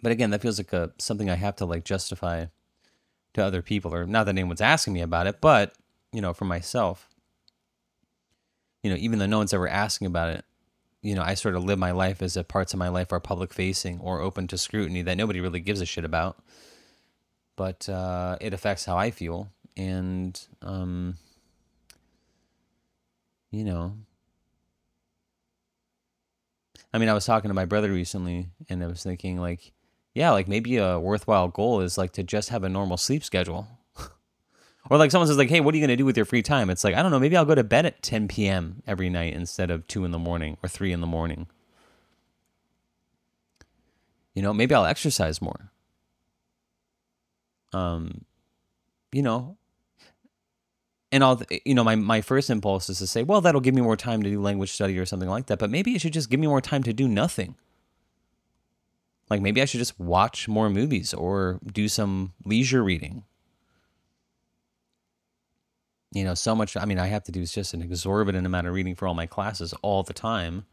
But 0.00 0.12
again, 0.12 0.30
that 0.30 0.42
feels 0.42 0.58
like 0.58 0.72
a 0.72 0.92
something 0.98 1.28
I 1.28 1.34
have 1.34 1.56
to 1.56 1.66
like 1.66 1.84
justify 1.84 2.46
to 3.32 3.42
other 3.42 3.60
people 3.60 3.92
or 3.92 4.06
not 4.06 4.24
that 4.24 4.30
anyone's 4.30 4.60
asking 4.60 4.92
me 4.92 5.00
about 5.00 5.26
it, 5.26 5.40
but 5.40 5.74
you 6.12 6.20
know, 6.20 6.32
for 6.32 6.44
myself. 6.44 7.08
You 8.84 8.90
know, 8.90 8.96
even 8.96 9.18
though 9.18 9.26
no 9.26 9.38
one's 9.38 9.54
ever 9.54 9.66
asking 9.66 10.06
about 10.06 10.28
it, 10.28 10.44
you 11.04 11.14
know, 11.14 11.22
I 11.22 11.34
sort 11.34 11.54
of 11.54 11.62
live 11.62 11.78
my 11.78 11.90
life 11.90 12.22
as 12.22 12.34
if 12.34 12.48
parts 12.48 12.72
of 12.72 12.78
my 12.78 12.88
life 12.88 13.12
are 13.12 13.20
public 13.20 13.52
facing 13.52 14.00
or 14.00 14.20
open 14.20 14.48
to 14.48 14.58
scrutiny 14.58 15.02
that 15.02 15.18
nobody 15.18 15.38
really 15.38 15.60
gives 15.60 15.82
a 15.82 15.86
shit 15.86 16.04
about. 16.04 16.38
But 17.56 17.86
uh, 17.90 18.38
it 18.40 18.54
affects 18.54 18.86
how 18.86 18.96
I 18.96 19.10
feel. 19.10 19.50
And, 19.76 20.40
um, 20.62 21.18
you 23.50 23.64
know, 23.64 23.98
I 26.94 26.98
mean, 26.98 27.10
I 27.10 27.14
was 27.14 27.26
talking 27.26 27.50
to 27.50 27.54
my 27.54 27.66
brother 27.66 27.92
recently 27.92 28.48
and 28.70 28.82
I 28.82 28.86
was 28.86 29.02
thinking, 29.02 29.38
like, 29.38 29.72
yeah, 30.14 30.30
like 30.30 30.48
maybe 30.48 30.78
a 30.78 30.98
worthwhile 30.98 31.48
goal 31.48 31.82
is 31.82 31.98
like 31.98 32.12
to 32.12 32.22
just 32.22 32.48
have 32.48 32.64
a 32.64 32.68
normal 32.70 32.96
sleep 32.96 33.22
schedule. 33.24 33.68
Or 34.90 34.98
like 34.98 35.10
someone 35.10 35.28
says 35.28 35.38
like, 35.38 35.48
"Hey, 35.48 35.60
what 35.60 35.74
are 35.74 35.78
you 35.78 35.86
to 35.86 35.96
do 35.96 36.04
with 36.04 36.16
your 36.16 36.26
free 36.26 36.42
time?" 36.42 36.68
It's 36.70 36.84
like, 36.84 36.94
I 36.94 37.02
don't 37.02 37.10
know, 37.10 37.18
maybe 37.18 37.36
I'll 37.36 37.44
go 37.44 37.54
to 37.54 37.64
bed 37.64 37.86
at 37.86 38.02
10 38.02 38.28
p.m. 38.28 38.82
every 38.86 39.08
night 39.08 39.32
instead 39.34 39.70
of 39.70 39.86
2 39.86 40.04
in 40.04 40.10
the 40.10 40.18
morning 40.18 40.58
or 40.62 40.68
3 40.68 40.92
in 40.92 41.00
the 41.00 41.06
morning. 41.06 41.46
You 44.34 44.42
know, 44.42 44.52
maybe 44.52 44.74
I'll 44.74 44.84
exercise 44.84 45.40
more. 45.40 45.70
Um 47.72 48.24
you 49.12 49.22
know, 49.22 49.56
and 51.12 51.22
I'll 51.24 51.40
you 51.64 51.74
know, 51.74 51.84
my 51.84 51.94
my 51.94 52.20
first 52.20 52.50
impulse 52.50 52.88
is 52.90 52.98
to 52.98 53.06
say, 53.06 53.22
"Well, 53.22 53.40
that'll 53.40 53.60
give 53.60 53.74
me 53.74 53.80
more 53.82 53.96
time 53.96 54.22
to 54.22 54.30
do 54.30 54.40
language 54.40 54.72
study 54.72 54.98
or 54.98 55.06
something 55.06 55.28
like 55.28 55.46
that." 55.46 55.58
But 55.58 55.70
maybe 55.70 55.94
it 55.94 56.00
should 56.00 56.12
just 56.12 56.30
give 56.30 56.40
me 56.40 56.46
more 56.46 56.60
time 56.60 56.82
to 56.82 56.92
do 56.92 57.08
nothing. 57.08 57.54
Like 59.30 59.40
maybe 59.40 59.62
I 59.62 59.64
should 59.64 59.78
just 59.78 59.98
watch 59.98 60.48
more 60.48 60.68
movies 60.68 61.14
or 61.14 61.60
do 61.72 61.88
some 61.88 62.34
leisure 62.44 62.84
reading 62.84 63.24
you 66.14 66.24
know, 66.24 66.34
so 66.34 66.54
much. 66.54 66.76
I 66.76 66.84
mean, 66.84 66.98
I 66.98 67.08
have 67.08 67.24
to 67.24 67.32
do 67.32 67.44
just 67.44 67.74
an 67.74 67.82
exorbitant 67.82 68.46
amount 68.46 68.68
of 68.68 68.72
reading 68.72 68.94
for 68.94 69.06
all 69.06 69.14
my 69.14 69.26
classes 69.26 69.74
all 69.82 70.02
the 70.02 70.14
time. 70.14 70.64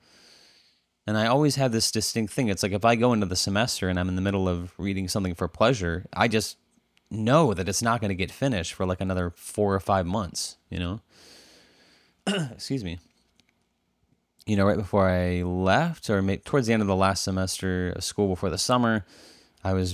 And 1.07 1.17
I 1.17 1.25
always 1.25 1.55
have 1.55 1.71
this 1.71 1.91
distinct 1.91 2.31
thing. 2.31 2.47
It's 2.47 2.61
like 2.61 2.71
if 2.71 2.85
I 2.85 2.95
go 2.95 3.11
into 3.11 3.25
the 3.25 3.35
semester 3.35 3.89
and 3.89 3.99
I'm 3.99 4.07
in 4.07 4.15
the 4.15 4.21
middle 4.21 4.47
of 4.47 4.71
reading 4.77 5.07
something 5.07 5.33
for 5.33 5.47
pleasure, 5.47 6.05
I 6.13 6.27
just 6.27 6.57
know 7.09 7.55
that 7.55 7.67
it's 7.67 7.81
not 7.81 7.99
going 7.99 8.09
to 8.09 8.15
get 8.15 8.31
finished 8.31 8.73
for 8.73 8.85
like 8.85 9.01
another 9.01 9.33
four 9.35 9.73
or 9.73 9.79
five 9.79 10.05
months, 10.05 10.57
you 10.69 10.77
know? 10.77 11.01
Excuse 12.27 12.83
me. 12.83 12.99
You 14.45 14.55
know, 14.55 14.65
right 14.65 14.77
before 14.77 15.09
I 15.09 15.41
left, 15.41 16.09
or 16.09 16.21
towards 16.37 16.67
the 16.67 16.73
end 16.73 16.81
of 16.81 16.87
the 16.87 16.95
last 16.95 17.23
semester 17.23 17.93
of 17.95 18.03
school 18.03 18.27
before 18.27 18.49
the 18.51 18.57
summer, 18.57 19.05
I 19.63 19.73
was, 19.73 19.93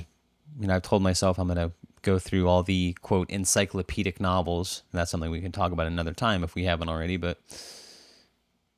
you 0.60 0.68
know, 0.68 0.76
I've 0.76 0.84
told 0.84 1.02
myself 1.02 1.40
I'm 1.40 1.48
going 1.48 1.58
to 1.58 1.72
go 2.02 2.20
through 2.20 2.48
all 2.48 2.64
the 2.64 2.94
quote 3.02 3.30
encyclopedic 3.30 4.20
novels. 4.20 4.84
That's 4.92 5.12
something 5.12 5.32
we 5.32 5.42
can 5.42 5.52
talk 5.52 5.72
about 5.72 5.88
another 5.88 6.14
time 6.14 6.44
if 6.44 6.56
we 6.56 6.66
haven't 6.66 6.90
already, 6.90 7.18
but 7.18 7.40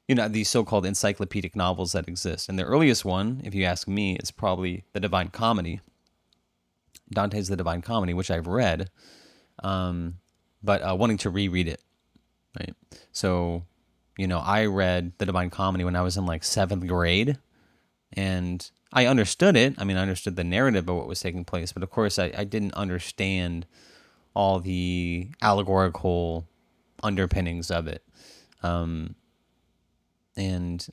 you 0.08 0.16
know, 0.16 0.28
these 0.28 0.50
so-called 0.50 0.88
encyclopedic 0.88 1.56
novels 1.56 1.92
that 1.92 2.08
exist. 2.08 2.50
And 2.50 2.58
the 2.58 2.64
earliest 2.64 3.06
one, 3.06 3.42
if 3.44 3.54
you 3.54 3.66
ask 3.66 3.88
me, 3.88 4.16
is 4.16 4.32
probably 4.32 4.84
the 4.94 5.00
Divine 5.00 5.28
Comedy. 5.28 5.82
Dante's 7.14 7.48
The 7.48 7.56
Divine 7.56 7.82
Comedy, 7.82 8.14
which 8.14 8.32
I've 8.32 8.48
read, 8.48 8.90
um, 9.64 10.16
but 10.64 10.82
uh, 10.82 10.96
wanting 10.96 11.18
to 11.20 11.30
reread 11.30 11.68
it, 11.68 11.82
right? 12.60 12.74
So, 13.12 13.66
you 14.18 14.28
know, 14.28 14.40
I 14.40 14.66
read 14.66 15.14
The 15.18 15.26
Divine 15.26 15.50
Comedy 15.50 15.84
when 15.84 15.96
I 15.96 16.02
was 16.02 16.18
in 16.18 16.26
like 16.26 16.44
seventh 16.44 16.88
grade, 16.88 17.38
and 18.14 18.70
I 18.92 19.06
understood 19.06 19.56
it. 19.56 19.76
I 19.78 19.84
mean, 19.84 19.98
I 19.98 20.02
understood 20.02 20.36
the 20.36 20.44
narrative 20.44 20.90
of 20.90 20.96
what 20.96 21.08
was 21.08 21.20
taking 21.20 21.46
place, 21.46 21.72
but 21.72 21.84
of 21.84 21.90
course, 21.90 22.18
I, 22.18 22.32
I 22.38 22.44
didn't 22.44 22.74
understand 22.74 23.66
all 24.34 24.60
the 24.60 25.30
allegorical 25.42 26.48
underpinnings 27.04 27.70
of 27.72 27.88
it. 27.88 28.04
Um, 28.64 29.16
and 30.36 30.88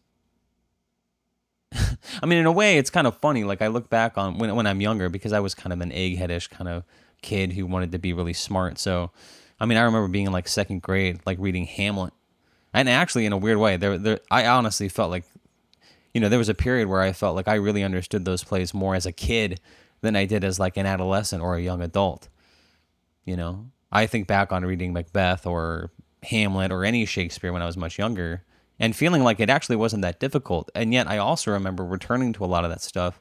I 1.72 2.26
mean, 2.26 2.38
in 2.38 2.46
a 2.46 2.52
way, 2.52 2.78
it's 2.78 2.90
kind 2.90 3.06
of 3.06 3.16
funny. 3.18 3.44
Like 3.44 3.62
I 3.62 3.68
look 3.68 3.88
back 3.88 4.18
on 4.18 4.38
when 4.38 4.54
when 4.54 4.66
I'm 4.66 4.80
younger 4.80 5.08
because 5.08 5.32
I 5.32 5.40
was 5.40 5.54
kind 5.54 5.72
of 5.72 5.80
an 5.80 5.90
eggheadish 5.90 6.50
kind 6.50 6.68
of 6.68 6.84
kid 7.22 7.52
who 7.52 7.66
wanted 7.66 7.92
to 7.92 7.98
be 7.98 8.12
really 8.12 8.32
smart. 8.32 8.78
So, 8.78 9.10
I 9.58 9.66
mean, 9.66 9.78
I 9.78 9.82
remember 9.82 10.08
being 10.08 10.26
in 10.26 10.32
like 10.32 10.48
second 10.48 10.82
grade, 10.82 11.20
like 11.26 11.38
reading 11.40 11.64
Hamlet, 11.64 12.12
and 12.72 12.88
actually, 12.88 13.26
in 13.26 13.32
a 13.32 13.38
weird 13.38 13.58
way, 13.58 13.76
there, 13.78 13.96
there, 13.96 14.20
I 14.30 14.46
honestly 14.46 14.88
felt 14.88 15.10
like 15.10 15.24
you 16.16 16.20
know, 16.20 16.30
there 16.30 16.38
was 16.38 16.48
a 16.48 16.54
period 16.54 16.88
where 16.88 17.02
I 17.02 17.12
felt 17.12 17.36
like 17.36 17.46
I 17.46 17.56
really 17.56 17.84
understood 17.84 18.24
those 18.24 18.42
plays 18.42 18.72
more 18.72 18.94
as 18.94 19.04
a 19.04 19.12
kid 19.12 19.60
than 20.00 20.16
I 20.16 20.24
did 20.24 20.44
as 20.44 20.58
like 20.58 20.78
an 20.78 20.86
adolescent 20.86 21.42
or 21.42 21.56
a 21.56 21.60
young 21.60 21.82
adult. 21.82 22.30
You 23.26 23.36
know, 23.36 23.66
I 23.92 24.06
think 24.06 24.26
back 24.26 24.50
on 24.50 24.64
reading 24.64 24.94
Macbeth 24.94 25.46
or 25.46 25.90
Hamlet 26.22 26.72
or 26.72 26.86
any 26.86 27.04
Shakespeare 27.04 27.52
when 27.52 27.60
I 27.60 27.66
was 27.66 27.76
much 27.76 27.98
younger 27.98 28.44
and 28.80 28.96
feeling 28.96 29.24
like 29.24 29.40
it 29.40 29.50
actually 29.50 29.76
wasn't 29.76 30.00
that 30.04 30.18
difficult. 30.18 30.70
And 30.74 30.94
yet 30.94 31.06
I 31.06 31.18
also 31.18 31.50
remember 31.50 31.84
returning 31.84 32.32
to 32.32 32.46
a 32.46 32.46
lot 32.46 32.64
of 32.64 32.70
that 32.70 32.80
stuff 32.80 33.20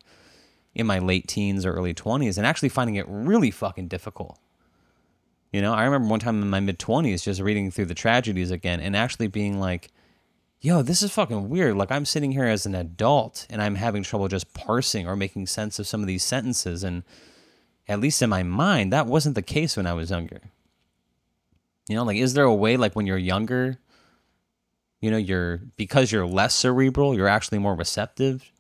in 0.74 0.88
my 0.88 1.00
late 1.00 1.28
teens 1.28 1.66
or 1.66 1.74
early 1.74 1.94
20s 1.94 2.38
and 2.38 2.48
actually 2.48 2.70
finding 2.70 2.96
it 2.96 3.08
really 3.10 3.52
fucking 3.52 3.90
difficult. 3.90 4.40
You 5.52 5.62
know, 5.62 5.74
I 5.74 5.84
remember 5.84 6.08
one 6.08 6.22
time 6.22 6.42
in 6.42 6.50
my 6.50 6.62
mid 6.62 6.80
20s 6.80 7.24
just 7.24 7.42
reading 7.42 7.72
through 7.72 7.88
the 7.88 7.94
tragedies 7.94 8.52
again 8.52 8.80
and 8.80 8.96
actually 8.96 9.28
being 9.28 9.60
like, 9.60 9.92
yo, 10.60 10.82
this 10.82 11.02
is 11.02 11.12
fucking 11.12 11.50
weird. 11.50 11.78
Like 11.78 11.92
I'm 11.92 12.06
sitting 12.06 12.32
here 12.32 12.46
as 12.46 12.66
an 12.66 12.76
adult 12.76 13.46
and 13.50 13.62
I'm 13.62 13.76
having 13.76 14.04
trouble 14.04 14.28
just 14.28 14.54
parsing 14.54 15.08
or 15.08 15.16
making 15.16 15.48
sense 15.48 15.80
of 15.80 15.88
some 15.88 16.02
of 16.02 16.08
these 16.08 16.24
sentences. 16.24 16.84
And 16.84 17.04
at 17.88 18.00
least 18.00 18.22
in 18.22 18.30
my 18.30 18.44
mind, 18.44 18.92
that 18.92 19.06
wasn't 19.06 19.36
the 19.36 19.42
case 19.42 19.78
when 19.78 19.88
I 19.88 19.94
was 19.94 20.10
younger. 20.10 20.42
You 21.88 21.96
know, 21.96 22.04
like, 22.04 22.18
is 22.18 22.34
there 22.34 22.46
a 22.46 22.54
way, 22.54 22.78
like, 22.78 22.96
when 22.96 23.06
you're 23.06 23.18
younger, 23.18 23.78
you 25.02 25.12
know, 25.12 25.18
you're 25.18 25.58
because 25.78 26.12
you're 26.12 26.26
less 26.26 26.56
cerebral, 26.56 27.14
you're 27.14 27.28
actually 27.28 27.60
more 27.60 27.76
receptive, 27.76 28.52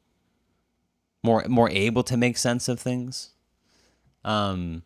more 1.24 1.44
more 1.48 1.70
able 1.72 2.04
to 2.04 2.18
make 2.18 2.38
sense 2.38 2.68
of 2.68 2.80
things. 2.80 3.32
Um, 4.24 4.84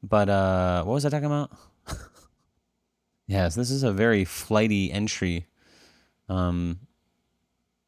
but 0.00 0.28
uh, 0.28 0.84
what 0.84 0.94
was 0.94 1.04
I 1.04 1.08
talking 1.08 1.26
about? 1.26 1.50
yes, 3.26 3.56
this 3.56 3.72
is 3.72 3.82
a 3.82 3.90
very 3.90 4.24
flighty 4.24 4.92
entry 4.92 5.46
um, 6.28 6.80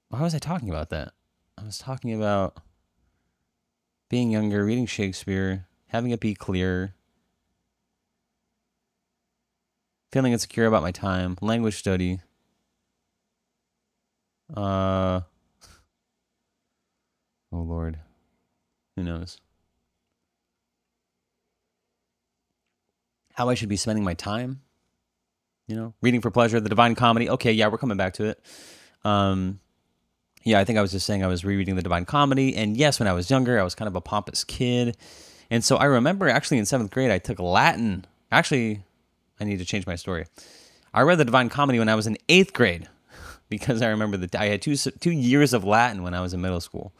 why 0.08 0.22
was 0.22 0.34
I 0.34 0.38
talking 0.38 0.70
about 0.70 0.90
that? 0.90 1.12
I 1.56 1.64
was 1.64 1.78
talking 1.78 2.14
about 2.14 2.58
being 4.08 4.30
younger, 4.30 4.64
reading 4.64 4.86
Shakespeare, 4.86 5.66
having 5.88 6.10
it 6.12 6.20
be 6.20 6.34
clear, 6.34 6.94
feeling 10.12 10.32
insecure 10.32 10.66
about 10.66 10.82
my 10.82 10.92
time, 10.92 11.36
language 11.40 11.76
study. 11.76 12.20
Uh, 14.54 15.20
oh 17.52 17.60
Lord, 17.60 17.98
who 18.96 19.02
knows? 19.02 19.38
How 23.34 23.50
I 23.50 23.54
should 23.54 23.68
be 23.68 23.76
spending 23.76 24.04
my 24.04 24.14
time. 24.14 24.62
You 25.68 25.76
know, 25.76 25.94
reading 26.00 26.22
for 26.22 26.30
pleasure, 26.30 26.58
the 26.60 26.70
Divine 26.70 26.94
Comedy. 26.94 27.28
Okay, 27.28 27.52
yeah, 27.52 27.68
we're 27.68 27.76
coming 27.76 27.98
back 27.98 28.14
to 28.14 28.24
it. 28.24 28.42
Um, 29.04 29.60
yeah, 30.42 30.58
I 30.58 30.64
think 30.64 30.78
I 30.78 30.82
was 30.82 30.92
just 30.92 31.04
saying 31.04 31.22
I 31.22 31.26
was 31.26 31.44
rereading 31.44 31.76
the 31.76 31.82
Divine 31.82 32.06
Comedy, 32.06 32.56
and 32.56 32.74
yes, 32.74 32.98
when 32.98 33.06
I 33.06 33.12
was 33.12 33.30
younger, 33.30 33.60
I 33.60 33.62
was 33.62 33.74
kind 33.74 33.86
of 33.86 33.94
a 33.94 34.00
pompous 34.00 34.44
kid, 34.44 34.96
and 35.50 35.62
so 35.62 35.76
I 35.76 35.84
remember 35.84 36.26
actually 36.26 36.56
in 36.56 36.64
seventh 36.64 36.90
grade 36.90 37.10
I 37.10 37.18
took 37.18 37.38
Latin. 37.38 38.06
Actually, 38.32 38.82
I 39.38 39.44
need 39.44 39.58
to 39.58 39.64
change 39.66 39.86
my 39.86 39.94
story. 39.94 40.24
I 40.94 41.02
read 41.02 41.18
the 41.18 41.26
Divine 41.26 41.50
Comedy 41.50 41.78
when 41.78 41.90
I 41.90 41.94
was 41.94 42.06
in 42.06 42.16
eighth 42.30 42.54
grade 42.54 42.88
because 43.50 43.82
I 43.82 43.88
remember 43.88 44.16
that 44.16 44.34
I 44.34 44.46
had 44.46 44.62
two 44.62 44.74
two 44.76 45.10
years 45.10 45.52
of 45.52 45.64
Latin 45.64 46.02
when 46.02 46.14
I 46.14 46.22
was 46.22 46.32
in 46.32 46.40
middle 46.40 46.62
school, 46.62 46.94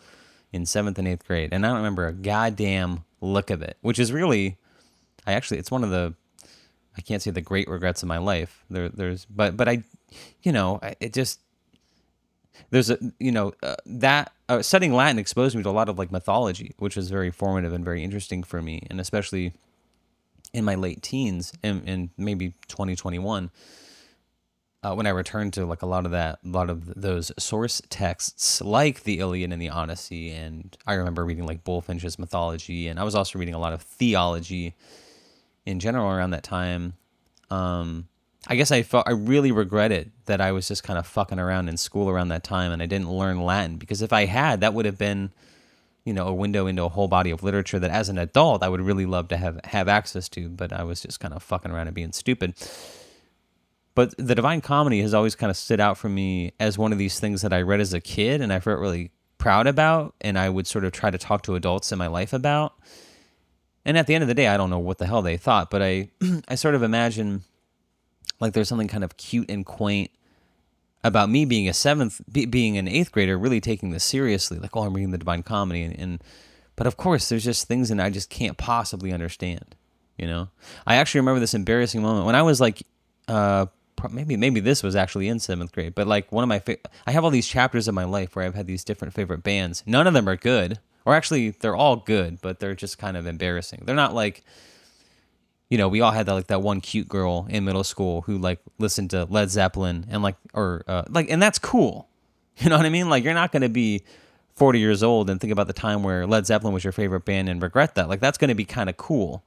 in 0.53 0.67
seventh 0.67 0.99
and 0.99 1.09
eighth 1.09 1.27
grade, 1.27 1.55
and 1.55 1.65
I 1.65 1.71
don't 1.71 1.79
remember 1.79 2.07
a 2.07 2.13
goddamn 2.13 3.05
look 3.23 3.49
of 3.49 3.63
it, 3.63 3.79
which 3.81 3.99
is 3.99 4.13
really, 4.13 4.59
I 5.27 5.33
actually 5.33 5.59
it's 5.59 5.71
one 5.71 5.85
of 5.85 5.91
the 5.91 6.15
I 6.99 7.01
can't 7.03 7.23
say 7.23 7.31
the 7.31 7.41
great 7.41 7.69
regrets 7.69 8.03
of 8.03 8.09
my 8.09 8.19
life. 8.19 8.65
There, 8.69 8.89
there's, 8.89 9.25
but, 9.25 9.57
but 9.57 9.69
I, 9.69 9.85
you 10.43 10.53
know, 10.53 10.81
it 11.01 11.13
just, 11.13 11.41
there's 12.71 12.91
a, 12.91 12.99
you 13.21 13.31
know, 13.31 13.53
uh, 13.63 13.77
that 13.87 14.33
uh, 14.49 14.63
studying 14.63 14.93
Latin 14.93 15.19
exposed 15.19 15.55
me 15.55 15.63
to 15.63 15.69
a 15.69 15.71
lot 15.71 15.89
of 15.89 15.99
like 15.99 16.11
mythology, 16.11 16.75
which 16.79 16.97
was 16.97 17.09
very 17.11 17.31
formative 17.31 17.73
and 17.73 17.85
very 17.85 18.03
interesting 18.03 18.43
for 18.43 18.61
me. 18.61 18.83
And 18.91 19.01
especially 19.01 19.53
in 20.53 20.65
my 20.65 20.75
late 20.75 21.03
teens 21.03 21.53
and, 21.63 21.83
and 21.87 22.11
maybe 22.17 22.55
2021, 22.67 23.51
uh, 24.83 24.95
when 24.95 25.07
I 25.07 25.11
returned 25.11 25.53
to 25.55 25.67
like 25.67 25.83
a 25.83 25.87
lot 25.87 26.05
of 26.05 26.13
that, 26.13 26.39
a 26.45 26.49
lot 26.49 26.71
of 26.71 27.01
those 27.01 27.33
source 27.39 27.83
texts, 27.91 28.61
like 28.61 29.03
the 29.03 29.19
Iliad 29.19 29.53
and 29.53 29.61
the 29.61 29.71
Odyssey, 29.71 30.31
and 30.31 30.77
I 30.87 30.95
remember 30.95 31.25
reading 31.25 31.47
like 31.47 31.65
Bulfinch's 31.65 32.19
mythology, 32.19 32.87
and 32.87 32.99
I 32.99 33.05
was 33.05 33.15
also 33.15 33.39
reading 33.39 33.55
a 33.55 33.59
lot 33.59 33.73
of 33.73 33.83
theology 33.83 34.77
in 35.69 35.81
general 35.81 36.11
around 36.11 36.31
that 36.31 36.43
time. 36.43 36.95
Um, 37.51 38.09
I 38.47 38.57
guess 38.57 38.71
I 38.71 38.83
felt 38.83 39.07
I 39.07 39.13
really 39.13 39.53
regretted 39.53 40.13
that 40.25 40.41
I 40.41 40.53
was 40.53 40.67
just 40.67 40.83
kind 40.83 40.99
of 40.99 41.07
fucking 41.07 41.39
around 41.39 41.69
in 41.69 41.77
school 41.77 42.09
around 42.09 42.29
that 42.29 42.43
time 42.43 42.73
and 42.73 42.83
I 42.83 42.87
didn't 42.87 43.11
learn 43.11 43.43
Latin 43.43 43.77
because 43.77 44.01
if 44.01 44.13
I 44.13 44.25
had, 44.25 44.63
that 44.63 44.73
would 44.73 44.87
have 44.87 44.97
been, 44.97 45.31
you 46.05 46.15
know, 46.15 46.27
a 46.27 46.35
window 46.35 46.67
into 46.67 46.85
a 46.85 46.89
whole 46.89 47.09
body 47.09 47.31
of 47.31 47.43
literature 47.43 47.79
that 47.79 47.91
as 47.91 48.09
an 48.09 48.17
adult 48.17 48.63
I 48.63 48.71
would 48.71 48.81
really 48.81 49.05
love 49.05 49.29
to 49.29 49.37
have 49.37 49.61
have 49.65 49.89
access 49.89 50.29
to, 50.31 50.49
but 50.49 50.73
I 50.73 50.85
was 50.85 51.03
just 51.03 51.21
kind 51.21 51.35
of 51.35 51.43
fucking 51.43 51.71
around 51.71 51.89
and 51.89 51.95
being 51.95 52.13
stupid. 52.13 52.55
But 53.95 54.15
the 54.17 54.35
Divine 54.35 54.63
Comedy 54.63 55.03
has 55.03 55.13
always 55.13 55.35
kind 55.35 55.51
of 55.51 55.57
stood 55.57 55.81
out 55.81 55.99
for 55.99 56.09
me 56.09 56.53
as 56.59 56.79
one 56.79 56.93
of 56.93 56.99
these 56.99 57.21
things 57.21 57.43
that 57.43 57.53
I 57.53 57.61
read 57.61 57.81
as 57.81 57.93
a 57.93 58.01
kid 58.01 58.41
and 58.41 58.53
I 58.53 58.61
felt 58.61 58.79
really 58.79 59.11
proud 59.37 59.67
about 59.67 60.15
and 60.23 60.39
I 60.39 60.49
would 60.49 60.67
sort 60.67 60.85
of 60.85 60.93
try 60.93 61.11
to 61.11 61.19
talk 61.19 61.43
to 61.43 61.57
adults 61.57 61.93
in 61.93 61.99
my 61.99 62.07
life 62.07 62.33
about. 62.33 62.75
And 63.85 63.97
at 63.97 64.07
the 64.07 64.15
end 64.15 64.23
of 64.23 64.29
the 64.29 64.35
day, 64.35 64.49
I 64.49 64.57
don't 64.57 64.71
know 64.71 64.79
what 64.79 64.99
the 64.99 65.07
hell 65.07 65.23
they 65.23 65.37
thought, 65.37 65.71
but 65.71 65.83
I 65.83 66.11
I 66.49 66.55
sort 66.55 66.75
of 66.75 66.83
imagine 66.83 67.43
like 68.41 68.53
there's 68.53 68.69
something 68.69 68.89
kind 68.89 69.05
of 69.05 69.17
cute 69.17 69.51
and 69.51 69.65
quaint 69.65 70.11
about 71.05 71.31
me 71.31 71.45
being 71.45 71.69
a 71.69 71.73
seventh, 71.73 72.21
be, 72.31 72.45
being 72.45 72.77
an 72.77 72.89
eighth 72.89 73.13
grader, 73.13 73.39
really 73.39 73.61
taking 73.61 73.91
this 73.91 74.05
seriously. 74.05 74.59
Like, 74.59 74.77
oh, 74.77 74.83
I'm 74.83 74.95
reading 74.95 75.13
the 75.13 75.19
Divine 75.19 75.43
Comedy, 75.43 75.83
and, 75.83 75.99
and 75.99 76.25
but 76.77 76.87
of 76.87 76.97
course, 76.97 77.29
there's 77.29 77.45
just 77.45 77.67
things 77.67 77.89
that 77.89 78.01
I 78.01 78.11
just 78.11 78.31
can't 78.31 78.57
possibly 78.57 79.13
understand. 79.13 79.75
You 80.17 80.27
know, 80.27 80.49
I 80.87 80.97
actually 80.97 81.21
remember 81.21 81.41
this 81.41 81.55
embarrassing 81.55 82.03
moment 82.03 82.27
when 82.27 82.35
I 82.35 82.43
was 82.43 82.61
like, 82.61 82.83
uh, 83.29 83.67
maybe 84.11 84.37
maybe 84.37 84.61
this 84.61 84.83
was 84.83 84.97
actually 84.97 85.29
in 85.29 85.39
seventh 85.39 85.73
grade, 85.73 85.95
but 85.95 86.07
like 86.07 86.31
one 86.33 86.43
of 86.43 86.49
my, 86.49 86.59
fa- 86.59 86.79
I 87.07 87.13
have 87.13 87.25
all 87.25 87.31
these 87.31 87.47
chapters 87.47 87.89
of 87.89 87.95
my 87.95 88.05
life 88.05 88.35
where 88.35 88.45
I've 88.45 88.55
had 88.55 88.67
these 88.67 88.85
different 88.85 89.15
favorite 89.15 89.43
bands. 89.43 89.83
None 89.87 90.07
of 90.07 90.15
them 90.15 90.29
are 90.29 90.37
good 90.37 90.79
or 91.05 91.15
actually 91.15 91.51
they're 91.51 91.77
all 91.77 91.97
good, 91.97 92.41
but 92.41 92.61
they're 92.61 92.75
just 92.75 92.99
kind 92.99 93.17
of 93.17 93.27
embarrassing. 93.27 93.83
They're 93.85 93.97
not 93.97 94.15
like 94.15 94.45
you 95.69 95.77
know, 95.77 95.89
we 95.89 96.01
all 96.01 96.13
had 96.13 96.27
that 96.27 96.33
like 96.35 96.47
that 96.47 96.63
one 96.63 96.81
cute 96.81 97.09
girl 97.09 97.47
in 97.51 97.65
middle 97.65 97.85
school 97.85 98.23
who 98.23 98.39
like 98.39 98.61
listened 98.79 99.11
to 99.11 99.25
Led 99.25 99.51
Zeppelin 99.51 100.07
and 100.09 100.23
like 100.23 100.37
or 100.55 100.83
uh, 100.89 101.05
like 101.09 101.31
and 101.31 101.43
that's 101.43 101.59
cool. 101.59 102.09
You 102.61 102.71
know 102.71 102.77
what 102.77 102.87
I 102.87 102.89
mean? 102.89 103.09
Like 103.09 103.23
you're 103.23 103.35
not 103.35 103.53
going 103.53 103.63
to 103.63 103.69
be 103.69 104.03
40 104.57 104.81
years 104.81 105.05
old 105.05 105.31
and 105.31 105.41
think 105.41 105.53
about 105.53 105.69
the 105.69 105.73
time 105.73 106.03
where 106.03 106.27
Led 106.27 106.45
Zeppelin 106.45 106.75
was 106.75 106.83
your 106.83 106.93
favorite 106.93 107.25
band 107.25 107.49
and 107.49 107.63
regret 107.63 107.95
that. 107.95 108.09
Like 108.09 108.19
that's 108.19 108.37
going 108.37 108.49
to 108.49 108.57
be 108.57 108.65
kind 108.65 108.91
of 108.91 108.97
cool. 108.97 109.45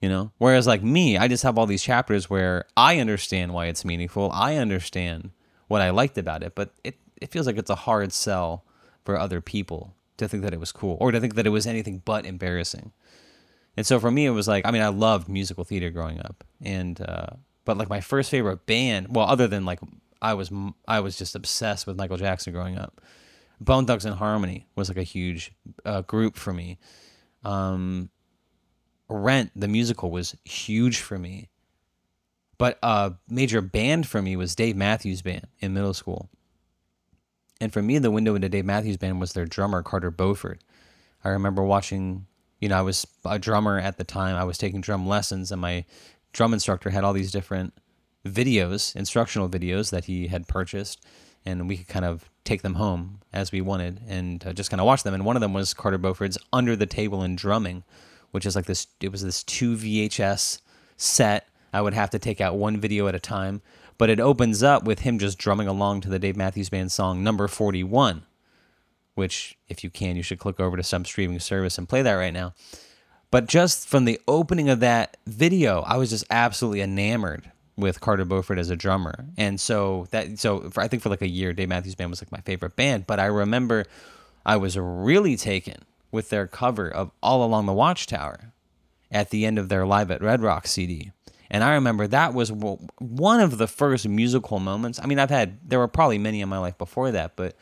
You 0.00 0.08
know? 0.08 0.30
Whereas 0.38 0.64
like 0.64 0.80
me, 0.80 1.18
I 1.18 1.26
just 1.26 1.42
have 1.42 1.58
all 1.58 1.66
these 1.66 1.82
chapters 1.82 2.30
where 2.30 2.64
I 2.76 3.00
understand 3.00 3.54
why 3.54 3.66
it's 3.66 3.84
meaningful. 3.84 4.30
I 4.32 4.54
understand 4.54 5.32
what 5.66 5.82
I 5.82 5.90
liked 5.90 6.16
about 6.16 6.44
it, 6.44 6.54
but 6.54 6.70
it 6.84 6.94
it 7.20 7.32
feels 7.32 7.48
like 7.48 7.58
it's 7.58 7.70
a 7.70 7.74
hard 7.74 8.12
sell 8.12 8.62
for 9.04 9.18
other 9.18 9.40
people 9.40 9.96
to 10.18 10.28
think 10.28 10.42
that 10.42 10.52
it 10.52 10.60
was 10.60 10.72
cool 10.72 10.96
or 11.00 11.10
to 11.10 11.20
think 11.20 11.34
that 11.34 11.46
it 11.46 11.50
was 11.50 11.66
anything 11.66 12.02
but 12.04 12.26
embarrassing. 12.26 12.92
And 13.76 13.86
so 13.86 14.00
for 14.00 14.10
me, 14.10 14.26
it 14.26 14.30
was 14.30 14.48
like, 14.48 14.66
I 14.66 14.70
mean, 14.70 14.82
I 14.82 14.88
loved 14.88 15.28
musical 15.28 15.64
theater 15.64 15.90
growing 15.90 16.18
up, 16.20 16.44
and 16.60 17.00
uh, 17.00 17.28
but 17.64 17.78
like 17.78 17.88
my 17.88 18.00
first 18.00 18.30
favorite 18.30 18.66
band, 18.66 19.14
well, 19.14 19.26
other 19.26 19.46
than 19.46 19.64
like 19.64 19.78
I 20.20 20.34
was 20.34 20.50
I 20.86 21.00
was 21.00 21.16
just 21.16 21.36
obsessed 21.36 21.86
with 21.86 21.96
Michael 21.96 22.16
Jackson 22.16 22.52
growing 22.52 22.76
up. 22.76 23.00
Bone 23.60 23.86
Thugs-n-Harmony 23.86 24.66
was 24.76 24.88
like 24.88 24.98
a 24.98 25.02
huge 25.02 25.52
uh, 25.84 26.02
group 26.02 26.36
for 26.36 26.52
me. 26.52 26.78
Um, 27.44 28.10
Rent 29.08 29.50
the 29.54 29.68
musical 29.68 30.10
was 30.10 30.36
huge 30.44 30.98
for 30.98 31.18
me, 31.18 31.48
but 32.58 32.78
a 32.82 33.14
major 33.28 33.60
band 33.60 34.06
for 34.06 34.20
me 34.20 34.34
was 34.36 34.54
Dave 34.54 34.76
Matthews 34.76 35.22
Band 35.22 35.46
in 35.60 35.72
middle 35.72 35.94
school. 35.94 36.28
And 37.60 37.72
for 37.72 37.82
me, 37.82 37.98
the 37.98 38.10
window 38.10 38.34
into 38.34 38.48
Dave 38.48 38.64
Matthews 38.64 38.96
Band 38.96 39.20
was 39.20 39.32
their 39.32 39.46
drummer, 39.46 39.82
Carter 39.82 40.10
Beauford. 40.10 40.60
I 41.24 41.30
remember 41.30 41.62
watching, 41.62 42.26
you 42.60 42.68
know, 42.68 42.78
I 42.78 42.82
was 42.82 43.06
a 43.24 43.38
drummer 43.38 43.78
at 43.78 43.96
the 43.98 44.04
time. 44.04 44.36
I 44.36 44.44
was 44.44 44.58
taking 44.58 44.80
drum 44.80 45.06
lessons, 45.06 45.50
and 45.50 45.60
my 45.60 45.84
drum 46.32 46.52
instructor 46.52 46.90
had 46.90 47.02
all 47.02 47.12
these 47.12 47.32
different 47.32 47.74
videos, 48.24 48.94
instructional 48.94 49.48
videos 49.48 49.90
that 49.90 50.04
he 50.04 50.28
had 50.28 50.46
purchased, 50.46 51.04
and 51.44 51.68
we 51.68 51.78
could 51.78 51.88
kind 51.88 52.04
of 52.04 52.30
take 52.44 52.62
them 52.62 52.74
home 52.74 53.20
as 53.32 53.52
we 53.52 53.60
wanted 53.60 54.00
and 54.08 54.46
uh, 54.46 54.52
just 54.52 54.70
kind 54.70 54.80
of 54.80 54.86
watch 54.86 55.02
them. 55.02 55.14
And 55.14 55.24
one 55.24 55.36
of 55.36 55.40
them 55.40 55.52
was 55.52 55.74
Carter 55.74 55.98
Beauford's 55.98 56.38
Under 56.52 56.76
the 56.76 56.86
Table 56.86 57.22
and 57.22 57.36
Drumming, 57.36 57.82
which 58.30 58.46
is 58.46 58.54
like 58.54 58.66
this, 58.66 58.86
it 59.00 59.10
was 59.10 59.22
this 59.22 59.42
two 59.42 59.76
VHS 59.76 60.60
set. 60.96 61.48
I 61.72 61.82
would 61.82 61.94
have 61.94 62.10
to 62.10 62.18
take 62.18 62.40
out 62.40 62.56
one 62.56 62.78
video 62.78 63.08
at 63.08 63.14
a 63.14 63.20
time 63.20 63.62
but 63.98 64.08
it 64.08 64.20
opens 64.20 64.62
up 64.62 64.84
with 64.84 65.00
him 65.00 65.18
just 65.18 65.38
drumming 65.38 65.68
along 65.68 66.00
to 66.02 66.08
the 66.08 66.18
Dave 66.18 66.36
Matthews 66.36 66.70
Band 66.70 66.90
song 66.90 67.22
number 67.22 67.48
41, 67.48 68.22
which, 69.14 69.58
if 69.68 69.84
you 69.84 69.90
can, 69.90 70.16
you 70.16 70.22
should 70.22 70.38
click 70.38 70.60
over 70.60 70.76
to 70.76 70.82
some 70.82 71.04
streaming 71.04 71.40
service 71.40 71.76
and 71.76 71.88
play 71.88 72.02
that 72.02 72.14
right 72.14 72.32
now. 72.32 72.54
But 73.30 73.46
just 73.46 73.88
from 73.88 74.04
the 74.04 74.20
opening 74.26 74.70
of 74.70 74.80
that 74.80 75.18
video, 75.26 75.82
I 75.82 75.96
was 75.96 76.10
just 76.10 76.24
absolutely 76.30 76.80
enamored 76.80 77.50
with 77.76 78.00
Carter 78.00 78.24
Beauford 78.24 78.58
as 78.58 78.70
a 78.70 78.76
drummer. 78.76 79.26
And 79.36 79.60
so 79.60 80.06
that 80.10 80.38
so 80.38 80.70
for, 80.70 80.80
I 80.80 80.88
think 80.88 81.02
for 81.02 81.10
like 81.10 81.22
a 81.22 81.28
year, 81.28 81.52
Dave 81.52 81.68
Matthews 81.68 81.94
Band 81.94 82.10
was 82.10 82.22
like 82.22 82.32
my 82.32 82.40
favorite 82.40 82.76
band. 82.76 83.06
But 83.06 83.20
I 83.20 83.26
remember 83.26 83.84
I 84.46 84.56
was 84.56 84.78
really 84.78 85.36
taken 85.36 85.76
with 86.10 86.30
their 86.30 86.46
cover 86.46 86.88
of 86.88 87.10
All 87.22 87.44
Along 87.44 87.66
the 87.66 87.72
Watchtower 87.72 88.52
at 89.10 89.30
the 89.30 89.46
end 89.46 89.58
of 89.58 89.68
their 89.68 89.86
Live 89.86 90.10
at 90.10 90.22
Red 90.22 90.42
Rock 90.42 90.66
CD. 90.66 91.12
And 91.50 91.64
I 91.64 91.74
remember 91.74 92.06
that 92.06 92.34
was 92.34 92.52
one 92.52 93.40
of 93.40 93.58
the 93.58 93.66
first 93.66 94.06
musical 94.06 94.58
moments. 94.58 95.00
I 95.02 95.06
mean, 95.06 95.18
I've 95.18 95.30
had, 95.30 95.58
there 95.68 95.78
were 95.78 95.88
probably 95.88 96.18
many 96.18 96.40
in 96.40 96.48
my 96.48 96.58
life 96.58 96.76
before 96.76 97.10
that, 97.12 97.36
but 97.36 97.56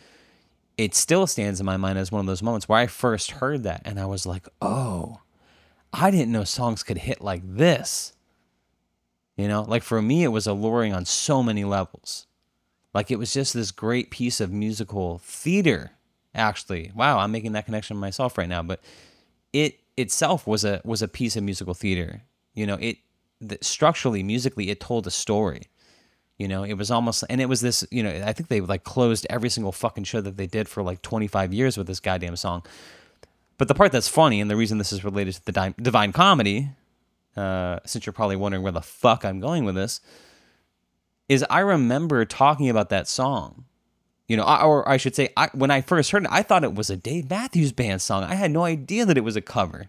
it 0.76 0.94
still 0.94 1.26
stands 1.26 1.60
in 1.60 1.66
my 1.66 1.76
mind 1.76 1.98
as 1.98 2.10
one 2.10 2.20
of 2.20 2.26
those 2.26 2.42
moments 2.42 2.68
where 2.68 2.78
I 2.78 2.86
first 2.86 3.32
heard 3.32 3.62
that 3.62 3.82
and 3.84 3.98
I 4.00 4.06
was 4.06 4.26
like, 4.26 4.48
oh, 4.60 5.20
I 5.92 6.10
didn't 6.10 6.32
know 6.32 6.44
songs 6.44 6.82
could 6.82 6.98
hit 6.98 7.20
like 7.20 7.42
this. 7.44 8.12
You 9.36 9.48
know, 9.48 9.62
like 9.62 9.82
for 9.82 10.00
me, 10.02 10.24
it 10.24 10.28
was 10.28 10.46
alluring 10.46 10.94
on 10.94 11.04
so 11.04 11.42
many 11.42 11.64
levels. 11.64 12.26
Like 12.94 13.10
it 13.10 13.18
was 13.18 13.32
just 13.32 13.54
this 13.54 13.70
great 13.70 14.10
piece 14.10 14.40
of 14.40 14.50
musical 14.50 15.18
theater, 15.18 15.92
actually. 16.34 16.90
Wow, 16.94 17.18
I'm 17.18 17.32
making 17.32 17.52
that 17.52 17.66
connection 17.66 17.96
myself 17.98 18.38
right 18.38 18.48
now, 18.48 18.62
but 18.62 18.80
it 19.52 19.78
itself 19.96 20.46
was 20.46 20.64
a 20.64 20.80
was 20.84 21.02
a 21.02 21.08
piece 21.08 21.36
of 21.36 21.44
musical 21.44 21.74
theater. 21.74 22.22
You 22.54 22.66
know, 22.66 22.78
it 22.80 22.98
that 23.40 23.64
structurally, 23.64 24.22
musically, 24.22 24.70
it 24.70 24.80
told 24.80 25.06
a 25.06 25.10
story. 25.10 25.68
You 26.38 26.48
know, 26.48 26.64
it 26.64 26.74
was 26.74 26.90
almost, 26.90 27.24
and 27.30 27.40
it 27.40 27.48
was 27.48 27.62
this, 27.62 27.86
you 27.90 28.02
know, 28.02 28.10
I 28.24 28.32
think 28.32 28.48
they 28.48 28.60
like 28.60 28.84
closed 28.84 29.26
every 29.30 29.48
single 29.48 29.72
fucking 29.72 30.04
show 30.04 30.20
that 30.20 30.36
they 30.36 30.46
did 30.46 30.68
for 30.68 30.82
like 30.82 31.00
25 31.00 31.54
years 31.54 31.78
with 31.78 31.86
this 31.86 32.00
goddamn 32.00 32.36
song. 32.36 32.62
But 33.58 33.68
the 33.68 33.74
part 33.74 33.90
that's 33.90 34.08
funny, 34.08 34.40
and 34.40 34.50
the 34.50 34.56
reason 34.56 34.76
this 34.76 34.92
is 34.92 35.02
related 35.02 35.34
to 35.34 35.44
the 35.46 35.74
Divine 35.80 36.12
Comedy, 36.12 36.68
uh, 37.36 37.78
since 37.86 38.04
you're 38.04 38.12
probably 38.12 38.36
wondering 38.36 38.62
where 38.62 38.72
the 38.72 38.82
fuck 38.82 39.24
I'm 39.24 39.40
going 39.40 39.64
with 39.64 39.74
this, 39.74 40.02
is 41.28 41.44
I 41.48 41.60
remember 41.60 42.24
talking 42.26 42.68
about 42.68 42.90
that 42.90 43.08
song. 43.08 43.64
You 44.28 44.36
know, 44.36 44.42
or 44.42 44.86
I 44.88 44.96
should 44.96 45.14
say, 45.14 45.28
I, 45.36 45.50
when 45.54 45.70
I 45.70 45.80
first 45.80 46.10
heard 46.10 46.24
it, 46.24 46.30
I 46.32 46.42
thought 46.42 46.64
it 46.64 46.74
was 46.74 46.90
a 46.90 46.96
Dave 46.96 47.30
Matthews 47.30 47.70
Band 47.70 48.02
song. 48.02 48.24
I 48.24 48.34
had 48.34 48.50
no 48.50 48.64
idea 48.64 49.06
that 49.06 49.16
it 49.16 49.22
was 49.22 49.36
a 49.36 49.40
cover 49.40 49.88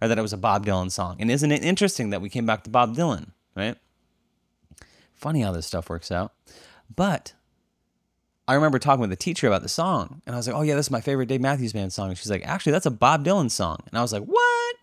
or 0.00 0.08
that 0.08 0.18
it 0.18 0.22
was 0.22 0.32
a 0.32 0.38
Bob 0.38 0.66
Dylan 0.66 0.90
song. 0.90 1.16
And 1.18 1.30
isn't 1.30 1.50
it 1.50 1.64
interesting 1.64 2.10
that 2.10 2.20
we 2.20 2.28
came 2.28 2.46
back 2.46 2.64
to 2.64 2.70
Bob 2.70 2.94
Dylan, 2.94 3.30
right? 3.54 3.76
Funny 5.14 5.42
how 5.42 5.52
this 5.52 5.66
stuff 5.66 5.90
works 5.90 6.12
out. 6.12 6.32
But 6.94 7.34
I 8.46 8.54
remember 8.54 8.78
talking 8.78 9.00
with 9.00 9.12
a 9.12 9.16
teacher 9.16 9.46
about 9.46 9.62
the 9.62 9.68
song, 9.68 10.22
and 10.26 10.34
I 10.34 10.38
was 10.38 10.46
like, 10.46 10.56
"Oh 10.56 10.62
yeah, 10.62 10.74
this 10.74 10.86
is 10.86 10.90
my 10.90 11.00
favorite 11.00 11.26
Dave 11.26 11.40
Matthews 11.40 11.72
Band 11.72 11.92
song." 11.92 12.08
And 12.08 12.16
she's 12.16 12.30
like, 12.30 12.46
"Actually, 12.46 12.72
that's 12.72 12.86
a 12.86 12.90
Bob 12.90 13.24
Dylan 13.24 13.50
song." 13.50 13.78
And 13.86 13.98
I 13.98 14.02
was 14.02 14.12
like, 14.12 14.22
"What?" 14.22 14.76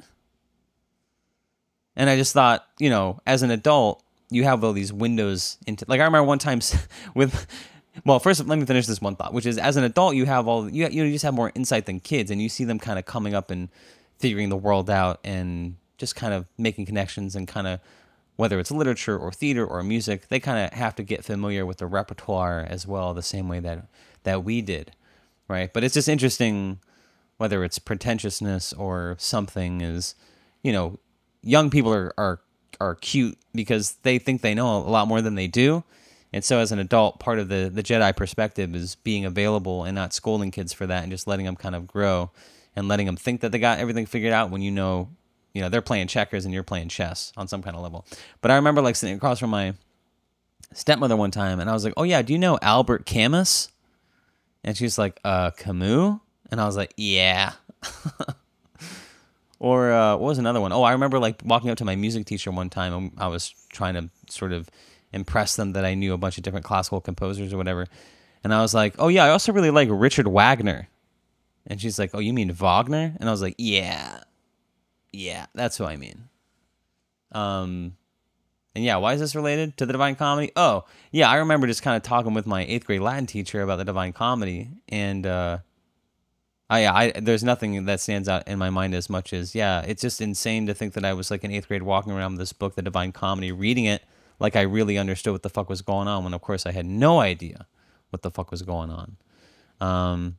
And 1.95 2.09
I 2.09 2.18
just 2.18 2.34
thought, 2.34 2.68
you 2.78 2.89
know, 2.89 3.22
as 3.26 3.41
an 3.41 3.51
adult, 3.51 4.03
you 4.30 4.43
have 4.43 4.63
all 4.63 4.74
these 4.74 4.91
windows 4.91 5.57
into 5.66 5.86
like 5.88 5.99
I 5.99 6.03
remember 6.03 6.28
one 6.28 6.39
time 6.39 6.59
with 7.16 7.47
well 8.05 8.20
first 8.20 8.45
let 8.45 8.59
me 8.59 8.66
finish 8.66 8.86
this 8.88 9.01
one 9.01 9.16
thought 9.16 9.34
which 9.34 9.45
is 9.45 9.57
as 9.57 9.78
an 9.78 9.84
adult 9.84 10.16
you 10.16 10.26
have 10.26 10.47
all 10.47 10.70
you 10.70 10.88
you 10.88 11.11
just 11.11 11.24
have 11.24 11.34
more 11.34 11.51
insight 11.55 11.86
than 11.86 11.99
kids 11.99 12.32
and 12.32 12.41
you 12.41 12.49
see 12.49 12.63
them 12.66 12.80
kind 12.80 12.99
of 12.99 13.05
coming 13.05 13.34
up 13.34 13.51
and 13.51 13.70
figuring 14.20 14.49
the 14.49 14.57
world 14.57 14.89
out 14.89 15.20
and 15.24 15.76
just 15.97 16.16
kind 16.16 16.34
of 16.34 16.45
making 16.57 16.86
connections 16.86 17.36
and 17.36 17.47
kind 17.47 17.68
of 17.68 17.80
whether 18.36 18.59
it's 18.59 18.72
literature 18.72 19.18
or 19.18 19.32
theater 19.32 19.66
or 19.66 19.82
music 19.84 20.28
they 20.28 20.39
kind 20.39 20.59
of 20.59 20.78
have 20.78 20.95
to 20.95 21.03
get 21.03 21.24
familiar 21.24 21.66
with 21.66 21.78
the 21.78 21.88
repertoire 21.88 22.66
as 22.70 22.86
well 22.86 23.13
the 23.13 23.22
same 23.22 23.47
way 23.47 23.59
that 23.59 23.88
that 24.24 24.43
we 24.43 24.61
did 24.61 24.91
right 25.47 25.72
but 25.74 25.84
it's 25.84 25.93
just 25.93 26.09
interesting 26.09 26.80
whether 27.38 27.63
it's 27.63 27.80
pretentiousness 27.80 28.74
or 28.74 29.16
something 29.20 29.82
is 29.82 30.16
you 30.63 30.72
know 30.72 30.99
young 31.41 31.70
people 31.70 31.93
are 31.93 32.13
are 32.18 32.41
are 32.80 32.95
cute 32.95 33.38
because 33.53 33.93
they 34.03 34.20
think 34.20 34.41
they 34.41 34.53
know 34.53 34.78
a 34.78 34.80
lot 34.80 35.07
more 35.07 35.22
than 35.22 35.36
they 35.36 35.47
do. 35.47 35.84
And 36.34 36.43
so, 36.43 36.59
as 36.59 36.72
an 36.72 36.80
adult, 36.80 37.20
part 37.20 37.39
of 37.39 37.47
the, 37.47 37.72
the 37.74 37.84
Jedi 37.84 38.13
perspective 38.16 38.76
is 38.76 38.95
being 38.95 39.24
available 39.24 39.84
and 39.84 39.95
not 39.95 40.13
scolding 40.13 40.51
kids 40.51 40.74
for 40.74 40.86
that 40.88 41.03
and 41.03 41.11
just 41.11 41.28
letting 41.28 41.45
them 41.45 41.55
kind 41.55 41.76
of 41.76 41.88
grow 41.88 42.32
and 42.76 42.88
letting 42.88 43.05
them 43.05 43.15
think 43.15 43.41
that 43.41 43.51
they 43.51 43.59
got 43.59 43.80
everything 43.80 44.05
figured 44.05 44.34
out 44.34 44.49
when 44.49 44.61
you 44.61 44.71
know, 44.71 45.09
you 45.53 45.61
know, 45.61 45.69
they're 45.69 45.82
playing 45.82 46.07
checkers 46.07 46.45
and 46.45 46.53
you're 46.53 46.63
playing 46.63 46.89
chess 46.89 47.32
on 47.38 47.47
some 47.47 47.61
kind 47.61 47.76
of 47.76 47.82
level. 47.82 48.05
But 48.41 48.51
I 48.51 48.55
remember 48.55 48.82
like 48.82 48.95
sitting 48.95 49.15
across 49.15 49.39
from 49.39 49.49
my 49.49 49.73
stepmother 50.73 51.15
one 51.15 51.32
time 51.32 51.59
and 51.59 51.69
I 51.69 51.73
was 51.73 51.84
like, 51.84 51.93
oh, 51.97 52.03
yeah, 52.03 52.21
do 52.21 52.34
you 52.34 52.39
know 52.39 52.59
Albert 52.61 53.05
Camus? 53.05 53.71
And 54.63 54.76
she's 54.76 54.97
like, 54.97 55.19
uh, 55.23 55.51
Camus? 55.51 56.19
And 56.51 56.59
I 56.61 56.65
was 56.65 56.76
like, 56.76 56.93
yeah. 56.97 57.53
Or 59.59 59.91
uh, 59.91 60.17
what 60.17 60.28
was 60.28 60.38
another 60.38 60.59
one? 60.59 60.71
Oh, 60.71 60.84
I 60.84 60.91
remember 60.91 61.17
like 61.17 61.41
walking 61.43 61.69
up 61.69 61.78
to 61.78 61.86
my 61.86 61.95
music 61.95 62.26
teacher 62.26 62.51
one 62.51 62.69
time 62.69 62.93
and 62.93 63.11
I 63.17 63.28
was 63.28 63.53
trying 63.69 63.93
to 63.95 64.09
sort 64.30 64.51
of 64.51 64.69
impress 65.13 65.55
them 65.55 65.73
that 65.73 65.86
I 65.86 65.93
knew 65.93 66.13
a 66.13 66.17
bunch 66.17 66.38
of 66.38 66.43
different 66.43 66.65
classical 66.65 66.99
composers 67.01 67.53
or 67.53 67.57
whatever. 67.57 67.88
And 68.43 68.53
I 68.53 68.61
was 68.61 68.73
like, 68.73 68.95
oh, 68.99 69.07
yeah, 69.07 69.26
I 69.26 69.30
also 69.30 69.53
really 69.53 69.71
like 69.71 69.88
Richard 69.91 70.28
Wagner. 70.28 70.88
And 71.68 71.82
she's 71.82 71.97
like, 71.97 72.11
oh, 72.13 72.20
you 72.20 72.34
mean 72.34 72.51
Wagner? 72.51 73.16
And 73.20 73.28
I 73.28 73.32
was 73.32 73.41
like, 73.41 73.55
yeah, 73.57 74.22
yeah, 75.11 75.47
that's 75.53 75.78
who 75.78 75.86
I 75.86 75.95
mean. 75.95 76.30
Um, 77.32 77.97
and 78.76 78.84
yeah, 78.84 78.97
why 78.97 79.13
is 79.13 79.20
this 79.20 79.36
related 79.36 79.78
to 79.78 79.86
the 79.86 79.93
Divine 79.93 80.16
Comedy? 80.16 80.51
Oh, 80.55 80.86
yeah, 81.11 81.30
I 81.30 81.38
remember 81.38 81.66
just 81.68 81.82
kind 81.82 81.97
of 81.97 82.03
talking 82.03 82.34
with 82.34 82.45
my 82.45 82.66
eighth 82.66 82.86
grade 82.86 83.01
Latin 83.01 83.26
teacher 83.26 83.61
about 83.61 83.78
the 83.78 83.86
Divine 83.86 84.13
Comedy. 84.13 84.70
And, 84.89 85.26
uh, 85.26 85.59
I, 86.70 86.88
I 86.88 87.11
there's 87.11 87.43
nothing 87.43 87.86
that 87.86 87.99
stands 87.99 88.28
out 88.28 88.47
in 88.47 88.57
my 88.57 88.70
mind 88.70 88.95
as 88.95 89.09
much 89.09 89.34
as 89.34 89.53
yeah, 89.53 89.82
it's 89.82 90.01
just 90.01 90.20
insane 90.20 90.66
to 90.66 90.74
think 90.74 90.93
that 90.93 91.05
I 91.05 91.13
was 91.13 91.30
like 91.30 91.43
in 91.43 91.51
eighth 91.51 91.68
grade 91.68 91.84
walking 91.84 92.11
around 92.11 92.34
with 92.34 92.39
this 92.39 92.53
book, 92.53 92.76
The 92.76 92.82
Divine 92.82 93.11
Comedy, 93.11 93.51
reading 93.51 93.86
it 93.86 94.03
like 94.39 94.55
I 94.55 94.61
really 94.61 94.97
understood 94.97 95.34
what 95.34 95.43
the 95.43 95.49
fuck 95.49 95.70
was 95.70 95.82
going 95.82 96.07
on. 96.07 96.24
When 96.24 96.34
of 96.34 96.41
course 96.41 96.66
I 96.66 96.72
had 96.72 96.86
no 96.86 97.20
idea 97.20 97.68
what 98.09 98.24
the 98.24 98.32
fuck 98.32 98.49
was 98.49 98.63
going 98.63 98.89
on. 98.89 99.18
Um, 99.80 100.38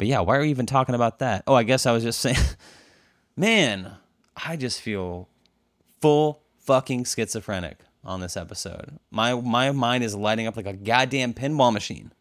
but 0.00 0.06
yeah, 0.06 0.20
why 0.20 0.38
are 0.38 0.40
we 0.40 0.48
even 0.48 0.64
talking 0.64 0.94
about 0.94 1.18
that? 1.18 1.44
Oh, 1.46 1.52
I 1.52 1.62
guess 1.62 1.84
I 1.84 1.92
was 1.92 2.02
just 2.02 2.20
saying, 2.20 2.38
man, 3.36 3.96
I 4.34 4.56
just 4.56 4.80
feel 4.80 5.28
full 6.00 6.40
fucking 6.60 7.04
schizophrenic 7.04 7.80
on 8.02 8.20
this 8.20 8.34
episode. 8.34 8.98
My 9.10 9.34
my 9.34 9.72
mind 9.72 10.02
is 10.02 10.14
lighting 10.14 10.46
up 10.46 10.56
like 10.56 10.64
a 10.64 10.72
goddamn 10.72 11.34
pinball 11.34 11.70
machine. 11.70 12.12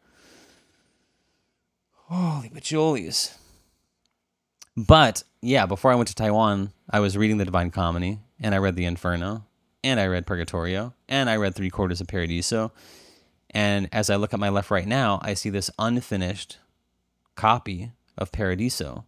Holy 1.94 2.50
bajolies. 2.50 3.38
But 4.76 5.24
yeah, 5.42 5.66
before 5.66 5.94
I 5.94 5.96
went 5.96 6.10
to 6.10 6.16
Taiwan, 6.16 6.74
I 6.90 7.00
was 7.00 7.16
reading 7.16 7.38
the 7.38 7.46
Divine 7.46 7.72
Comedy, 7.72 8.20
and 8.42 8.54
I 8.54 8.58
read 8.58 8.76
the 8.76 8.84
Inferno, 8.84 9.46
and 9.86 10.02
I 10.02 10.08
read 10.08 10.28
Purgatorio, 10.28 10.96
and 11.08 11.30
I 11.30 11.38
read 11.38 11.56
Three 11.56 11.70
Quarters 11.70 12.02
of 12.02 12.08
Paradiso. 12.08 12.74
And 13.52 13.88
as 13.94 14.10
I 14.10 14.18
look 14.18 14.34
at 14.34 14.40
my 14.42 14.50
left 14.50 14.70
right 14.70 14.86
now, 14.86 15.22
I 15.24 15.34
see 15.34 15.50
this 15.50 15.72
unfinished 15.80 16.58
copy 17.40 17.92
of 18.18 18.32
Paradiso. 18.32 19.06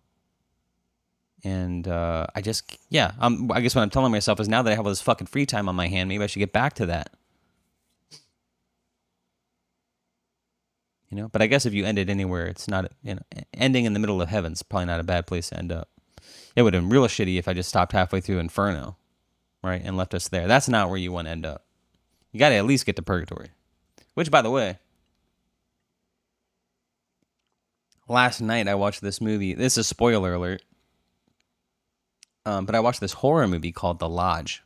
And 1.43 1.87
uh, 1.87 2.27
I 2.35 2.41
just, 2.41 2.77
yeah, 2.89 3.13
um, 3.19 3.51
I 3.51 3.61
guess 3.61 3.75
what 3.75 3.81
I'm 3.81 3.89
telling 3.89 4.11
myself 4.11 4.39
is 4.39 4.47
now 4.47 4.61
that 4.61 4.71
I 4.71 4.75
have 4.75 4.85
all 4.85 4.91
this 4.91 5.01
fucking 5.01 5.27
free 5.27 5.45
time 5.45 5.67
on 5.67 5.75
my 5.75 5.87
hand, 5.87 6.07
maybe 6.07 6.23
I 6.23 6.27
should 6.27 6.39
get 6.39 6.53
back 6.53 6.73
to 6.75 6.85
that. 6.87 7.11
you 11.11 11.17
know. 11.17 11.27
But 11.27 11.41
I 11.41 11.47
guess 11.47 11.65
if 11.65 11.73
you 11.73 11.85
ended 11.85 12.09
anywhere, 12.09 12.47
it's 12.47 12.67
not 12.67 12.91
you 13.03 13.15
know 13.15 13.21
ending 13.53 13.85
in 13.85 13.93
the 13.93 13.99
middle 13.99 14.21
of 14.21 14.29
heaven's 14.29 14.63
probably 14.63 14.87
not 14.87 14.99
a 14.99 15.03
bad 15.03 15.27
place 15.27 15.49
to 15.49 15.57
end 15.57 15.71
up. 15.71 15.89
It 16.55 16.63
would 16.63 16.73
have 16.73 16.83
been 16.83 16.89
real 16.89 17.07
shitty 17.07 17.37
if 17.37 17.47
I 17.47 17.53
just 17.53 17.69
stopped 17.69 17.91
halfway 17.91 18.21
through 18.21 18.39
Inferno, 18.39 18.97
right, 19.63 19.81
and 19.83 19.97
left 19.97 20.13
us 20.13 20.27
there. 20.27 20.47
That's 20.47 20.69
not 20.69 20.89
where 20.89 20.97
you 20.97 21.11
want 21.11 21.27
to 21.27 21.31
end 21.31 21.45
up. 21.45 21.65
You 22.31 22.39
got 22.39 22.49
to 22.49 22.55
at 22.55 22.65
least 22.65 22.85
get 22.85 22.95
to 22.95 23.01
Purgatory, 23.01 23.49
which, 24.13 24.31
by 24.31 24.41
the 24.41 24.49
way, 24.49 24.79
last 28.11 28.41
night 28.41 28.67
I 28.67 28.75
watched 28.75 29.01
this 29.01 29.21
movie. 29.21 29.53
This 29.53 29.77
is 29.77 29.87
spoiler 29.87 30.33
alert. 30.33 30.63
Um, 32.45 32.65
but 32.65 32.75
I 32.75 32.79
watched 32.79 33.01
this 33.01 33.13
horror 33.13 33.47
movie 33.47 33.71
called 33.71 33.99
The 33.99 34.09
Lodge. 34.09 34.63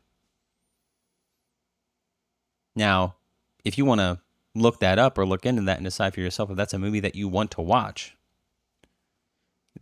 Now, 2.75 3.15
if 3.63 3.77
you 3.77 3.85
want 3.85 4.01
to 4.01 4.19
look 4.53 4.79
that 4.79 4.99
up 4.99 5.17
or 5.17 5.25
look 5.25 5.45
into 5.45 5.63
that 5.63 5.77
and 5.77 5.85
decide 5.85 6.13
for 6.13 6.21
yourself 6.21 6.49
if 6.49 6.57
that's 6.57 6.73
a 6.73 6.79
movie 6.79 7.01
that 7.01 7.15
you 7.15 7.27
want 7.27 7.51
to 7.51 7.61
watch, 7.61 8.15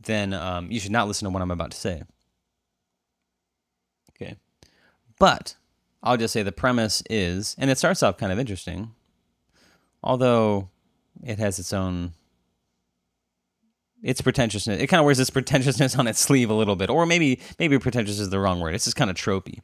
then 0.01 0.33
um, 0.33 0.71
you 0.71 0.79
should 0.79 0.91
not 0.91 1.07
listen 1.07 1.25
to 1.25 1.29
what 1.29 1.41
I'm 1.41 1.51
about 1.51 1.71
to 1.71 1.77
say. 1.77 2.03
Okay. 4.11 4.35
But 5.19 5.55
I'll 6.01 6.17
just 6.17 6.33
say 6.33 6.43
the 6.43 6.51
premise 6.51 7.03
is, 7.09 7.55
and 7.57 7.69
it 7.69 7.77
starts 7.77 8.03
off 8.03 8.17
kind 8.17 8.31
of 8.31 8.39
interesting, 8.39 8.91
although 10.03 10.69
it 11.23 11.39
has 11.39 11.59
its 11.59 11.73
own. 11.73 12.13
Its 14.03 14.21
pretentiousness. 14.21 14.81
It 14.81 14.87
kind 14.87 14.99
of 14.99 15.05
wears 15.05 15.19
its 15.19 15.29
pretentiousness 15.29 15.97
on 15.97 16.07
its 16.07 16.19
sleeve 16.19 16.49
a 16.49 16.53
little 16.53 16.75
bit, 16.75 16.89
or 16.89 17.05
maybe 17.05 17.39
maybe 17.57 17.79
pretentious 17.79 18.19
is 18.19 18.29
the 18.29 18.39
wrong 18.39 18.59
word. 18.59 18.75
It's 18.75 18.83
just 18.83 18.97
kind 18.97 19.09
of 19.09 19.15
tropey. 19.15 19.61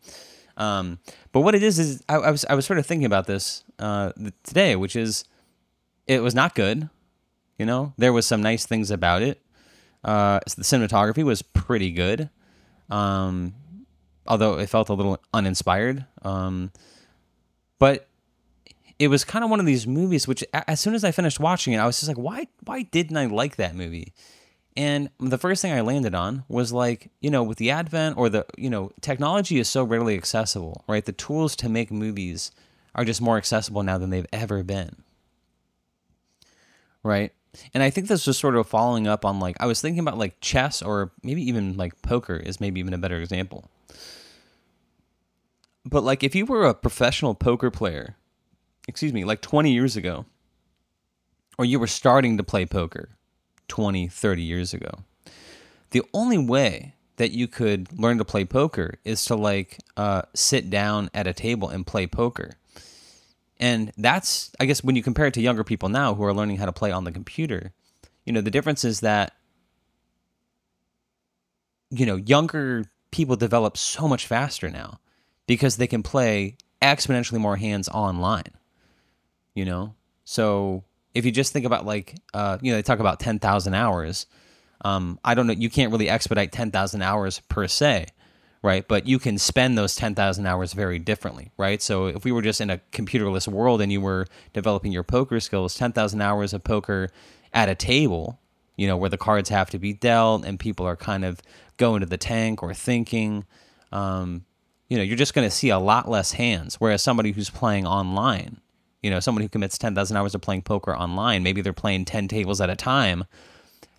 Um, 0.57 0.99
but 1.31 1.41
what 1.41 1.55
it 1.55 1.63
is 1.63 1.79
is 1.79 2.03
I, 2.09 2.15
I, 2.15 2.31
was 2.31 2.45
I 2.49 2.55
was 2.55 2.65
sort 2.65 2.79
of 2.79 2.85
thinking 2.85 3.05
about 3.05 3.27
this 3.27 3.63
uh, 3.79 4.11
today, 4.43 4.75
which 4.75 4.95
is 4.95 5.23
it 6.07 6.21
was 6.21 6.35
not 6.35 6.55
good. 6.55 6.89
You 7.57 7.65
know, 7.65 7.93
there 7.97 8.13
was 8.13 8.25
some 8.25 8.41
nice 8.41 8.65
things 8.65 8.91
about 8.91 9.21
it. 9.21 9.41
Uh, 10.03 10.39
the 10.55 10.63
cinematography 10.63 11.23
was 11.23 11.41
pretty 11.41 11.91
good, 11.91 12.29
um, 12.89 13.53
although 14.25 14.57
it 14.57 14.69
felt 14.69 14.89
a 14.89 14.93
little 14.93 15.19
uninspired. 15.33 16.05
Um, 16.23 16.71
but 17.79 18.08
it 18.99 19.07
was 19.07 19.23
kind 19.23 19.43
of 19.43 19.49
one 19.49 19.61
of 19.61 19.65
these 19.65 19.87
movies 19.87 20.27
which, 20.27 20.43
as 20.53 20.79
soon 20.79 20.93
as 20.93 21.03
I 21.03 21.11
finished 21.11 21.39
watching 21.39 21.73
it, 21.73 21.77
I 21.77 21.85
was 21.85 21.99
just 21.99 22.09
like, 22.09 22.17
why 22.17 22.47
why 22.65 22.83
didn't 22.83 23.17
I 23.17 23.25
like 23.25 23.55
that 23.55 23.75
movie? 23.75 24.13
And 24.75 25.09
the 25.19 25.37
first 25.37 25.61
thing 25.61 25.73
I 25.73 25.81
landed 25.81 26.13
on 26.13 26.43
was 26.47 26.71
like, 26.71 27.09
you 27.19 27.29
know, 27.29 27.43
with 27.43 27.57
the 27.57 27.71
advent 27.71 28.17
or 28.17 28.29
the, 28.29 28.45
you 28.57 28.69
know, 28.69 28.91
technology 29.01 29.59
is 29.59 29.67
so 29.67 29.83
readily 29.83 30.15
accessible, 30.15 30.85
right? 30.87 31.03
The 31.03 31.11
tools 31.11 31.55
to 31.57 31.69
make 31.69 31.91
movies 31.91 32.51
are 32.95 33.03
just 33.03 33.21
more 33.21 33.37
accessible 33.37 33.83
now 33.83 33.97
than 33.97 34.09
they've 34.09 34.27
ever 34.31 34.63
been. 34.63 35.03
Right? 37.03 37.33
And 37.73 37.81
I 37.81 37.89
think 37.89 38.07
this 38.07 38.27
was 38.27 38.37
sort 38.37 38.55
of 38.55 38.67
following 38.67 39.07
up 39.07 39.25
on 39.25 39.39
like, 39.39 39.57
I 39.59 39.65
was 39.65 39.81
thinking 39.81 39.99
about 39.99 40.17
like 40.17 40.39
chess 40.39 40.81
or 40.81 41.11
maybe 41.23 41.41
even 41.41 41.75
like 41.75 42.01
poker 42.01 42.35
is 42.35 42.61
maybe 42.61 42.79
even 42.79 42.93
a 42.93 42.97
better 42.97 43.19
example. 43.19 43.69
But 45.83 46.03
like, 46.03 46.23
if 46.23 46.35
you 46.35 46.45
were 46.45 46.65
a 46.65 46.73
professional 46.73 47.33
poker 47.35 47.71
player, 47.71 48.15
excuse 48.89 49.13
me, 49.13 49.23
like 49.23 49.41
20 49.41 49.71
years 49.71 49.95
ago, 49.95 50.25
or 51.57 51.65
you 51.65 51.79
were 51.79 51.87
starting 51.87 52.37
to 52.37 52.43
play 52.43 52.65
poker, 52.65 53.09
20, 53.67 54.07
30 54.07 54.41
years 54.41 54.73
ago. 54.73 54.89
The 55.91 56.03
only 56.13 56.37
way 56.37 56.95
that 57.17 57.31
you 57.31 57.47
could 57.47 57.97
learn 57.99 58.17
to 58.17 58.25
play 58.25 58.45
poker 58.45 58.95
is 59.03 59.23
to 59.25 59.35
like 59.35 59.79
uh, 59.97 60.23
sit 60.33 60.69
down 60.69 61.09
at 61.13 61.27
a 61.27 61.33
table 61.33 61.69
and 61.69 61.85
play 61.85 62.07
poker. 62.07 62.55
And 63.59 63.91
that's, 63.97 64.51
I 64.59 64.65
guess, 64.65 64.83
when 64.83 64.95
you 64.95 65.03
compare 65.03 65.27
it 65.27 65.33
to 65.33 65.41
younger 65.41 65.65
people 65.65 65.89
now 65.89 66.15
who 66.15 66.23
are 66.23 66.33
learning 66.33 66.57
how 66.57 66.65
to 66.65 66.71
play 66.71 66.91
on 66.91 67.03
the 67.03 67.11
computer, 67.11 67.73
you 68.25 68.31
know, 68.31 68.41
the 68.41 68.51
difference 68.51 68.85
is 68.85 69.01
that, 69.01 69.33
you 71.89 72.05
know, 72.05 72.15
younger 72.15 72.85
people 73.11 73.35
develop 73.35 73.75
so 73.75 74.07
much 74.07 74.25
faster 74.25 74.69
now 74.69 74.99
because 75.45 75.75
they 75.75 75.87
can 75.87 76.03
play 76.03 76.55
exponentially 76.81 77.39
more 77.39 77.57
hands 77.57 77.89
online, 77.89 78.53
you 79.53 79.65
know? 79.65 79.95
So 80.25 80.83
if 81.13 81.25
you 81.25 81.31
just 81.31 81.53
think 81.53 81.65
about 81.65 81.85
like 81.85 82.15
uh, 82.33 82.57
you 82.61 82.71
know 82.71 82.77
they 82.77 82.83
talk 82.83 82.99
about 82.99 83.19
10,000 83.19 83.73
hours 83.73 84.25
um, 84.85 85.19
I 85.23 85.33
don't 85.33 85.47
know 85.47 85.53
you 85.53 85.69
can't 85.69 85.91
really 85.91 86.09
expedite 86.09 86.51
10,000 86.51 87.01
hours 87.01 87.39
per 87.49 87.67
se 87.67 88.07
right 88.61 88.87
but 88.87 89.07
you 89.07 89.19
can 89.19 89.37
spend 89.37 89.77
those 89.77 89.95
10,000 89.95 90.45
hours 90.45 90.73
very 90.73 90.99
differently 90.99 91.51
right 91.57 91.81
so 91.81 92.07
if 92.07 92.23
we 92.23 92.31
were 92.31 92.41
just 92.41 92.61
in 92.61 92.69
a 92.69 92.79
computerless 92.91 93.47
world 93.47 93.81
and 93.81 93.91
you 93.91 94.01
were 94.01 94.27
developing 94.53 94.91
your 94.91 95.03
poker 95.03 95.39
skills 95.39 95.75
10,000 95.75 96.21
hours 96.21 96.53
of 96.53 96.63
poker 96.63 97.09
at 97.53 97.69
a 97.69 97.75
table 97.75 98.39
you 98.77 98.87
know 98.87 98.95
where 98.95 99.09
the 99.09 99.17
cards 99.17 99.49
have 99.49 99.69
to 99.69 99.79
be 99.79 99.93
dealt 99.93 100.45
and 100.45 100.59
people 100.59 100.85
are 100.85 100.95
kind 100.95 101.25
of 101.25 101.41
going 101.77 102.01
to 102.01 102.05
the 102.05 102.17
tank 102.17 102.61
or 102.61 102.73
thinking 102.73 103.45
um, 103.91 104.45
you 104.89 104.97
know, 104.97 105.03
you're 105.03 105.17
just 105.17 105.33
going 105.33 105.47
to 105.47 105.55
see 105.55 105.69
a 105.69 105.79
lot 105.79 106.09
less 106.09 106.33
hands. 106.33 106.75
Whereas 106.75 107.01
somebody 107.03 107.31
who's 107.31 107.49
playing 107.49 107.85
online, 107.85 108.59
you 109.01 109.09
know, 109.09 109.19
someone 109.19 109.41
who 109.41 109.49
commits 109.49 109.77
10,000 109.77 110.15
hours 110.17 110.35
of 110.35 110.41
playing 110.41 110.63
poker 110.63 110.95
online, 110.95 111.43
maybe 111.43 111.61
they're 111.61 111.73
playing 111.73 112.05
10 112.05 112.27
tables 112.27 112.59
at 112.59 112.69
a 112.69 112.75
time, 112.75 113.25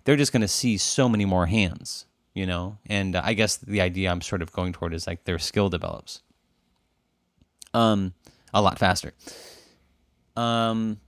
they're 0.03 0.15
just 0.15 0.31
going 0.31 0.41
to 0.41 0.47
see 0.47 0.77
so 0.77 1.07
many 1.09 1.25
more 1.25 1.47
hands, 1.47 2.05
you 2.33 2.45
know? 2.45 2.77
And 2.87 3.15
uh, 3.15 3.21
I 3.23 3.33
guess 3.33 3.57
the 3.57 3.81
idea 3.81 4.11
I'm 4.11 4.21
sort 4.21 4.41
of 4.41 4.51
going 4.51 4.73
toward 4.73 4.93
is 4.93 5.07
like 5.07 5.25
their 5.25 5.39
skill 5.39 5.69
develops 5.69 6.21
um, 7.73 8.13
a 8.53 8.61
lot 8.61 8.79
faster. 8.79 9.13
Um, 10.35 10.99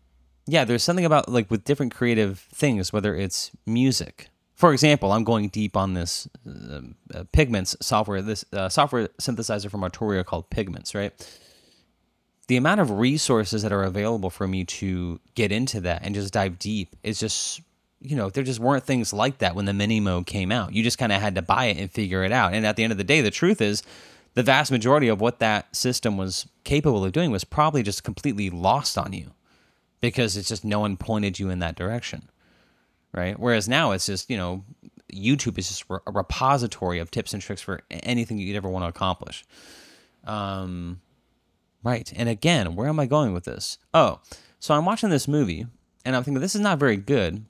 yeah, 0.46 0.66
there's 0.66 0.84
something 0.84 1.06
about 1.06 1.30
like 1.30 1.50
with 1.50 1.64
different 1.64 1.94
creative 1.94 2.40
things, 2.40 2.92
whether 2.92 3.16
it's 3.16 3.52
music. 3.66 4.30
For 4.56 4.72
example, 4.72 5.12
I'm 5.12 5.24
going 5.24 5.50
deep 5.50 5.76
on 5.76 5.94
this 5.94 6.28
uh, 6.48 6.82
uh, 7.14 7.24
Pigments 7.32 7.76
software, 7.82 8.22
this 8.22 8.46
uh, 8.54 8.70
software 8.70 9.08
synthesizer 9.20 9.70
from 9.70 9.82
Arturia 9.82 10.24
called 10.26 10.50
Pigments, 10.50 10.94
right? 10.94 11.12
The 12.48 12.58
amount 12.58 12.82
of 12.82 12.92
resources 12.92 13.64
that 13.64 13.72
are 13.72 13.84
available 13.84 14.30
for 14.30 14.48
me 14.48 14.66
to 14.66 15.20
get 15.36 15.52
into 15.52 15.80
that 15.82 16.02
and 16.04 16.14
just 16.14 16.34
dive 16.34 16.60
deep 16.60 16.96
is 17.02 17.20
just, 17.20 17.62
you 18.02 18.16
know, 18.16 18.30
there 18.30 18.44
just 18.44 18.60
weren't 18.60 18.84
things 18.84 19.14
like 19.14 19.38
that 19.38 19.56
when 19.56 19.66
the 19.66 19.72
Minimoog 19.72 20.26
came 20.26 20.52
out. 20.52 20.74
You 20.74 20.84
just 20.84 20.98
kind 20.98 21.12
of 21.12 21.22
had 21.22 21.36
to 21.36 21.42
buy 21.42 21.66
it 21.66 21.78
and 21.78 21.90
figure 21.90 22.24
it 22.24 22.34
out. 22.34 22.54
And 22.54 22.66
at 22.66 22.76
the 22.76 22.84
end 22.84 22.92
of 22.92 22.98
the 22.98 23.04
day, 23.06 23.22
the 23.22 23.32
truth 23.32 23.62
is, 23.62 23.82
the 24.34 24.44
vast 24.44 24.72
majority 24.72 25.08
of 25.08 25.22
what 25.22 25.40
that 25.40 25.76
system 25.76 26.18
was 26.18 26.48
capable 26.64 27.06
of 27.06 27.12
doing 27.12 27.32
was 27.32 27.44
probably 27.44 27.84
just 27.84 28.04
completely 28.04 28.50
lost 28.50 28.98
on 28.98 29.14
you 29.14 29.32
because 30.02 30.36
it's 30.36 30.50
just 30.50 30.66
no 30.66 30.80
one 30.80 30.98
pointed 30.98 31.40
you 31.40 31.50
in 31.50 31.60
that 31.60 31.76
direction 31.76 32.30
right 33.14 33.40
whereas 33.40 33.70
now 33.70 33.92
it's 33.92 34.06
just 34.06 34.30
you 34.30 34.38
know 34.38 34.64
youtube 35.14 35.58
is 35.58 35.68
just 35.68 35.84
a 35.90 36.12
repository 36.12 37.00
of 37.00 37.12
tips 37.12 37.34
and 37.34 37.42
tricks 37.42 37.62
for 37.62 37.82
anything 37.90 38.38
you'd 38.38 38.56
ever 38.56 38.70
want 38.70 38.84
to 38.84 38.90
accomplish 38.90 39.46
um, 40.26 41.00
right 41.84 42.12
and 42.16 42.30
again 42.30 42.76
where 42.76 42.88
am 42.88 43.00
i 43.00 43.06
going 43.06 43.34
with 43.34 43.46
this? 43.46 43.78
Oh 43.94 44.20
so 44.60 44.74
i'm 44.74 44.86
watching 44.86 45.10
this 45.10 45.28
movie 45.28 45.66
and 46.06 46.16
i'm 46.16 46.24
thinking 46.24 46.42
this 46.42 46.56
is 46.56 46.62
not 46.62 46.80
very 46.80 46.98
good 46.98 47.46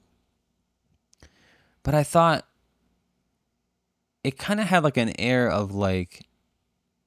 but 1.82 1.94
i 1.94 2.02
thought 2.02 2.46
it 4.22 4.38
kind 4.38 4.60
of 4.60 4.66
had 4.66 4.82
like 4.82 4.96
an 4.96 5.18
air 5.18 5.50
of 5.50 5.74
like 5.74 6.26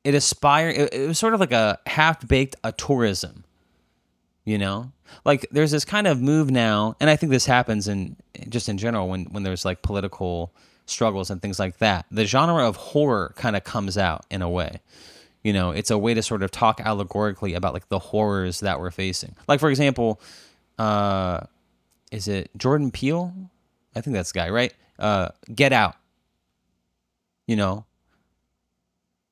it 0.04 0.16
aspired 0.16 0.76
it, 0.76 0.94
it 0.94 1.08
was 1.08 1.20
sort 1.20 1.34
of 1.34 1.40
like 1.40 1.52
a 1.52 1.80
half-baked 1.88 2.56
auteurism 2.64 3.44
you 4.46 4.58
know? 4.58 4.94
Like 5.26 5.46
there's 5.52 5.72
this 5.72 5.84
kind 5.84 6.08
of 6.08 6.22
move 6.22 6.50
now 6.50 6.96
and 7.02 7.10
i 7.10 7.16
think 7.16 7.32
this 7.32 7.46
happens 7.46 7.88
in 7.88 8.16
just 8.50 8.70
in 8.70 8.78
general 8.78 9.08
when 9.10 9.26
when 9.26 9.44
there's 9.44 9.66
like 9.66 9.82
political 9.82 10.54
struggles 10.86 11.30
and 11.30 11.42
things 11.42 11.60
like 11.60 11.78
that. 11.80 12.06
The 12.10 12.26
genre 12.26 12.68
of 12.68 12.78
horror 12.78 13.34
kind 13.36 13.56
of 13.56 13.64
comes 13.64 13.98
out 13.98 14.26
in 14.32 14.42
a 14.42 14.50
way 14.50 14.80
you 15.48 15.54
know 15.54 15.72
it's 15.72 15.89
a 15.89 15.98
way 15.98 16.14
to 16.14 16.22
sort 16.22 16.43
of 16.43 16.52
talk 16.52 16.80
allegorically 16.82 17.54
about 17.54 17.74
like 17.74 17.88
the 17.89 18.00
horrors 18.00 18.60
that 18.60 18.80
we're 18.80 18.91
facing 18.91 19.36
like 19.48 19.60
for 19.60 19.70
example 19.70 20.20
uh 20.78 21.39
is 22.12 22.28
it 22.28 22.50
jordan 22.58 22.91
peele 22.91 23.34
i 23.95 24.02
think 24.02 24.14
that's 24.14 24.32
the 24.32 24.39
guy 24.39 24.50
right 24.50 24.74
uh 25.00 25.30
get 25.56 25.72
out 25.74 25.95
you 27.48 27.56
know 27.56 27.86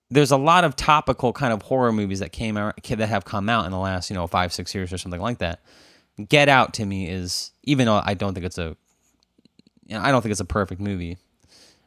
there's 0.10 0.32
a 0.32 0.38
lot 0.38 0.64
of 0.64 0.76
topical 0.76 1.34
kind 1.34 1.52
of 1.54 1.62
horror 1.64 1.92
movies 1.92 2.20
that 2.20 2.32
came 2.32 2.58
out 2.58 2.82
that 2.84 3.10
have 3.10 3.26
come 3.26 3.50
out 3.50 3.66
in 3.66 3.72
the 3.72 3.78
last 3.78 4.10
you 4.10 4.16
know 4.16 4.28
five 4.28 4.54
six 4.54 4.74
years 4.74 4.92
or 4.94 4.98
something 4.98 5.22
like 5.22 5.40
that. 5.40 5.62
Get 6.30 6.48
Out 6.48 6.74
to 6.76 6.86
me 6.86 7.10
is 7.10 7.52
even 7.64 7.88
though 7.88 8.02
I 8.04 8.14
don't 8.14 8.34
think 8.34 8.46
it's 8.46 8.58
a 8.58 8.78
you 9.86 9.96
know, 9.96 10.02
I 10.02 10.12
don't 10.12 10.22
think 10.22 10.32
it's 10.32 10.40
a 10.40 10.46
perfect 10.46 10.80
movie. 10.80 11.18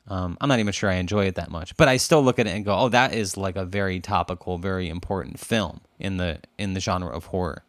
Um, 0.08 0.38
I'm 0.40 0.48
not 0.48 0.58
even 0.58 0.72
sure 0.72 0.90
I 0.90 0.94
enjoy 0.94 1.26
it 1.26 1.36
that 1.36 1.50
much, 1.50 1.76
but 1.76 1.86
I 1.88 1.98
still 1.98 2.22
look 2.22 2.38
at 2.38 2.46
it 2.46 2.50
and 2.50 2.64
go, 2.64 2.76
"Oh, 2.76 2.88
that 2.88 3.14
is 3.14 3.36
like 3.36 3.56
a 3.56 3.64
very 3.64 4.00
topical, 4.00 4.58
very 4.58 4.88
important 4.88 5.38
film 5.38 5.80
in 5.98 6.16
the 6.16 6.40
in 6.58 6.74
the 6.74 6.80
genre 6.80 7.14
of 7.14 7.26
horror." 7.26 7.64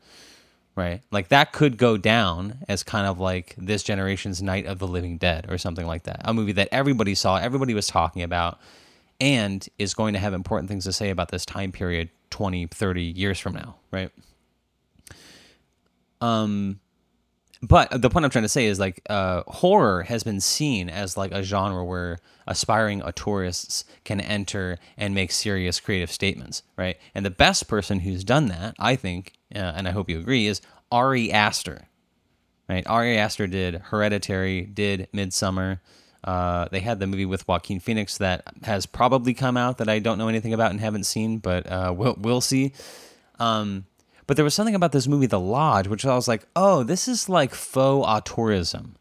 Right? 0.76 1.02
Like 1.12 1.28
that 1.28 1.52
could 1.52 1.78
go 1.78 1.98
down 1.98 2.60
as 2.70 2.84
kind 2.84 3.06
of 3.06 3.20
like 3.20 3.54
this 3.58 3.84
generation's 3.84 4.42
Night 4.42 4.66
of 4.66 4.80
the 4.80 4.88
Living 4.88 5.18
Dead 5.18 5.46
or 5.50 5.58
something 5.58 5.86
like 5.86 6.04
that. 6.04 6.22
A 6.24 6.34
movie 6.34 6.54
that 6.54 6.70
everybody 6.72 7.16
saw, 7.16 7.36
everybody 7.36 7.74
was 7.74 7.88
talking 7.88 8.24
about 8.24 8.60
and 9.22 9.68
is 9.78 9.94
going 9.94 10.14
to 10.14 10.20
have 10.20 10.34
important 10.34 10.70
things 10.70 10.86
to 10.86 10.94
say 10.94 11.10
about 11.10 11.30
this 11.30 11.46
time 11.46 11.72
period 11.72 12.10
20 12.30 12.68
30 12.68 13.04
years 13.04 13.40
from 13.40 13.54
now 13.54 13.76
right 13.92 14.12
um 16.22 16.80
but 17.62 17.90
the 18.02 18.10
point 18.10 18.24
i'm 18.26 18.32
trying 18.32 18.44
to 18.44 18.50
say 18.50 18.66
is 18.66 18.80
like 18.80 19.02
uh, 19.10 19.44
horror 19.48 20.04
has 20.04 20.24
been 20.24 20.40
seen 20.40 20.90
as 20.90 21.18
like 21.18 21.32
a 21.32 21.44
genre 21.44 21.84
where 21.84 22.18
aspiring 22.48 23.02
auteurists 23.02 23.84
can 24.06 24.22
enter 24.22 24.78
and 24.98 25.14
make 25.14 25.32
serious 25.32 25.80
creative 25.80 26.12
statements 26.12 26.64
right 26.78 26.98
and 27.14 27.26
the 27.26 27.30
best 27.30 27.68
person 27.68 28.00
who's 28.00 28.24
done 28.24 28.48
that 28.48 28.76
i 28.80 28.96
think 28.96 29.34
uh, 29.56 29.60
and 29.60 29.88
i 29.88 29.92
hope 29.92 30.10
you 30.10 30.18
agree 30.20 30.48
is 30.48 30.62
ari 30.92 31.32
aster 31.32 31.88
right 32.70 32.88
ari 32.88 33.18
aster 33.18 33.46
did 33.48 33.76
hereditary 33.76 34.62
did 34.62 35.08
Midsommar. 35.14 35.80
uh, 36.24 36.68
they 36.72 36.80
had 36.82 37.00
the 37.00 37.08
movie 37.08 37.26
with 37.26 37.48
Joaquin 37.48 37.80
Phoenix 37.80 38.18
that 38.18 38.44
has 38.64 38.86
probably 38.86 39.34
come 39.34 39.56
out 39.58 39.78
that 39.78 39.88
I 39.90 40.00
don't 40.00 40.18
know 40.18 40.28
anything 40.28 40.54
about 40.54 40.72
and 40.72 40.80
haven't 40.80 41.06
seen, 41.06 41.38
but 41.40 41.66
uh, 41.66 41.94
we'll 41.96 42.16
we'll 42.20 42.42
see. 42.42 42.74
Um, 43.40 43.86
but 44.30 44.36
there 44.36 44.44
was 44.44 44.54
something 44.54 44.76
about 44.76 44.92
this 44.92 45.08
movie, 45.08 45.26
The 45.26 45.40
Lodge, 45.40 45.88
which 45.88 46.06
I 46.06 46.14
was 46.14 46.28
like, 46.28 46.46
oh, 46.56 46.84
this 46.84 47.08
is 47.08 47.30
like 47.30 47.56
faux 47.56 48.08
auteurism. 48.08 48.92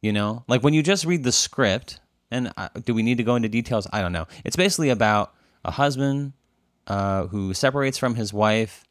You 0.00 0.12
know, 0.12 0.44
like 0.46 0.62
when 0.62 0.74
you 0.74 0.82
just 0.84 1.04
read 1.04 1.24
the 1.24 1.32
script, 1.32 1.98
and 2.30 2.52
uh, 2.56 2.68
do 2.84 2.94
we 2.94 3.02
need 3.02 3.18
to 3.18 3.24
go 3.24 3.34
into 3.34 3.48
details? 3.48 3.88
I 3.92 4.00
don't 4.00 4.12
know. 4.12 4.28
It's 4.44 4.54
basically 4.54 4.90
about 4.90 5.34
a 5.64 5.72
husband 5.72 6.34
uh, 6.86 7.26
who 7.26 7.52
separates 7.52 7.98
from 7.98 8.14
his 8.14 8.32
wife 8.32 8.84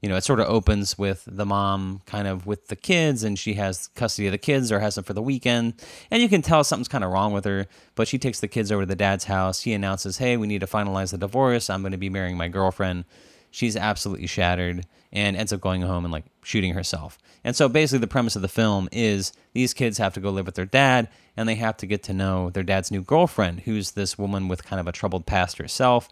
you 0.00 0.08
know, 0.08 0.16
it 0.16 0.24
sort 0.24 0.40
of 0.40 0.46
opens 0.46 0.96
with 0.96 1.24
the 1.26 1.44
mom 1.44 2.00
kind 2.06 2.26
of 2.26 2.46
with 2.46 2.68
the 2.68 2.76
kids 2.76 3.22
and 3.22 3.38
she 3.38 3.54
has 3.54 3.88
custody 3.88 4.28
of 4.28 4.32
the 4.32 4.38
kids 4.38 4.72
or 4.72 4.80
has 4.80 4.94
them 4.94 5.04
for 5.04 5.12
the 5.12 5.20
weekend. 5.20 5.74
And 6.10 6.22
you 6.22 6.28
can 6.28 6.40
tell 6.40 6.64
something's 6.64 6.88
kind 6.88 7.04
of 7.04 7.10
wrong 7.10 7.34
with 7.34 7.44
her, 7.44 7.66
but 7.96 8.08
she 8.08 8.18
takes 8.18 8.40
the 8.40 8.48
kids 8.48 8.72
over 8.72 8.82
to 8.82 8.86
the 8.86 8.96
dad's 8.96 9.24
house. 9.24 9.60
He 9.60 9.74
announces, 9.74 10.16
Hey, 10.16 10.38
we 10.38 10.46
need 10.46 10.62
to 10.62 10.66
finalize 10.66 11.10
the 11.10 11.18
divorce. 11.18 11.68
I'm 11.68 11.82
going 11.82 11.92
to 11.92 11.98
be 11.98 12.08
marrying 12.08 12.38
my 12.38 12.48
girlfriend. 12.48 13.04
She's 13.50 13.76
absolutely 13.76 14.26
shattered 14.26 14.86
and 15.12 15.36
ends 15.36 15.52
up 15.52 15.60
going 15.60 15.82
home 15.82 16.04
and 16.04 16.12
like 16.12 16.24
shooting 16.42 16.74
herself. 16.74 17.18
And 17.42 17.56
so 17.56 17.68
basically, 17.68 17.98
the 17.98 18.06
premise 18.06 18.36
of 18.36 18.42
the 18.42 18.48
film 18.48 18.88
is 18.92 19.32
these 19.54 19.74
kids 19.74 19.98
have 19.98 20.14
to 20.14 20.20
go 20.20 20.30
live 20.30 20.46
with 20.46 20.54
their 20.54 20.66
dad 20.66 21.08
and 21.36 21.48
they 21.48 21.56
have 21.56 21.76
to 21.78 21.86
get 21.86 22.02
to 22.04 22.12
know 22.12 22.50
their 22.50 22.62
dad's 22.62 22.90
new 22.90 23.02
girlfriend, 23.02 23.60
who's 23.60 23.92
this 23.92 24.18
woman 24.18 24.46
with 24.48 24.64
kind 24.64 24.78
of 24.78 24.86
a 24.86 24.92
troubled 24.92 25.26
past 25.26 25.58
herself. 25.58 26.08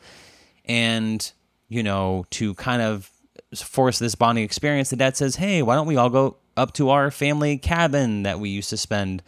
And, 0.65 1.31
you 1.69 1.83
know, 1.83 2.27
to 2.31 2.55
kind 2.55 2.83
of 2.83 3.11
force 3.55 3.99
this 3.99 4.15
bonding 4.15 4.45
experience, 4.45 4.91
the 4.91 4.97
dad 4.97 5.17
says, 5.17 5.37
"Hey, 5.37 5.63
why 5.63 5.75
don't 5.75 5.87
we 5.87 5.97
all 5.97 6.11
go 6.11 6.37
up 6.57 6.73
to 6.75 6.91
our 6.91 7.11
family 7.11 7.57
cabin 7.57 8.25
that 8.25 8.41
we 8.41 8.49
used 8.49 8.71
to 8.71 8.77
spend, 8.77 9.23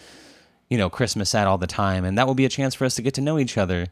you 0.69 0.77
know, 0.77 0.91
Christmas 0.91 1.35
at 1.35 1.47
all 1.47 1.59
the 1.59 1.67
time, 1.67 2.05
and 2.05 2.19
that 2.19 2.27
will 2.27 2.35
be 2.35 2.45
a 2.45 2.51
chance 2.51 2.75
for 2.75 2.85
us 2.85 2.97
to 2.97 3.03
get 3.03 3.15
to 3.15 3.21
know 3.21 3.39
each 3.39 3.57
other." 3.57 3.87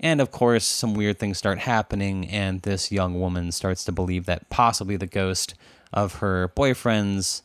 And 0.00 0.20
of 0.20 0.30
course, 0.30 0.64
some 0.64 0.94
weird 0.94 1.18
things 1.18 1.38
start 1.38 1.60
happening, 1.60 2.28
and 2.28 2.62
this 2.62 2.92
young 2.92 3.20
woman 3.20 3.52
starts 3.52 3.84
to 3.84 3.92
believe 3.92 4.26
that 4.26 4.50
possibly 4.50 4.96
the 4.96 5.06
ghost 5.06 5.54
of 5.92 6.16
her 6.16 6.48
boyfriend's 6.48 7.42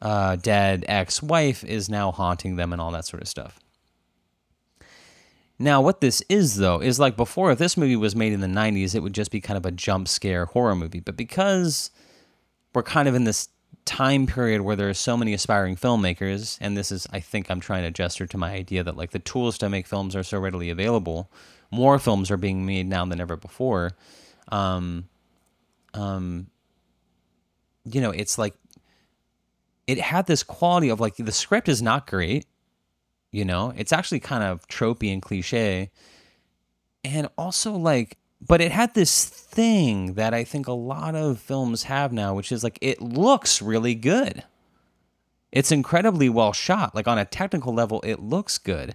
uh, 0.00 0.36
dead 0.36 0.84
ex-wife 0.88 1.62
is 1.64 1.88
now 1.88 2.10
haunting 2.10 2.56
them, 2.56 2.72
and 2.72 2.82
all 2.82 2.90
that 2.90 3.06
sort 3.06 3.22
of 3.22 3.28
stuff. 3.28 3.60
Now, 5.58 5.80
what 5.80 6.00
this 6.00 6.22
is, 6.28 6.56
though, 6.56 6.80
is 6.80 6.98
like 6.98 7.16
before, 7.16 7.52
if 7.52 7.58
this 7.58 7.76
movie 7.76 7.94
was 7.94 8.16
made 8.16 8.32
in 8.32 8.40
the 8.40 8.48
90s, 8.48 8.96
it 8.96 9.00
would 9.00 9.12
just 9.12 9.30
be 9.30 9.40
kind 9.40 9.56
of 9.56 9.64
a 9.64 9.70
jump 9.70 10.08
scare 10.08 10.46
horror 10.46 10.74
movie. 10.74 10.98
But 10.98 11.16
because 11.16 11.92
we're 12.74 12.82
kind 12.82 13.08
of 13.08 13.14
in 13.14 13.24
this 13.24 13.48
time 13.84 14.26
period 14.26 14.62
where 14.62 14.74
there 14.74 14.88
are 14.88 14.94
so 14.94 15.16
many 15.16 15.32
aspiring 15.32 15.76
filmmakers, 15.76 16.58
and 16.60 16.76
this 16.76 16.90
is, 16.90 17.06
I 17.12 17.20
think, 17.20 17.48
I'm 17.48 17.60
trying 17.60 17.84
to 17.84 17.92
gesture 17.92 18.26
to 18.26 18.36
my 18.36 18.52
idea 18.52 18.82
that 18.82 18.96
like 18.96 19.12
the 19.12 19.20
tools 19.20 19.56
to 19.58 19.68
make 19.68 19.86
films 19.86 20.16
are 20.16 20.24
so 20.24 20.38
readily 20.38 20.68
available, 20.68 21.30
more 21.72 21.98
films 21.98 22.30
are 22.30 22.36
being 22.36 22.64
made 22.64 22.86
now 22.86 23.04
than 23.04 23.20
ever 23.20 23.36
before. 23.36 23.92
Um, 24.50 25.08
um, 25.94 26.48
you 27.84 28.00
know, 28.00 28.10
it's 28.10 28.38
like 28.38 28.54
it 29.86 29.98
had 29.98 30.26
this 30.26 30.44
quality 30.44 30.90
of 30.90 31.00
like 31.00 31.16
the 31.16 31.32
script 31.32 31.68
is 31.68 31.82
not 31.82 32.06
great 32.06 32.46
you 33.32 33.44
know? 33.44 33.72
It's 33.76 33.92
actually 33.92 34.20
kind 34.20 34.44
of 34.44 34.68
tropey 34.68 35.12
and 35.12 35.20
cliche. 35.20 35.90
And 37.02 37.28
also 37.36 37.72
like 37.72 38.18
but 38.46 38.60
it 38.60 38.72
had 38.72 38.94
this 38.94 39.24
thing 39.24 40.14
that 40.14 40.34
i 40.34 40.42
think 40.42 40.66
a 40.66 40.72
lot 40.72 41.14
of 41.14 41.38
films 41.38 41.84
have 41.84 42.12
now 42.12 42.34
which 42.34 42.50
is 42.50 42.64
like 42.64 42.78
it 42.80 43.00
looks 43.00 43.60
really 43.60 43.94
good. 43.94 44.44
It's 45.50 45.72
incredibly 45.72 46.28
well 46.28 46.52
shot. 46.52 46.94
Like 46.94 47.08
on 47.08 47.18
a 47.18 47.24
technical 47.24 47.74
level 47.74 48.00
it 48.02 48.20
looks 48.20 48.58
good 48.58 48.94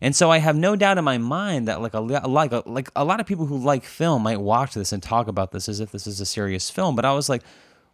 and 0.00 0.14
so 0.16 0.30
i 0.30 0.38
have 0.38 0.56
no 0.56 0.76
doubt 0.76 0.98
in 0.98 1.04
my 1.04 1.18
mind 1.18 1.68
that 1.68 1.80
like 1.80 1.94
a 1.94 2.00
like 2.00 2.52
a, 2.52 2.62
like 2.66 2.90
a 2.96 3.04
lot 3.04 3.20
of 3.20 3.26
people 3.26 3.46
who 3.46 3.56
like 3.56 3.84
film 3.84 4.22
might 4.22 4.40
watch 4.40 4.74
this 4.74 4.92
and 4.92 5.02
talk 5.02 5.28
about 5.28 5.52
this 5.52 5.68
as 5.68 5.80
if 5.80 5.92
this 5.92 6.06
is 6.06 6.20
a 6.20 6.26
serious 6.26 6.70
film 6.70 6.96
but 6.96 7.04
i 7.04 7.12
was 7.12 7.28
like 7.28 7.42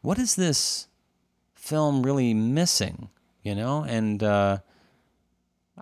what 0.03 0.19
is 0.19 0.37
this 0.37 0.87
film 1.55 2.03
really 2.03 2.33
missing 2.35 3.09
you 3.43 3.55
know 3.55 3.85
and 3.85 4.23
uh 4.23 4.59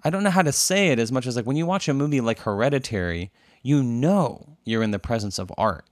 I 0.03 0.11
don't 0.11 0.25
know 0.25 0.31
how 0.31 0.43
to 0.43 0.53
say 0.53 0.89
it 0.89 0.99
as 0.99 1.13
much 1.13 1.27
as 1.27 1.37
like 1.37 1.47
when 1.47 1.57
you 1.57 1.67
watch 1.67 1.89
a 1.89 1.95
movie 1.95 2.21
like 2.21 2.41
Hereditary, 2.41 3.31
you 3.63 3.83
know 3.83 4.57
you're 4.65 4.83
in 4.83 4.91
the 4.91 4.99
presence 4.99 5.39
of 5.39 5.53
art. 5.57 5.85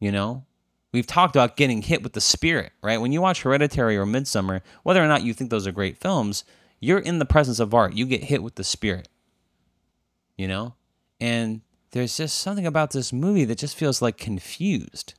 You 0.00 0.12
know? 0.12 0.44
We've 0.92 1.06
talked 1.06 1.34
about 1.34 1.56
getting 1.56 1.82
hit 1.82 2.02
with 2.02 2.12
the 2.12 2.20
spirit, 2.20 2.72
right? 2.82 3.00
When 3.00 3.12
you 3.12 3.20
watch 3.20 3.42
Hereditary 3.42 3.96
or 3.96 4.04
Midsommar, 4.04 4.60
whether 4.84 5.02
or 5.02 5.08
not 5.08 5.22
you 5.22 5.32
think 5.32 5.50
those 5.50 5.66
are 5.66 5.72
great 5.72 5.98
films, 5.98 6.44
you're 6.84 6.98
in 6.98 7.18
the 7.18 7.24
presence 7.24 7.58
of 7.58 7.74
art. 7.74 7.94
You 7.94 8.06
get 8.06 8.24
hit 8.24 8.42
with 8.42 8.56
the 8.56 8.64
spirit. 8.64 9.08
You 10.36 10.48
know? 10.48 10.74
And 11.20 11.62
there's 11.92 12.16
just 12.16 12.38
something 12.38 12.66
about 12.66 12.90
this 12.90 13.12
movie 13.12 13.44
that 13.44 13.58
just 13.58 13.76
feels 13.76 14.02
like 14.02 14.18
confused. 14.18 15.14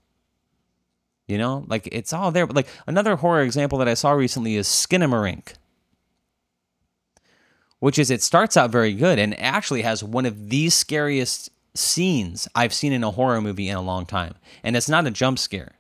You 1.27 1.39
know, 1.39 1.63
like 1.67 1.89
it's 1.91 2.13
all 2.13 2.31
there. 2.31 2.45
But 2.45 2.55
like 2.55 2.67
another 2.85 3.15
horror 3.15 3.41
example 3.41 3.79
that 3.79 3.87
I 3.87 3.95
saw 3.95 4.11
recently 4.11 4.55
is 4.55 4.67
Skinamarink, 4.67 5.53
which 7.79 7.97
is 7.97 8.11
it 8.11 8.21
starts 8.21 8.55
out 8.55 8.69
very 8.69 8.93
good 8.93 9.17
and 9.17 9.39
actually 9.39 9.81
has 9.81 10.03
one 10.03 10.27
of 10.27 10.49
the 10.49 10.69
scariest 10.69 11.49
scenes 11.73 12.47
I've 12.53 12.73
seen 12.73 12.93
in 12.93 13.03
a 13.03 13.09
horror 13.09 13.41
movie 13.41 13.69
in 13.69 13.75
a 13.75 13.81
long 13.81 14.05
time. 14.05 14.35
And 14.63 14.75
it's 14.75 14.87
not 14.87 15.07
a 15.07 15.11
jump 15.11 15.39
scare. 15.39 15.73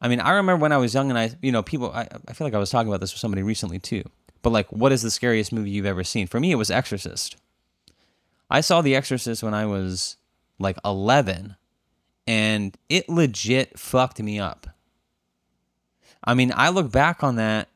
I 0.00 0.08
mean, 0.08 0.20
I 0.20 0.32
remember 0.32 0.60
when 0.60 0.72
I 0.72 0.76
was 0.76 0.92
young 0.92 1.08
and 1.08 1.18
I, 1.18 1.30
you 1.40 1.50
know, 1.50 1.62
people, 1.62 1.90
I, 1.90 2.06
I 2.28 2.34
feel 2.34 2.46
like 2.46 2.54
I 2.54 2.58
was 2.58 2.70
talking 2.70 2.88
about 2.88 3.00
this 3.00 3.14
with 3.14 3.20
somebody 3.20 3.42
recently 3.42 3.78
too. 3.78 4.02
But 4.46 4.52
like, 4.52 4.70
what 4.70 4.92
is 4.92 5.02
the 5.02 5.10
scariest 5.10 5.52
movie 5.52 5.70
you've 5.70 5.86
ever 5.86 6.04
seen? 6.04 6.28
For 6.28 6.38
me, 6.38 6.52
it 6.52 6.54
was 6.54 6.70
Exorcist. 6.70 7.36
I 8.48 8.60
saw 8.60 8.80
The 8.80 8.94
Exorcist 8.94 9.42
when 9.42 9.54
I 9.54 9.66
was 9.66 10.18
like 10.60 10.78
11 10.84 11.56
and 12.28 12.78
it 12.88 13.08
legit 13.08 13.76
fucked 13.76 14.22
me 14.22 14.38
up. 14.38 14.68
I 16.22 16.34
mean, 16.34 16.52
I 16.54 16.68
look 16.68 16.92
back 16.92 17.24
on 17.24 17.34
that 17.34 17.66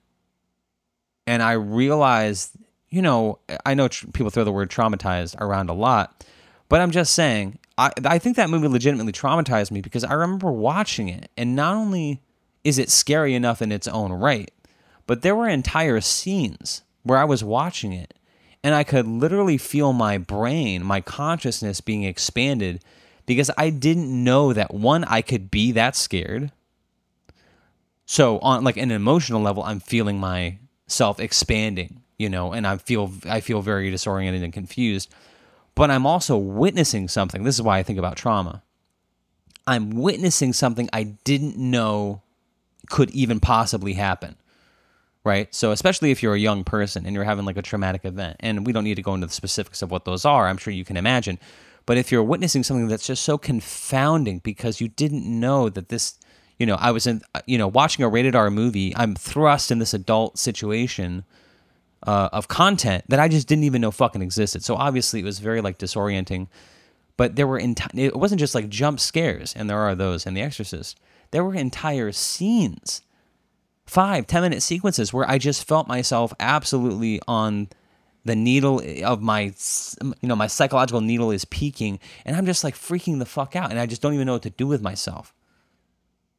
and 1.26 1.42
I 1.42 1.54
realized, 1.54 2.52
you 2.88 3.02
know, 3.02 3.40
I 3.66 3.74
know 3.74 3.88
tr- 3.88 4.06
people 4.06 4.30
throw 4.30 4.44
the 4.44 4.52
word 4.52 4.70
traumatized 4.70 5.34
around 5.40 5.70
a 5.70 5.74
lot, 5.74 6.24
but 6.68 6.80
I'm 6.80 6.92
just 6.92 7.14
saying, 7.14 7.58
I, 7.78 7.90
I 8.04 8.20
think 8.20 8.36
that 8.36 8.48
movie 8.48 8.68
legitimately 8.68 9.10
traumatized 9.10 9.72
me 9.72 9.80
because 9.80 10.04
I 10.04 10.12
remember 10.12 10.52
watching 10.52 11.08
it, 11.08 11.32
and 11.36 11.56
not 11.56 11.74
only 11.74 12.22
is 12.62 12.78
it 12.78 12.90
scary 12.90 13.34
enough 13.34 13.60
in 13.60 13.72
its 13.72 13.88
own 13.88 14.12
right, 14.12 14.52
but 15.10 15.22
there 15.22 15.34
were 15.34 15.48
entire 15.48 16.00
scenes 16.00 16.82
where 17.02 17.18
I 17.18 17.24
was 17.24 17.42
watching 17.42 17.92
it 17.92 18.14
and 18.62 18.76
I 18.76 18.84
could 18.84 19.08
literally 19.08 19.58
feel 19.58 19.92
my 19.92 20.18
brain, 20.18 20.84
my 20.84 21.00
consciousness 21.00 21.80
being 21.80 22.04
expanded 22.04 22.84
because 23.26 23.50
I 23.58 23.70
didn't 23.70 24.22
know 24.22 24.52
that 24.52 24.72
one, 24.72 25.02
I 25.02 25.20
could 25.22 25.50
be 25.50 25.72
that 25.72 25.96
scared. 25.96 26.52
So 28.06 28.38
on 28.38 28.62
like 28.62 28.76
an 28.76 28.92
emotional 28.92 29.42
level, 29.42 29.64
I'm 29.64 29.80
feeling 29.80 30.20
myself 30.20 31.18
expanding, 31.18 32.02
you 32.16 32.28
know, 32.28 32.52
and 32.52 32.64
I 32.64 32.76
feel 32.76 33.12
I 33.28 33.40
feel 33.40 33.62
very 33.62 33.90
disoriented 33.90 34.44
and 34.44 34.52
confused. 34.52 35.12
But 35.74 35.90
I'm 35.90 36.06
also 36.06 36.36
witnessing 36.36 37.08
something. 37.08 37.42
This 37.42 37.56
is 37.56 37.62
why 37.62 37.78
I 37.78 37.82
think 37.82 37.98
about 37.98 38.16
trauma. 38.16 38.62
I'm 39.66 39.90
witnessing 39.90 40.52
something 40.52 40.88
I 40.92 41.02
didn't 41.24 41.56
know 41.56 42.22
could 42.88 43.10
even 43.10 43.40
possibly 43.40 43.94
happen. 43.94 44.36
Right? 45.22 45.54
So, 45.54 45.70
especially 45.70 46.10
if 46.10 46.22
you're 46.22 46.34
a 46.34 46.38
young 46.38 46.64
person 46.64 47.04
and 47.04 47.14
you're 47.14 47.24
having 47.24 47.44
like 47.44 47.58
a 47.58 47.62
traumatic 47.62 48.04
event, 48.04 48.36
and 48.40 48.66
we 48.66 48.72
don't 48.72 48.84
need 48.84 48.94
to 48.94 49.02
go 49.02 49.14
into 49.14 49.26
the 49.26 49.32
specifics 49.32 49.82
of 49.82 49.90
what 49.90 50.04
those 50.04 50.24
are, 50.24 50.48
I'm 50.48 50.56
sure 50.56 50.72
you 50.72 50.84
can 50.84 50.96
imagine. 50.96 51.38
But 51.84 51.98
if 51.98 52.10
you're 52.10 52.22
witnessing 52.22 52.62
something 52.62 52.88
that's 52.88 53.06
just 53.06 53.24
so 53.24 53.36
confounding 53.36 54.38
because 54.38 54.80
you 54.80 54.88
didn't 54.88 55.24
know 55.26 55.68
that 55.68 55.88
this, 55.88 56.18
you 56.58 56.64
know, 56.64 56.76
I 56.76 56.90
was 56.90 57.06
in, 57.06 57.20
you 57.46 57.58
know, 57.58 57.68
watching 57.68 58.04
a 58.04 58.08
rated 58.08 58.34
R 58.34 58.50
movie, 58.50 58.94
I'm 58.96 59.14
thrust 59.14 59.70
in 59.70 59.78
this 59.78 59.92
adult 59.92 60.38
situation 60.38 61.24
uh, 62.06 62.30
of 62.32 62.48
content 62.48 63.04
that 63.08 63.20
I 63.20 63.28
just 63.28 63.46
didn't 63.48 63.64
even 63.64 63.80
know 63.80 63.90
fucking 63.90 64.22
existed. 64.22 64.64
So 64.64 64.76
obviously 64.76 65.20
it 65.20 65.24
was 65.24 65.38
very 65.38 65.60
like 65.60 65.78
disorienting. 65.78 66.48
But 67.16 67.36
there 67.36 67.46
were 67.46 67.60
enti- 67.60 67.98
it 67.98 68.16
wasn't 68.16 68.40
just 68.40 68.54
like 68.54 68.70
jump 68.70 68.98
scares, 68.98 69.52
and 69.54 69.68
there 69.68 69.80
are 69.80 69.94
those 69.94 70.24
in 70.24 70.32
The 70.32 70.40
Exorcist. 70.40 70.98
There 71.32 71.44
were 71.44 71.54
entire 71.54 72.12
scenes, 72.12 73.02
five, 73.90 74.26
ten 74.26 74.42
minute 74.42 74.62
sequences 74.62 75.12
where 75.12 75.28
I 75.28 75.38
just 75.38 75.66
felt 75.66 75.88
myself 75.88 76.32
absolutely 76.38 77.20
on 77.26 77.68
the 78.24 78.36
needle 78.36 78.80
of 79.04 79.20
my 79.20 79.52
you 80.00 80.28
know 80.28 80.36
my 80.36 80.46
psychological 80.46 81.00
needle 81.00 81.30
is 81.30 81.46
peaking 81.46 81.98
and 82.26 82.36
i'm 82.36 82.44
just 82.44 82.62
like 82.62 82.74
freaking 82.74 83.18
the 83.18 83.24
fuck 83.24 83.56
out 83.56 83.70
and 83.70 83.80
i 83.80 83.86
just 83.86 84.02
don't 84.02 84.12
even 84.12 84.26
know 84.26 84.34
what 84.34 84.42
to 84.42 84.50
do 84.50 84.66
with 84.66 84.82
myself 84.82 85.32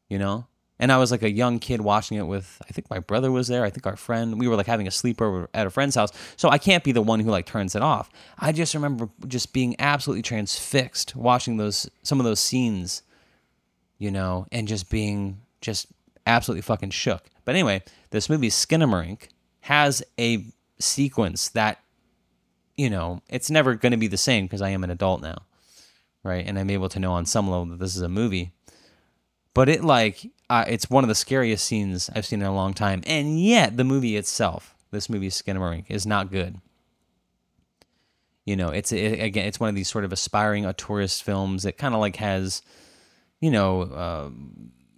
you 0.08 0.20
know? 0.20 0.46
And 0.78 0.92
i 0.92 0.98
was 0.98 1.10
like 1.10 1.24
a 1.24 1.32
young 1.32 1.58
kid 1.58 1.82
watching 1.82 2.18
it 2.18 2.28
with 2.28 2.62
i 2.70 2.72
think 2.72 2.88
my 2.90 3.00
brother 3.00 3.32
was 3.32 3.48
there 3.48 3.66
i 3.66 3.72
think 3.72 3.88
our 3.88 3.96
friend 3.96 4.40
we 4.40 4.48
were 4.48 4.56
like 4.56 4.68
having 4.68 4.86
a 4.88 4.92
sleepover 4.92 5.48
at 5.54 5.66
a 5.66 5.72
friend's 5.72 5.96
house. 5.96 6.12
So 6.38 6.50
i 6.50 6.60
can't 6.60 6.84
be 6.84 6.92
the 6.92 7.02
one 7.02 7.20
who 7.20 7.32
like 7.32 7.48
turns 7.48 7.76
it 7.76 7.82
off. 7.82 8.10
I 8.38 8.52
just 8.52 8.76
remember 8.76 9.10
just 9.28 9.54
being 9.54 9.76
absolutely 9.80 10.22
transfixed 10.22 11.16
watching 11.16 11.58
those 11.58 11.90
some 12.04 12.20
of 12.20 12.26
those 12.26 12.40
scenes 12.40 13.02
you 13.98 14.12
know 14.12 14.46
and 14.52 14.68
just 14.68 14.90
being 14.90 15.42
just 15.62 15.88
absolutely 16.32 16.62
fucking 16.62 16.92
shook. 16.92 17.30
But 17.46 17.56
anyway 17.56 17.84
this 18.12 18.30
movie 18.30 18.50
skinamarink 18.50 19.30
has 19.62 20.04
a 20.20 20.46
sequence 20.80 21.50
that 21.50 21.80
you 22.76 22.90
know 22.90 23.22
it's 23.30 23.50
never 23.50 23.76
going 23.76 23.92
to 23.92 23.98
be 23.98 24.08
the 24.08 24.18
same 24.18 24.46
because 24.46 24.62
i 24.62 24.70
am 24.70 24.84
an 24.84 24.90
adult 24.90 25.22
now 25.22 25.44
right? 26.24 26.46
And 26.46 26.58
i'm 26.60 26.70
able 26.70 26.90
to 26.90 27.00
know 27.00 27.14
on 27.14 27.26
some 27.26 27.50
level 27.50 27.66
that 27.68 27.80
this 27.80 27.96
is 27.96 28.02
a 28.02 28.10
movie. 28.10 28.52
But 29.54 29.68
it 29.70 29.84
like 29.84 30.26
uh, 30.50 30.66
it's 30.68 30.90
one 30.90 31.04
of 31.04 31.08
the 31.08 31.16
scariest 31.16 31.66
scenes 31.66 32.10
i've 32.16 32.26
seen 32.26 32.42
in 32.42 32.48
a 32.48 32.56
long 32.56 32.74
time. 32.74 33.02
And 33.06 33.40
yet 33.40 33.78
the 33.78 33.84
movie 33.84 34.16
itself 34.16 34.76
this 34.92 35.10
movie 35.10 35.30
skinamarink 35.30 35.86
is 35.90 36.06
not 36.06 36.32
good. 36.32 36.58
You 38.46 38.56
know 38.56 38.70
it's 38.70 38.92
it, 38.92 39.20
again 39.20 39.48
it's 39.48 39.60
one 39.60 39.70
of 39.70 39.76
these 39.76 39.90
sort 39.90 40.06
of 40.06 40.14
aspiring 40.14 40.64
auteurist 40.64 41.24
films. 41.24 41.64
That 41.64 41.78
kind 41.78 41.94
of 41.94 42.00
like 42.00 42.18
has 42.18 42.62
you 43.40 43.52
know 43.52 43.82
uh, 43.82 44.30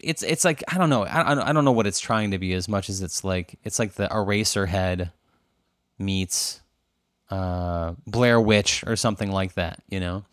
it's 0.04 0.22
it's 0.24 0.46
like 0.46 0.64
i 0.68 0.78
don't 0.78 0.90
know 0.90 1.04
I, 1.04 1.50
I 1.50 1.54
don't 1.54 1.66
know 1.66 1.72
what 1.72 1.88
it's 1.88 2.00
trying 2.00 2.32
to 2.32 2.38
be 2.38 2.54
as 2.54 2.68
much 2.68 2.90
as 2.90 3.02
it's 3.02 3.24
like 3.24 3.58
it's 3.64 3.80
like 3.80 3.94
the 3.94 4.08
Eraserhead 4.08 5.12
meets 5.98 6.62
uh, 7.34 7.96
Blair 8.06 8.40
Witch 8.40 8.84
or 8.86 8.96
something 8.96 9.32
like 9.32 9.54
that, 9.54 9.82
you 9.90 10.00
know? 10.00 10.24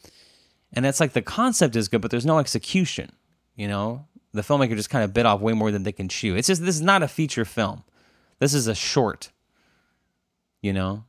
And 0.72 0.86
it's 0.86 1.00
like 1.00 1.12
the 1.12 1.22
concept 1.22 1.74
is 1.74 1.88
good, 1.88 2.02
but 2.02 2.10
there's 2.10 2.26
no 2.26 2.38
execution, 2.38 3.12
you 3.56 3.66
know? 3.66 4.06
The 4.32 4.42
filmmaker 4.42 4.76
just 4.76 4.90
kind 4.90 5.02
of 5.04 5.14
bit 5.14 5.26
off 5.26 5.40
way 5.40 5.52
more 5.52 5.70
than 5.70 5.82
they 5.82 5.92
can 5.92 6.08
chew. 6.08 6.36
It's 6.36 6.48
just, 6.48 6.62
this 6.62 6.76
is 6.76 6.82
not 6.82 7.02
a 7.02 7.08
feature 7.08 7.44
film. 7.44 7.84
This 8.38 8.54
is 8.54 8.66
a 8.66 8.74
short, 8.74 9.30
you 10.60 10.72
know? 10.72 11.04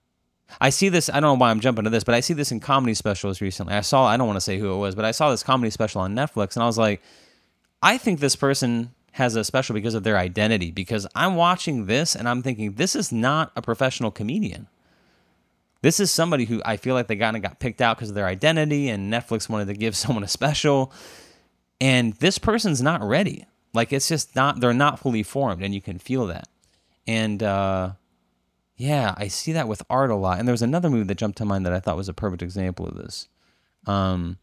I 0.59 0.69
see 0.69 0.89
this, 0.89 1.09
I 1.09 1.13
don't 1.13 1.23
know 1.37 1.41
why 1.41 1.49
I'm 1.49 1.59
jumping 1.59 1.83
to 1.85 1.89
this, 1.89 2.03
but 2.03 2.15
I 2.15 2.19
see 2.19 2.33
this 2.33 2.51
in 2.51 2.59
comedy 2.59 2.93
specials 2.93 3.41
recently. 3.41 3.73
I 3.73 3.81
saw, 3.81 4.05
I 4.05 4.17
don't 4.17 4.27
want 4.27 4.37
to 4.37 4.41
say 4.41 4.57
who 4.57 4.73
it 4.73 4.77
was, 4.77 4.95
but 4.95 5.05
I 5.05 5.11
saw 5.11 5.29
this 5.29 5.43
comedy 5.43 5.71
special 5.71 6.01
on 6.01 6.15
Netflix 6.15 6.55
and 6.55 6.63
I 6.63 6.67
was 6.67 6.77
like, 6.77 7.01
I 7.81 7.97
think 7.97 8.19
this 8.19 8.35
person 8.35 8.93
has 9.13 9.35
a 9.35 9.43
special 9.43 9.73
because 9.73 9.93
of 9.93 10.03
their 10.03 10.17
identity. 10.17 10.71
Because 10.71 11.07
I'm 11.15 11.35
watching 11.35 11.85
this 11.85 12.15
and 12.15 12.27
I'm 12.27 12.41
thinking, 12.41 12.73
this 12.73 12.95
is 12.95 13.11
not 13.11 13.51
a 13.55 13.61
professional 13.61 14.11
comedian. 14.11 14.67
This 15.81 15.99
is 15.99 16.11
somebody 16.11 16.45
who 16.45 16.61
I 16.63 16.77
feel 16.77 16.93
like 16.93 17.07
they 17.07 17.15
kind 17.15 17.35
of 17.35 17.41
got 17.41 17.59
picked 17.59 17.81
out 17.81 17.97
because 17.97 18.09
of 18.09 18.15
their 18.15 18.27
identity, 18.27 18.87
and 18.87 19.11
Netflix 19.11 19.49
wanted 19.49 19.65
to 19.65 19.73
give 19.73 19.95
someone 19.97 20.23
a 20.23 20.27
special. 20.27 20.93
And 21.79 22.13
this 22.13 22.37
person's 22.37 22.81
not 22.81 23.01
ready. 23.01 23.45
Like 23.73 23.91
it's 23.91 24.07
just 24.07 24.35
not, 24.35 24.59
they're 24.59 24.73
not 24.73 24.99
fully 24.99 25.23
formed, 25.23 25.63
and 25.63 25.73
you 25.73 25.81
can 25.81 25.97
feel 25.97 26.27
that. 26.27 26.47
And 27.07 27.41
uh, 27.41 27.93
yeah, 28.77 29.15
I 29.17 29.27
see 29.27 29.53
that 29.53 29.67
with 29.67 29.81
art 29.89 30.11
a 30.11 30.15
lot. 30.15 30.37
And 30.37 30.47
there 30.47 30.53
was 30.53 30.61
another 30.61 30.89
movie 30.89 31.05
that 31.05 31.17
jumped 31.17 31.39
to 31.39 31.45
mind 31.45 31.65
that 31.65 31.73
I 31.73 31.79
thought 31.79 31.97
was 31.97 32.09
a 32.09 32.13
perfect 32.13 32.43
example 32.43 32.87
of 32.87 32.95
this. 32.95 33.27
Um, 33.87 34.37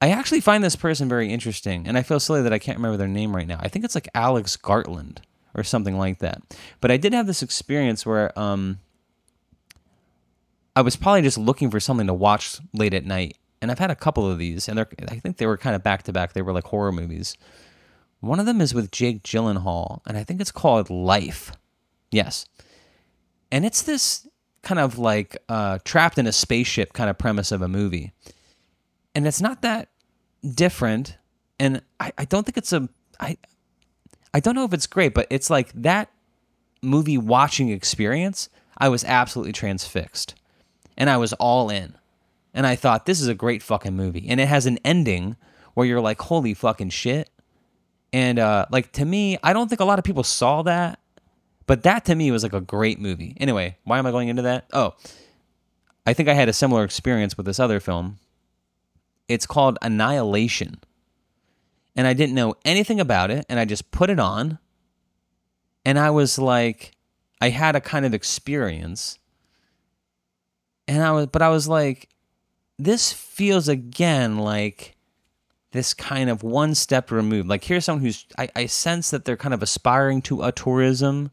I 0.00 0.10
actually 0.10 0.40
find 0.40 0.62
this 0.62 0.76
person 0.76 1.08
very 1.08 1.32
interesting, 1.32 1.86
and 1.86 1.96
I 1.96 2.02
feel 2.02 2.20
silly 2.20 2.42
that 2.42 2.52
I 2.52 2.58
can't 2.58 2.76
remember 2.78 2.98
their 2.98 3.08
name 3.08 3.34
right 3.34 3.46
now. 3.46 3.58
I 3.60 3.68
think 3.68 3.84
it's 3.84 3.94
like 3.94 4.08
Alex 4.14 4.56
Garland 4.56 5.22
or 5.54 5.64
something 5.64 5.96
like 5.96 6.18
that. 6.18 6.42
But 6.80 6.90
I 6.90 6.98
did 6.98 7.14
have 7.14 7.26
this 7.26 7.42
experience 7.42 8.04
where 8.04 8.38
um, 8.38 8.78
I 10.74 10.82
was 10.82 10.96
probably 10.96 11.22
just 11.22 11.38
looking 11.38 11.70
for 11.70 11.80
something 11.80 12.06
to 12.08 12.14
watch 12.14 12.58
late 12.74 12.92
at 12.92 13.06
night, 13.06 13.38
and 13.62 13.70
I've 13.70 13.78
had 13.78 13.90
a 13.90 13.96
couple 13.96 14.30
of 14.30 14.38
these, 14.38 14.68
and 14.68 14.78
I 14.78 14.84
think 14.84 15.38
they 15.38 15.46
were 15.46 15.56
kind 15.56 15.74
of 15.74 15.82
back 15.82 16.02
to 16.04 16.12
back. 16.12 16.34
They 16.34 16.42
were 16.42 16.52
like 16.52 16.64
horror 16.64 16.92
movies. 16.92 17.36
One 18.20 18.38
of 18.38 18.46
them 18.46 18.60
is 18.60 18.74
with 18.74 18.90
Jake 18.90 19.22
Gyllenhaal, 19.22 20.00
and 20.06 20.18
I 20.18 20.24
think 20.24 20.42
it's 20.42 20.52
called 20.52 20.90
Life. 20.90 21.52
Yes, 22.10 22.46
and 23.50 23.64
it's 23.64 23.80
this 23.80 24.28
kind 24.62 24.78
of 24.78 24.98
like 24.98 25.38
uh, 25.48 25.78
trapped 25.84 26.18
in 26.18 26.26
a 26.26 26.32
spaceship 26.32 26.92
kind 26.92 27.08
of 27.08 27.16
premise 27.16 27.50
of 27.50 27.62
a 27.62 27.68
movie 27.68 28.12
and 29.16 29.26
it's 29.26 29.40
not 29.40 29.62
that 29.62 29.88
different. 30.46 31.16
And 31.58 31.80
I, 31.98 32.12
I 32.18 32.26
don't 32.26 32.44
think 32.44 32.58
it's 32.58 32.72
a 32.72 32.88
I 33.18 33.38
I 34.32 34.40
don't 34.40 34.54
know 34.54 34.64
if 34.64 34.74
it's 34.74 34.86
great, 34.86 35.14
but 35.14 35.26
it's 35.30 35.48
like 35.48 35.72
that 35.72 36.10
movie 36.82 37.16
watching 37.18 37.70
experience. 37.70 38.50
I 38.76 38.90
was 38.90 39.04
absolutely 39.04 39.54
transfixed, 39.54 40.34
and 40.98 41.08
I 41.08 41.16
was 41.16 41.32
all 41.32 41.70
in. 41.70 41.96
And 42.52 42.66
I 42.66 42.76
thought 42.76 43.06
this 43.06 43.20
is 43.20 43.28
a 43.28 43.34
great 43.34 43.62
fucking 43.62 43.96
movie, 43.96 44.26
and 44.28 44.38
it 44.38 44.48
has 44.48 44.66
an 44.66 44.78
ending 44.84 45.36
where 45.72 45.86
you're 45.86 46.00
like, 46.00 46.20
holy 46.20 46.52
fucking 46.52 46.90
shit. 46.90 47.30
And 48.12 48.38
uh, 48.38 48.66
like 48.70 48.92
to 48.92 49.04
me, 49.06 49.38
I 49.42 49.54
don't 49.54 49.68
think 49.68 49.80
a 49.80 49.84
lot 49.84 49.98
of 49.98 50.04
people 50.04 50.24
saw 50.24 50.62
that, 50.62 51.00
but 51.66 51.84
that 51.84 52.04
to 52.04 52.14
me 52.14 52.30
was 52.30 52.42
like 52.42 52.52
a 52.52 52.60
great 52.60 53.00
movie. 53.00 53.34
Anyway, 53.38 53.78
why 53.84 53.98
am 53.98 54.06
I 54.06 54.10
going 54.10 54.28
into 54.28 54.42
that? 54.42 54.66
Oh, 54.74 54.94
I 56.06 56.12
think 56.12 56.28
I 56.28 56.34
had 56.34 56.50
a 56.50 56.52
similar 56.52 56.84
experience 56.84 57.36
with 57.38 57.46
this 57.46 57.58
other 57.58 57.80
film. 57.80 58.18
It's 59.28 59.46
called 59.46 59.78
Annihilation. 59.82 60.80
And 61.94 62.06
I 62.06 62.12
didn't 62.12 62.34
know 62.34 62.54
anything 62.64 63.00
about 63.00 63.30
it, 63.30 63.46
and 63.48 63.58
I 63.58 63.64
just 63.64 63.90
put 63.90 64.10
it 64.10 64.20
on. 64.20 64.58
And 65.84 65.98
I 65.98 66.10
was 66.10 66.38
like, 66.38 66.92
I 67.40 67.50
had 67.50 67.76
a 67.76 67.80
kind 67.80 68.04
of 68.04 68.14
experience. 68.14 69.18
And 70.88 71.02
I 71.02 71.12
was, 71.12 71.26
but 71.26 71.42
I 71.42 71.48
was 71.48 71.68
like, 71.68 72.08
this 72.78 73.12
feels 73.12 73.68
again 73.68 74.38
like 74.38 74.96
this 75.72 75.94
kind 75.94 76.30
of 76.30 76.42
one 76.42 76.74
step 76.74 77.10
removed. 77.10 77.48
Like 77.48 77.64
here's 77.64 77.84
someone 77.84 78.04
who's 78.04 78.26
I, 78.38 78.48
I 78.54 78.66
sense 78.66 79.10
that 79.10 79.24
they're 79.24 79.36
kind 79.36 79.54
of 79.54 79.62
aspiring 79.62 80.22
to 80.22 80.38
auteurism, 80.38 81.30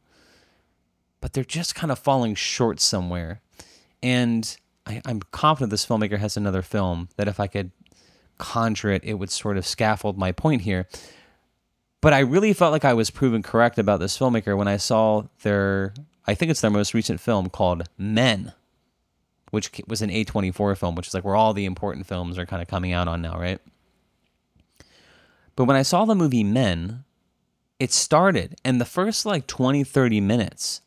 but 1.21 1.33
they're 1.33 1.43
just 1.43 1.75
kind 1.75 1.91
of 1.91 1.99
falling 1.99 2.35
short 2.35 2.79
somewhere. 2.79 3.41
And 4.01 4.55
I, 4.85 5.01
I'm 5.05 5.21
confident 5.31 5.71
this 5.71 5.85
filmmaker 5.85 6.19
has 6.19 6.35
another 6.35 6.61
film 6.61 7.09
that 7.15 7.27
if 7.27 7.39
I 7.39 7.47
could 7.47 7.71
conjure 8.37 8.91
it, 8.91 9.03
it 9.03 9.15
would 9.15 9.29
sort 9.29 9.57
of 9.57 9.65
scaffold 9.65 10.17
my 10.17 10.31
point 10.31 10.61
here. 10.61 10.87
But 12.01 12.13
I 12.13 12.19
really 12.19 12.53
felt 12.53 12.73
like 12.73 12.85
I 12.85 12.93
was 12.93 13.09
proven 13.09 13.41
correct 13.41 13.79
about 13.79 13.99
this 13.99 14.17
filmmaker 14.17 14.57
when 14.57 14.67
I 14.67 14.77
saw 14.77 15.23
their, 15.41 15.93
I 16.27 16.33
think 16.33 16.51
it's 16.51 16.61
their 16.61 16.69
most 16.69 16.93
recent 16.93 17.19
film 17.21 17.49
called 17.49 17.83
Men, 17.97 18.51
which 19.51 19.71
was 19.87 20.01
an 20.01 20.09
A24 20.09 20.77
film, 20.77 20.95
which 20.95 21.07
is 21.07 21.13
like 21.13 21.23
where 21.23 21.35
all 21.35 21.53
the 21.53 21.65
important 21.65 22.05
films 22.05 22.37
are 22.37 22.45
kind 22.45 22.61
of 22.61 22.67
coming 22.67 22.91
out 22.91 23.07
on 23.07 23.21
now, 23.21 23.39
right? 23.39 23.59
But 25.55 25.65
when 25.65 25.77
I 25.77 25.83
saw 25.83 26.03
the 26.05 26.15
movie 26.15 26.43
Men, 26.43 27.05
it 27.79 27.91
started, 27.91 28.55
and 28.63 28.81
the 28.81 28.85
first 28.85 29.25
like 29.25 29.47
20, 29.47 29.83
30 29.83 30.21
minutes, 30.21 30.81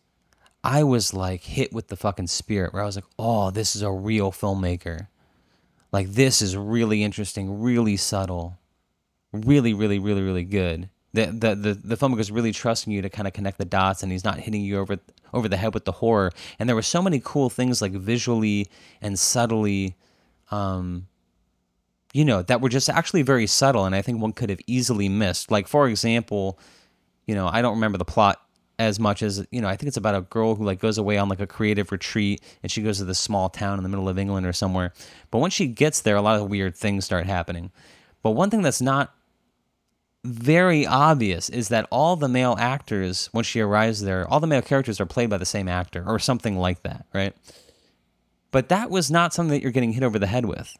I 0.63 0.83
was 0.83 1.15
like 1.15 1.45
hit 1.45 1.73
with 1.73 1.89
the 1.89 1.97
fucking 1.97 2.27
spirit 2.27 2.73
where 2.73 2.83
I 2.83 2.87
was 2.87 2.97
like, 2.97 3.05
oh, 3.19 3.51
this 3.51 3.77
is 3.77 3.83
a 3.83 3.91
real 3.91 4.33
filmmaker. 4.33 5.09
Like, 5.97 6.13
this 6.13 6.43
is 6.43 6.55
really 6.55 7.03
interesting, 7.03 7.63
really 7.63 7.97
subtle, 7.97 8.59
really, 9.33 9.73
really, 9.73 9.99
really, 9.99 10.21
really 10.21 10.45
good. 10.45 10.91
The, 11.15 11.25
the, 11.29 11.55
the, 11.55 11.73
the 11.73 11.97
filmmaker 11.97 12.21
is 12.21 12.31
really 12.31 12.53
trusting 12.53 12.93
you 12.93 13.01
to 13.01 13.09
kind 13.09 13.27
of 13.27 13.33
connect 13.33 13.57
the 13.57 13.65
dots 13.65 14.03
and 14.03 14.13
he's 14.13 14.23
not 14.23 14.39
hitting 14.39 14.61
you 14.61 14.79
over, 14.79 14.99
over 15.33 15.49
the 15.49 15.57
head 15.57 15.73
with 15.73 15.87
the 15.87 15.93
horror. 15.93 16.33
And 16.59 16.69
there 16.69 16.77
were 16.77 16.83
so 16.83 17.01
many 17.01 17.19
cool 17.25 17.49
things 17.49 17.81
like 17.81 17.93
visually 17.93 18.69
and 19.01 19.19
subtly 19.19 19.97
um, 20.51 21.09
you 22.13 22.27
know, 22.27 22.43
that 22.43 22.61
were 22.61 22.69
just 22.69 22.91
actually 22.91 23.23
very 23.23 23.47
subtle 23.47 23.87
and 23.87 23.95
I 23.95 24.03
think 24.03 24.21
one 24.21 24.35
could 24.35 24.51
have 24.51 24.61
easily 24.67 25.09
missed. 25.09 25.51
Like, 25.51 25.67
for 25.67 25.89
example, 25.89 26.59
you 27.27 27.35
know, 27.35 27.49
I 27.51 27.63
don't 27.63 27.77
remember 27.77 27.97
the 27.97 28.05
plot 28.05 28.39
as 28.79 29.01
much 29.01 29.23
as, 29.23 29.47
you 29.51 29.61
know, 29.61 29.69
I 29.69 29.77
think 29.77 29.89
it's 29.89 29.97
about 29.97 30.15
a 30.15 30.23
girl 30.23 30.55
who 30.55 30.65
like 30.65 30.81
goes 30.81 30.99
away 30.99 31.17
on 31.17 31.29
like 31.29 31.41
a 31.41 31.47
creative 31.47 31.91
retreat 31.93 32.43
and 32.63 32.71
she 32.71 32.83
goes 32.83 32.99
to 32.99 33.05
this 33.05 33.19
small 33.19 33.49
town 33.49 33.79
in 33.79 33.83
the 33.83 33.89
middle 33.89 34.09
of 34.09 34.19
England 34.19 34.47
or 34.47 34.53
somewhere. 34.53 34.93
But 35.31 35.39
when 35.39 35.51
she 35.51 35.67
gets 35.67 36.01
there, 36.01 36.17
a 36.17 36.23
lot 36.23 36.41
of 36.41 36.51
weird 36.51 36.77
things 36.77 37.05
start 37.05 37.27
happening. 37.27 37.71
But 38.23 38.33
one 38.33 38.51
thing 38.51 38.63
that's 38.63 38.83
not 38.83 39.15
very 40.25 40.87
obvious 40.87 41.49
is 41.49 41.69
that 41.69 41.87
all 41.91 42.17
the 42.17 42.29
male 42.29 42.57
actors, 42.59 43.29
when 43.33 43.45
she 43.45 43.61
arrives 43.61 44.03
there, 44.03 44.29
all 44.29 44.41
the 44.41 44.47
male 44.47 44.63
characters 44.63 45.01
are 45.01 45.07
played 45.07 45.31
by 45.31 45.39
the 45.39 45.47
same 45.47 45.69
actor 45.69 46.05
or 46.07 46.19
something 46.19 46.59
like 46.59 46.83
that, 46.83 47.07
right? 47.15 47.35
But 48.51 48.69
that 48.69 48.91
was 48.91 49.11
not 49.11 49.33
something 49.33 49.53
that 49.53 49.63
you're 49.63 49.73
getting 49.73 49.93
hit 49.93 50.03
over 50.03 50.19
the 50.19 50.27
head 50.27 50.45
with. 50.45 50.77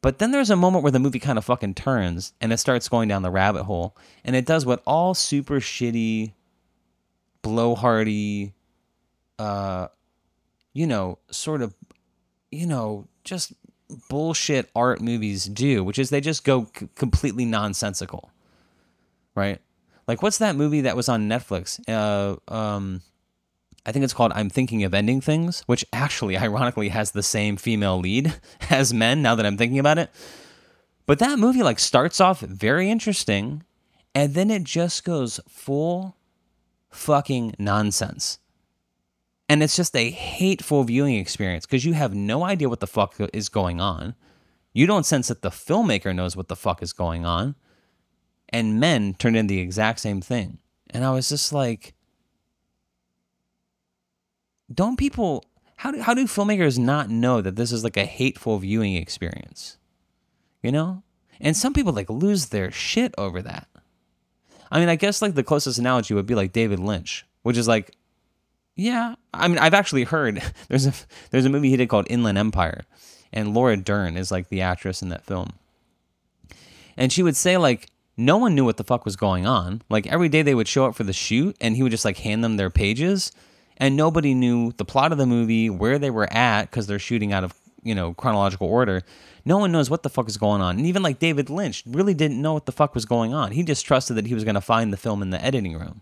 But 0.00 0.18
then 0.18 0.32
there's 0.32 0.50
a 0.50 0.56
moment 0.56 0.82
where 0.82 0.92
the 0.92 0.98
movie 0.98 1.18
kind 1.18 1.38
of 1.38 1.46
fucking 1.46 1.74
turns 1.74 2.34
and 2.40 2.52
it 2.52 2.58
starts 2.58 2.88
going 2.88 3.08
down 3.08 3.22
the 3.22 3.30
rabbit 3.30 3.64
hole. 3.64 3.96
And 4.24 4.36
it 4.36 4.44
does 4.44 4.66
what 4.66 4.82
all 4.86 5.14
super 5.14 5.60
shitty, 5.60 6.32
blowhardy, 7.44 8.52
uh, 9.38 9.88
you 10.72 10.86
know, 10.86 11.18
sort 11.30 11.62
of, 11.62 11.74
you 12.50 12.66
know, 12.66 13.06
just 13.22 13.52
bullshit 14.08 14.70
art 14.74 15.00
movies 15.00 15.44
do, 15.44 15.84
which 15.84 15.98
is 15.98 16.10
they 16.10 16.20
just 16.20 16.44
go 16.44 16.66
c- 16.76 16.88
completely 16.94 17.44
nonsensical. 17.44 18.30
Right? 19.36 19.60
Like, 20.08 20.22
what's 20.22 20.38
that 20.38 20.56
movie 20.56 20.82
that 20.82 20.96
was 20.96 21.08
on 21.08 21.28
Netflix? 21.28 21.80
Uh, 21.88 22.36
um, 22.52 23.02
I 23.86 23.92
think 23.92 24.04
it's 24.04 24.14
called 24.14 24.32
I'm 24.34 24.50
Thinking 24.50 24.84
of 24.84 24.94
Ending 24.94 25.20
Things, 25.20 25.62
which 25.66 25.84
actually, 25.92 26.36
ironically, 26.38 26.88
has 26.88 27.10
the 27.10 27.22
same 27.22 27.56
female 27.56 27.98
lead 27.98 28.34
as 28.70 28.94
men 28.94 29.22
now 29.22 29.34
that 29.34 29.46
I'm 29.46 29.56
thinking 29.56 29.78
about 29.78 29.98
it. 29.98 30.10
But 31.06 31.18
that 31.18 31.38
movie, 31.38 31.62
like, 31.62 31.78
starts 31.78 32.20
off 32.20 32.40
very 32.40 32.90
interesting, 32.90 33.62
and 34.14 34.32
then 34.32 34.50
it 34.50 34.64
just 34.64 35.04
goes 35.04 35.38
full 35.48 36.16
fucking 36.94 37.54
nonsense. 37.58 38.38
And 39.48 39.62
it's 39.62 39.76
just 39.76 39.94
a 39.94 40.10
hateful 40.10 40.84
viewing 40.84 41.16
experience 41.16 41.66
because 41.66 41.84
you 41.84 41.92
have 41.92 42.14
no 42.14 42.44
idea 42.44 42.68
what 42.68 42.80
the 42.80 42.86
fuck 42.86 43.16
is 43.32 43.48
going 43.48 43.80
on. 43.80 44.14
You 44.72 44.86
don't 44.86 45.06
sense 45.06 45.28
that 45.28 45.42
the 45.42 45.50
filmmaker 45.50 46.14
knows 46.14 46.36
what 46.36 46.48
the 46.48 46.56
fuck 46.56 46.82
is 46.82 46.92
going 46.92 47.24
on. 47.24 47.54
And 48.48 48.80
men 48.80 49.14
turned 49.14 49.36
in 49.36 49.46
the 49.46 49.58
exact 49.58 50.00
same 50.00 50.20
thing. 50.20 50.58
And 50.90 51.04
I 51.04 51.10
was 51.10 51.28
just 51.28 51.52
like, 51.52 51.94
don't 54.72 54.98
people 54.98 55.44
how 55.76 55.90
do, 55.90 56.00
how 56.00 56.14
do 56.14 56.24
filmmakers 56.24 56.78
not 56.78 57.10
know 57.10 57.40
that 57.40 57.56
this 57.56 57.72
is 57.72 57.84
like 57.84 57.96
a 57.96 58.04
hateful 58.04 58.58
viewing 58.58 58.94
experience 58.94 59.78
you 60.62 60.72
know 60.72 61.02
and 61.40 61.56
some 61.56 61.72
people 61.74 61.92
like 61.92 62.08
lose 62.08 62.46
their 62.46 62.70
shit 62.70 63.14
over 63.18 63.42
that 63.42 63.68
i 64.74 64.78
mean 64.78 64.90
i 64.90 64.96
guess 64.96 65.22
like 65.22 65.34
the 65.34 65.42
closest 65.42 65.78
analogy 65.78 66.12
would 66.12 66.26
be 66.26 66.34
like 66.34 66.52
david 66.52 66.78
lynch 66.78 67.24
which 67.42 67.56
is 67.56 67.66
like 67.66 67.92
yeah 68.76 69.14
i 69.32 69.48
mean 69.48 69.58
i've 69.58 69.72
actually 69.72 70.04
heard 70.04 70.42
there's 70.68 70.86
a 70.86 70.92
there's 71.30 71.46
a 71.46 71.50
movie 71.50 71.70
he 71.70 71.76
did 71.78 71.88
called 71.88 72.06
inland 72.10 72.36
empire 72.36 72.84
and 73.34 73.52
laura 73.52 73.76
dern 73.76 74.16
is 74.16 74.30
like 74.30 74.48
the 74.48 74.62
actress 74.62 75.02
in 75.02 75.10
that 75.10 75.26
film. 75.26 75.50
And 76.96 77.12
she 77.12 77.22
would 77.22 77.36
say 77.36 77.58
like 77.58 77.90
no 78.16 78.38
one 78.38 78.54
knew 78.54 78.64
what 78.64 78.76
the 78.76 78.84
fuck 78.84 79.04
was 79.04 79.16
going 79.16 79.44
on. 79.44 79.82
Like 79.90 80.06
every 80.06 80.28
day 80.28 80.42
they 80.42 80.54
would 80.54 80.68
show 80.68 80.86
up 80.86 80.94
for 80.94 81.02
the 81.02 81.12
shoot 81.12 81.56
and 81.60 81.74
he 81.76 81.82
would 81.82 81.90
just 81.90 82.04
like 82.04 82.18
hand 82.18 82.44
them 82.44 82.56
their 82.56 82.70
pages 82.70 83.32
and 83.76 83.96
nobody 83.96 84.34
knew 84.34 84.72
the 84.76 84.84
plot 84.84 85.10
of 85.10 85.18
the 85.18 85.26
movie, 85.26 85.68
where 85.68 85.98
they 85.98 86.10
were 86.10 86.32
at, 86.32 86.70
because 86.70 86.86
they're 86.86 87.00
shooting 87.00 87.32
out 87.32 87.42
of 87.42 87.52
you 87.84 87.94
know 87.94 88.14
chronological 88.14 88.68
order. 88.68 89.02
No 89.44 89.58
one 89.58 89.70
knows 89.72 89.90
what 89.90 90.02
the 90.02 90.10
fuck 90.10 90.28
is 90.28 90.36
going 90.36 90.60
on, 90.60 90.76
and 90.76 90.86
even 90.86 91.02
like 91.02 91.18
David 91.18 91.50
Lynch 91.50 91.82
really 91.86 92.14
didn't 92.14 92.40
know 92.40 92.54
what 92.54 92.66
the 92.66 92.72
fuck 92.72 92.94
was 92.94 93.04
going 93.04 93.32
on. 93.32 93.52
He 93.52 93.62
just 93.62 93.84
trusted 93.86 94.16
that 94.16 94.26
he 94.26 94.34
was 94.34 94.44
going 94.44 94.54
to 94.54 94.60
find 94.60 94.92
the 94.92 94.96
film 94.96 95.22
in 95.22 95.30
the 95.30 95.44
editing 95.44 95.78
room, 95.78 96.00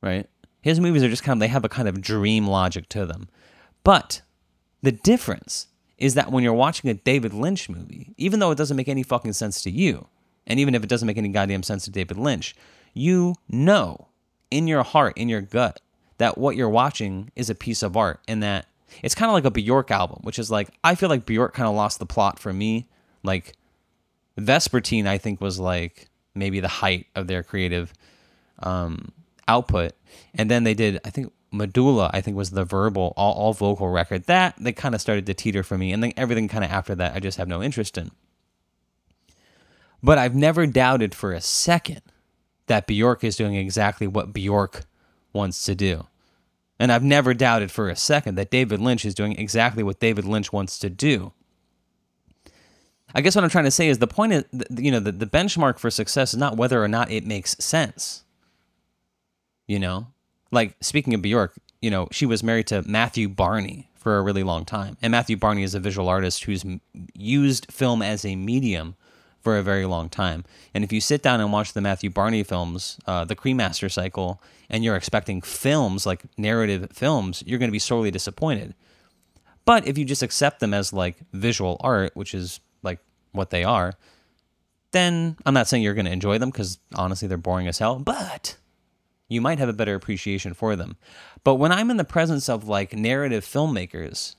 right? 0.00 0.28
His 0.60 0.80
movies 0.80 1.02
are 1.02 1.08
just 1.08 1.22
kind 1.22 1.36
of 1.36 1.40
they 1.40 1.48
have 1.48 1.64
a 1.64 1.68
kind 1.68 1.88
of 1.88 2.00
dream 2.00 2.46
logic 2.46 2.88
to 2.90 3.06
them, 3.06 3.28
but 3.82 4.22
the 4.82 4.92
difference 4.92 5.68
is 5.98 6.14
that 6.14 6.30
when 6.30 6.44
you're 6.44 6.52
watching 6.52 6.90
a 6.90 6.94
David 6.94 7.32
Lynch 7.32 7.68
movie, 7.68 8.14
even 8.18 8.38
though 8.38 8.50
it 8.50 8.58
doesn't 8.58 8.76
make 8.76 8.88
any 8.88 9.02
fucking 9.02 9.32
sense 9.32 9.62
to 9.62 9.70
you, 9.70 10.08
and 10.46 10.60
even 10.60 10.74
if 10.74 10.84
it 10.84 10.90
doesn't 10.90 11.06
make 11.06 11.16
any 11.16 11.30
goddamn 11.30 11.62
sense 11.62 11.84
to 11.84 11.90
David 11.90 12.18
Lynch, 12.18 12.54
you 12.92 13.34
know 13.48 14.08
in 14.50 14.66
your 14.66 14.82
heart, 14.82 15.16
in 15.16 15.28
your 15.28 15.40
gut, 15.40 15.80
that 16.18 16.38
what 16.38 16.56
you're 16.56 16.68
watching 16.68 17.30
is 17.36 17.50
a 17.50 17.54
piece 17.54 17.82
of 17.82 17.96
art 17.96 18.20
and 18.26 18.42
that 18.42 18.66
it's 19.02 19.14
kind 19.14 19.28
of 19.28 19.34
like 19.34 19.44
a 19.44 19.50
Bjork 19.50 19.90
album, 19.90 20.20
which 20.22 20.38
is 20.38 20.50
like 20.50 20.70
I 20.84 20.94
feel 20.94 21.08
like 21.08 21.26
Bjork 21.26 21.54
kind 21.54 21.68
of 21.68 21.74
lost 21.74 21.98
the 21.98 22.06
plot 22.06 22.38
for 22.38 22.52
me. 22.52 22.88
Like 23.22 23.54
Vespertine, 24.38 25.06
I 25.06 25.18
think 25.18 25.40
was 25.40 25.58
like 25.58 26.08
maybe 26.34 26.60
the 26.60 26.68
height 26.68 27.06
of 27.14 27.26
their 27.26 27.42
creative 27.42 27.92
um, 28.60 29.12
output, 29.48 29.92
and 30.34 30.50
then 30.50 30.64
they 30.64 30.74
did 30.74 31.00
I 31.04 31.10
think 31.10 31.32
Medulla 31.52 32.10
I 32.12 32.20
think 32.20 32.36
was 32.36 32.50
the 32.50 32.64
verbal 32.64 33.14
all, 33.16 33.34
all 33.34 33.52
vocal 33.52 33.88
record 33.88 34.24
that 34.24 34.54
they 34.58 34.72
kind 34.72 34.94
of 34.94 35.00
started 35.00 35.26
to 35.26 35.34
teeter 35.34 35.62
for 35.62 35.78
me, 35.78 35.92
and 35.92 36.02
then 36.02 36.12
everything 36.16 36.48
kind 36.48 36.64
of 36.64 36.70
after 36.70 36.94
that 36.94 37.14
I 37.14 37.20
just 37.20 37.38
have 37.38 37.48
no 37.48 37.62
interest 37.62 37.98
in. 37.98 38.10
But 40.02 40.18
I've 40.18 40.34
never 40.34 40.66
doubted 40.66 41.14
for 41.14 41.32
a 41.32 41.40
second 41.40 42.02
that 42.66 42.86
Bjork 42.86 43.24
is 43.24 43.36
doing 43.36 43.54
exactly 43.54 44.06
what 44.06 44.32
Bjork 44.32 44.84
wants 45.32 45.64
to 45.64 45.74
do. 45.74 46.06
And 46.78 46.92
I've 46.92 47.02
never 47.02 47.32
doubted 47.32 47.70
for 47.70 47.88
a 47.88 47.96
second 47.96 48.34
that 48.34 48.50
David 48.50 48.80
Lynch 48.80 49.04
is 49.04 49.14
doing 49.14 49.38
exactly 49.38 49.82
what 49.82 49.98
David 49.98 50.24
Lynch 50.24 50.52
wants 50.52 50.78
to 50.80 50.90
do. 50.90 51.32
I 53.14 53.22
guess 53.22 53.34
what 53.34 53.44
I'm 53.44 53.50
trying 53.50 53.64
to 53.64 53.70
say 53.70 53.88
is 53.88 53.98
the 53.98 54.06
point 54.06 54.32
is, 54.34 54.44
you 54.70 54.90
know, 54.90 55.00
the, 55.00 55.12
the 55.12 55.26
benchmark 55.26 55.78
for 55.78 55.90
success 55.90 56.34
is 56.34 56.38
not 56.38 56.56
whether 56.56 56.82
or 56.82 56.88
not 56.88 57.10
it 57.10 57.26
makes 57.26 57.56
sense. 57.58 58.24
You 59.66 59.78
know, 59.78 60.08
like 60.50 60.76
speaking 60.80 61.14
of 61.14 61.22
Bjork, 61.22 61.54
you 61.80 61.90
know, 61.90 62.08
she 62.12 62.26
was 62.26 62.42
married 62.42 62.66
to 62.68 62.82
Matthew 62.82 63.28
Barney 63.28 63.88
for 63.94 64.18
a 64.18 64.22
really 64.22 64.42
long 64.42 64.64
time. 64.64 64.96
And 65.00 65.10
Matthew 65.10 65.36
Barney 65.36 65.62
is 65.62 65.74
a 65.74 65.80
visual 65.80 66.08
artist 66.08 66.44
who's 66.44 66.64
used 67.14 67.72
film 67.72 68.02
as 68.02 68.24
a 68.24 68.36
medium 68.36 68.96
for 69.46 69.56
a 69.56 69.62
very 69.62 69.86
long 69.86 70.08
time. 70.08 70.44
And 70.74 70.82
if 70.82 70.92
you 70.92 71.00
sit 71.00 71.22
down 71.22 71.40
and 71.40 71.52
watch 71.52 71.72
the 71.72 71.80
Matthew 71.80 72.10
Barney 72.10 72.42
films, 72.42 72.98
uh, 73.06 73.24
the 73.24 73.36
Cremaster 73.36 73.88
cycle, 73.88 74.42
and 74.68 74.82
you're 74.82 74.96
expecting 74.96 75.40
films 75.40 76.04
like 76.04 76.24
narrative 76.36 76.88
films, 76.92 77.44
you're 77.46 77.60
going 77.60 77.68
to 77.68 77.72
be 77.72 77.78
sorely 77.78 78.10
disappointed. 78.10 78.74
But 79.64 79.86
if 79.86 79.96
you 79.96 80.04
just 80.04 80.24
accept 80.24 80.58
them 80.58 80.74
as 80.74 80.92
like 80.92 81.18
visual 81.32 81.76
art, 81.78 82.10
which 82.16 82.34
is 82.34 82.58
like 82.82 82.98
what 83.30 83.50
they 83.50 83.62
are, 83.62 83.94
then 84.90 85.36
I'm 85.46 85.54
not 85.54 85.68
saying 85.68 85.84
you're 85.84 85.94
going 85.94 86.06
to 86.06 86.10
enjoy 86.10 86.38
them 86.38 86.50
because 86.50 86.80
honestly, 86.96 87.28
they're 87.28 87.38
boring 87.38 87.68
as 87.68 87.78
hell, 87.78 88.00
but 88.00 88.56
you 89.28 89.40
might 89.40 89.60
have 89.60 89.68
a 89.68 89.72
better 89.72 89.94
appreciation 89.94 90.54
for 90.54 90.74
them. 90.74 90.96
But 91.44 91.54
when 91.54 91.70
I'm 91.70 91.92
in 91.92 91.98
the 91.98 92.04
presence 92.04 92.48
of 92.48 92.66
like 92.66 92.94
narrative 92.94 93.44
filmmakers, 93.44 94.34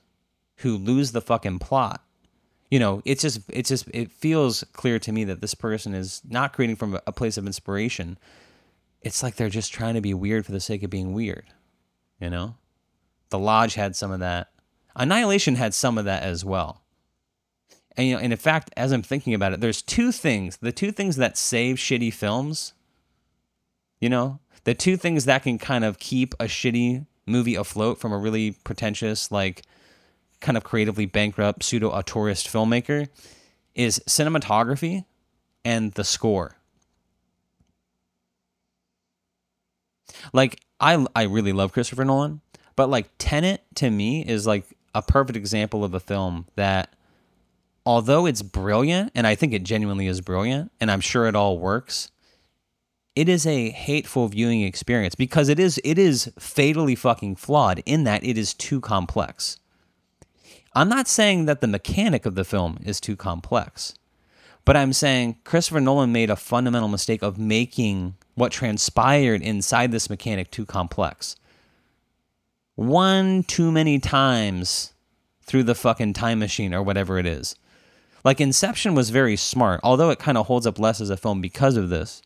who 0.57 0.75
lose 0.77 1.11
the 1.13 1.21
fucking 1.21 1.59
plot. 1.59 2.03
You 2.69 2.79
know, 2.79 3.01
it's 3.05 3.21
just 3.21 3.41
it's 3.49 3.69
just 3.69 3.87
it 3.93 4.11
feels 4.11 4.63
clear 4.73 4.99
to 4.99 5.11
me 5.11 5.23
that 5.25 5.41
this 5.41 5.53
person 5.53 5.93
is 5.93 6.21
not 6.27 6.53
creating 6.53 6.75
from 6.75 6.99
a 7.07 7.11
place 7.11 7.37
of 7.37 7.45
inspiration. 7.45 8.17
It's 9.01 9.23
like 9.23 9.35
they're 9.35 9.49
just 9.49 9.73
trying 9.73 9.93
to 9.93 10.01
be 10.01 10.13
weird 10.13 10.45
for 10.45 10.51
the 10.51 10.59
sake 10.59 10.83
of 10.83 10.89
being 10.89 11.13
weird. 11.13 11.45
You 12.19 12.29
know? 12.29 12.55
The 13.29 13.39
Lodge 13.39 13.75
had 13.75 13.95
some 13.95 14.11
of 14.11 14.19
that. 14.19 14.49
Annihilation 14.95 15.55
had 15.55 15.73
some 15.73 15.97
of 15.97 16.05
that 16.05 16.23
as 16.23 16.43
well. 16.43 16.81
And 17.95 18.07
you 18.07 18.15
know, 18.15 18.21
and 18.21 18.33
in 18.33 18.37
fact, 18.37 18.71
as 18.75 18.91
I'm 18.91 19.01
thinking 19.01 19.33
about 19.33 19.53
it, 19.53 19.61
there's 19.61 19.81
two 19.81 20.11
things. 20.11 20.57
The 20.57 20.71
two 20.71 20.91
things 20.91 21.15
that 21.15 21.37
save 21.37 21.77
shitty 21.77 22.13
films, 22.13 22.73
you 23.99 24.09
know, 24.09 24.39
the 24.65 24.73
two 24.73 24.97
things 24.97 25.25
that 25.25 25.43
can 25.43 25.57
kind 25.57 25.83
of 25.83 25.99
keep 25.99 26.33
a 26.39 26.45
shitty 26.45 27.05
movie 27.25 27.55
afloat 27.55 27.99
from 27.99 28.11
a 28.11 28.17
really 28.17 28.51
pretentious, 28.63 29.31
like 29.31 29.63
kind 30.39 30.57
of 30.57 30.63
creatively 30.63 31.05
bankrupt 31.05 31.63
pseudo 31.63 31.91
auteurist 31.91 32.47
filmmaker 32.47 33.07
is 33.75 33.99
cinematography 34.07 35.05
and 35.63 35.93
the 35.93 36.03
score. 36.03 36.57
Like 40.33 40.59
I 40.79 41.05
I 41.15 41.23
really 41.23 41.53
love 41.53 41.73
Christopher 41.73 42.05
Nolan, 42.05 42.41
but 42.75 42.89
like 42.89 43.09
Tenet 43.17 43.61
to 43.75 43.89
me 43.89 44.25
is 44.25 44.47
like 44.47 44.65
a 44.93 45.01
perfect 45.01 45.37
example 45.37 45.83
of 45.83 45.93
a 45.93 45.99
film 45.99 46.47
that 46.55 46.93
although 47.85 48.25
it's 48.25 48.41
brilliant 48.41 49.11
and 49.15 49.27
I 49.27 49.35
think 49.35 49.53
it 49.53 49.63
genuinely 49.63 50.07
is 50.07 50.21
brilliant 50.21 50.71
and 50.79 50.91
I'm 50.91 51.01
sure 51.01 51.27
it 51.27 51.35
all 51.35 51.59
works, 51.59 52.11
it 53.15 53.29
is 53.29 53.47
a 53.47 53.69
hateful 53.69 54.27
viewing 54.27 54.61
experience 54.61 55.15
because 55.15 55.49
it 55.49 55.59
is 55.59 55.79
it 55.83 55.97
is 55.97 56.31
fatally 56.37 56.95
fucking 56.95 57.35
flawed 57.35 57.81
in 57.85 58.03
that 58.03 58.23
it 58.23 58.37
is 58.37 58.53
too 58.53 58.79
complex. 58.79 59.59
I'm 60.77 60.89
not 60.89 61.07
saying 61.07 61.45
that 61.45 61.59
the 61.59 61.67
mechanic 61.67 62.27
of 62.27 62.35
the 62.35 62.43
film 62.43 62.77
is 62.85 63.01
too 63.01 63.15
complex, 63.15 63.95
but 64.63 64.77
I'm 64.77 64.93
saying 64.93 65.37
Christopher 65.43 65.79
Nolan 65.79 66.11
made 66.11 66.29
a 66.29 66.35
fundamental 66.35 66.87
mistake 66.87 67.23
of 67.23 67.39
making 67.39 68.13
what 68.35 68.51
transpired 68.51 69.41
inside 69.41 69.91
this 69.91 70.07
mechanic 70.07 70.51
too 70.51 70.67
complex. 70.67 71.35
One 72.75 73.41
too 73.41 73.71
many 73.71 73.97
times 73.97 74.93
through 75.41 75.63
the 75.63 75.73
fucking 75.73 76.13
time 76.13 76.37
machine 76.37 76.75
or 76.75 76.83
whatever 76.83 77.17
it 77.17 77.25
is. 77.25 77.55
Like 78.23 78.39
Inception 78.39 78.93
was 78.93 79.09
very 79.09 79.35
smart, 79.35 79.79
although 79.81 80.11
it 80.11 80.19
kind 80.19 80.37
of 80.37 80.45
holds 80.45 80.67
up 80.67 80.77
less 80.77 81.01
as 81.01 81.09
a 81.09 81.17
film 81.17 81.41
because 81.41 81.75
of 81.75 81.89
this. 81.89 82.21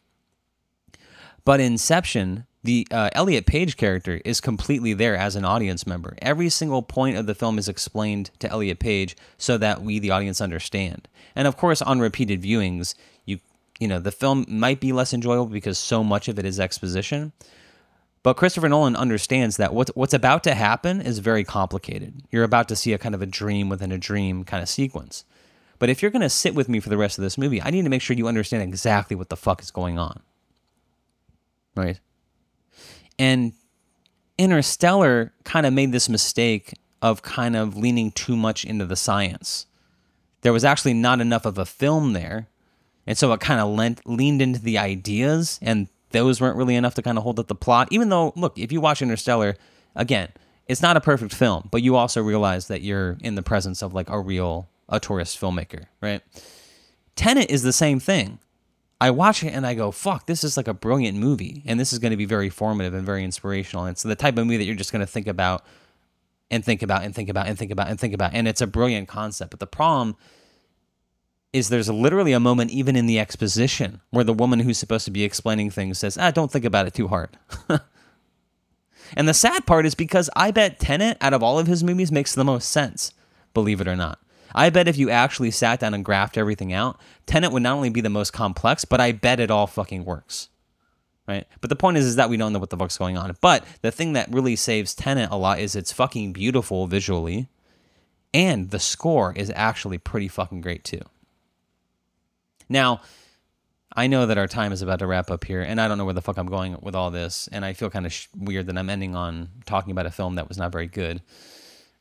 But 1.45 1.61
Inception, 1.61 2.45
the 2.63 2.87
uh, 2.91 3.09
Elliot 3.13 3.45
Page 3.45 3.75
character 3.75 4.21
is 4.23 4.39
completely 4.39 4.93
there 4.93 5.15
as 5.15 5.35
an 5.35 5.45
audience 5.45 5.87
member. 5.87 6.15
Every 6.21 6.49
single 6.49 6.83
point 6.83 7.17
of 7.17 7.25
the 7.25 7.33
film 7.33 7.57
is 7.57 7.67
explained 7.67 8.29
to 8.39 8.49
Elliot 8.49 8.79
Page 8.79 9.15
so 9.37 9.57
that 9.57 9.81
we, 9.81 9.97
the 9.99 10.11
audience, 10.11 10.39
understand. 10.39 11.07
And 11.35 11.47
of 11.47 11.57
course, 11.57 11.81
on 11.81 11.99
repeated 11.99 12.41
viewings, 12.41 12.93
you 13.25 13.39
you 13.79 13.87
know 13.87 13.99
the 13.99 14.11
film 14.11 14.45
might 14.47 14.79
be 14.79 14.91
less 14.91 15.13
enjoyable 15.13 15.47
because 15.47 15.79
so 15.79 16.03
much 16.03 16.27
of 16.27 16.37
it 16.37 16.45
is 16.45 16.59
exposition. 16.59 17.31
But 18.23 18.37
Christopher 18.37 18.69
Nolan 18.69 18.95
understands 18.95 19.57
that 19.57 19.73
what's 19.73 19.91
what's 19.95 20.13
about 20.13 20.43
to 20.43 20.53
happen 20.53 21.01
is 21.01 21.19
very 21.19 21.43
complicated. 21.43 22.21
You're 22.31 22.43
about 22.43 22.67
to 22.67 22.75
see 22.75 22.93
a 22.93 22.99
kind 22.99 23.15
of 23.15 23.21
a 23.23 23.25
dream 23.25 23.69
within 23.69 23.91
a 23.91 23.97
dream 23.97 24.43
kind 24.43 24.61
of 24.61 24.69
sequence. 24.69 25.25
But 25.79 25.89
if 25.89 26.03
you're 26.03 26.11
going 26.11 26.21
to 26.21 26.29
sit 26.29 26.53
with 26.53 26.69
me 26.69 26.79
for 26.79 26.89
the 26.89 26.97
rest 26.97 27.17
of 27.17 27.23
this 27.23 27.39
movie, 27.39 27.59
I 27.59 27.71
need 27.71 27.83
to 27.83 27.89
make 27.89 28.03
sure 28.03 28.15
you 28.15 28.27
understand 28.27 28.61
exactly 28.61 29.15
what 29.15 29.29
the 29.29 29.35
fuck 29.35 29.63
is 29.63 29.71
going 29.71 29.97
on 29.97 30.21
right? 31.75 31.99
And 33.17 33.53
Interstellar 34.37 35.33
kind 35.43 35.65
of 35.65 35.73
made 35.73 35.91
this 35.91 36.09
mistake 36.09 36.73
of 37.01 37.21
kind 37.21 37.55
of 37.55 37.77
leaning 37.77 38.11
too 38.11 38.35
much 38.35 38.63
into 38.65 38.85
the 38.85 38.95
science. 38.95 39.65
There 40.41 40.53
was 40.53 40.65
actually 40.65 40.93
not 40.93 41.21
enough 41.21 41.45
of 41.45 41.57
a 41.57 41.65
film 41.65 42.13
there. 42.13 42.47
And 43.07 43.17
so 43.17 43.33
it 43.33 43.39
kind 43.39 43.59
of 43.59 43.69
lent, 43.69 44.01
leaned 44.05 44.41
into 44.41 44.61
the 44.61 44.77
ideas, 44.77 45.59
and 45.61 45.87
those 46.11 46.39
weren't 46.39 46.55
really 46.55 46.75
enough 46.75 46.93
to 46.95 47.01
kind 47.01 47.17
of 47.17 47.23
hold 47.23 47.39
up 47.39 47.47
the 47.47 47.55
plot. 47.55 47.87
Even 47.91 48.09
though, 48.09 48.31
look, 48.35 48.57
if 48.57 48.71
you 48.71 48.79
watch 48.79 49.01
Interstellar, 49.01 49.55
again, 49.95 50.29
it's 50.67 50.81
not 50.81 50.97
a 50.97 51.01
perfect 51.01 51.33
film, 51.33 51.67
but 51.71 51.81
you 51.81 51.95
also 51.95 52.21
realize 52.21 52.67
that 52.67 52.81
you're 52.81 53.17
in 53.21 53.35
the 53.35 53.41
presence 53.41 53.81
of 53.81 53.93
like 53.93 54.09
a 54.09 54.19
real 54.19 54.69
auteurist 54.89 55.37
filmmaker, 55.37 55.85
right? 56.01 56.21
Tenet 57.15 57.49
is 57.49 57.63
the 57.63 57.73
same 57.73 57.99
thing. 57.99 58.39
I 59.01 59.09
watch 59.09 59.43
it 59.43 59.49
and 59.49 59.65
I 59.65 59.73
go, 59.73 59.89
fuck, 59.89 60.27
this 60.27 60.43
is 60.43 60.55
like 60.55 60.67
a 60.67 60.75
brilliant 60.75 61.17
movie. 61.17 61.63
And 61.65 61.79
this 61.79 61.91
is 61.91 61.97
going 61.97 62.11
to 62.11 62.17
be 62.17 62.25
very 62.25 62.51
formative 62.51 62.93
and 62.93 63.03
very 63.03 63.23
inspirational. 63.23 63.85
And 63.85 63.95
it's 63.95 64.03
the 64.03 64.15
type 64.15 64.37
of 64.37 64.45
movie 64.45 64.57
that 64.57 64.65
you're 64.65 64.75
just 64.75 64.91
going 64.91 64.99
to 64.99 65.11
think 65.11 65.25
about 65.25 65.65
and 66.51 66.63
think 66.63 66.83
about 66.83 67.03
and 67.03 67.15
think 67.15 67.27
about 67.27 67.47
and 67.47 67.57
think 67.57 67.71
about 67.71 67.87
and 67.87 67.99
think 67.99 68.13
about. 68.13 68.35
And 68.35 68.47
it's 68.47 68.61
a 68.61 68.67
brilliant 68.67 69.07
concept. 69.07 69.49
But 69.49 69.59
the 69.59 69.65
problem 69.65 70.17
is 71.51 71.69
there's 71.69 71.89
literally 71.89 72.31
a 72.31 72.39
moment, 72.39 72.69
even 72.69 72.95
in 72.95 73.07
the 73.07 73.19
exposition, 73.19 74.01
where 74.11 74.23
the 74.23 74.35
woman 74.35 74.59
who's 74.59 74.77
supposed 74.77 75.05
to 75.05 75.11
be 75.11 75.23
explaining 75.23 75.71
things 75.71 75.97
says, 75.97 76.15
ah, 76.15 76.29
don't 76.29 76.51
think 76.51 76.63
about 76.63 76.85
it 76.85 76.93
too 76.93 77.07
hard. 77.07 77.39
and 79.17 79.27
the 79.27 79.33
sad 79.33 79.65
part 79.65 79.87
is 79.87 79.95
because 79.95 80.29
I 80.35 80.51
bet 80.51 80.79
Tenet, 80.79 81.17
out 81.21 81.33
of 81.33 81.41
all 81.41 81.57
of 81.57 81.65
his 81.65 81.83
movies, 81.83 82.11
makes 82.11 82.35
the 82.35 82.45
most 82.45 82.69
sense, 82.69 83.15
believe 83.55 83.81
it 83.81 83.87
or 83.87 83.95
not. 83.95 84.19
I 84.53 84.69
bet 84.69 84.87
if 84.87 84.97
you 84.97 85.09
actually 85.09 85.51
sat 85.51 85.79
down 85.79 85.93
and 85.93 86.05
graphed 86.05 86.37
everything 86.37 86.73
out, 86.73 86.99
Tenet 87.25 87.51
would 87.51 87.63
not 87.63 87.75
only 87.75 87.89
be 87.89 88.01
the 88.01 88.09
most 88.09 88.33
complex, 88.33 88.85
but 88.85 88.99
I 88.99 89.11
bet 89.11 89.39
it 89.39 89.51
all 89.51 89.67
fucking 89.67 90.05
works. 90.05 90.49
Right? 91.27 91.45
But 91.61 91.69
the 91.69 91.75
point 91.75 91.97
is, 91.97 92.05
is 92.05 92.15
that 92.17 92.29
we 92.29 92.37
don't 92.37 92.51
know 92.51 92.59
what 92.59 92.71
the 92.71 92.77
fuck's 92.77 92.97
going 92.97 93.17
on. 93.17 93.35
But 93.41 93.65
the 93.81 93.91
thing 93.91 94.13
that 94.13 94.31
really 94.31 94.55
saves 94.55 94.93
Tenet 94.93 95.29
a 95.31 95.37
lot 95.37 95.59
is 95.59 95.75
it's 95.75 95.93
fucking 95.93 96.33
beautiful 96.33 96.87
visually, 96.87 97.47
and 98.33 98.69
the 98.71 98.79
score 98.79 99.33
is 99.33 99.51
actually 99.55 99.97
pretty 99.97 100.27
fucking 100.27 100.61
great 100.61 100.83
too. 100.83 101.01
Now, 102.67 103.01
I 103.93 104.07
know 104.07 104.25
that 104.25 104.37
our 104.37 104.47
time 104.47 104.71
is 104.71 104.81
about 104.81 104.99
to 104.99 105.07
wrap 105.07 105.29
up 105.29 105.43
here, 105.43 105.61
and 105.61 105.79
I 105.79 105.87
don't 105.87 105.97
know 105.97 106.05
where 106.05 106.13
the 106.13 106.21
fuck 106.21 106.37
I'm 106.37 106.47
going 106.47 106.77
with 106.81 106.95
all 106.95 107.11
this, 107.11 107.49
and 107.51 107.65
I 107.65 107.73
feel 107.73 107.89
kind 107.89 108.05
of 108.05 108.13
sh- 108.13 108.27
weird 108.37 108.67
that 108.67 108.77
I'm 108.77 108.89
ending 108.89 109.15
on 109.15 109.49
talking 109.65 109.91
about 109.91 110.05
a 110.05 110.11
film 110.11 110.35
that 110.35 110.47
was 110.47 110.57
not 110.57 110.71
very 110.71 110.87
good. 110.87 111.21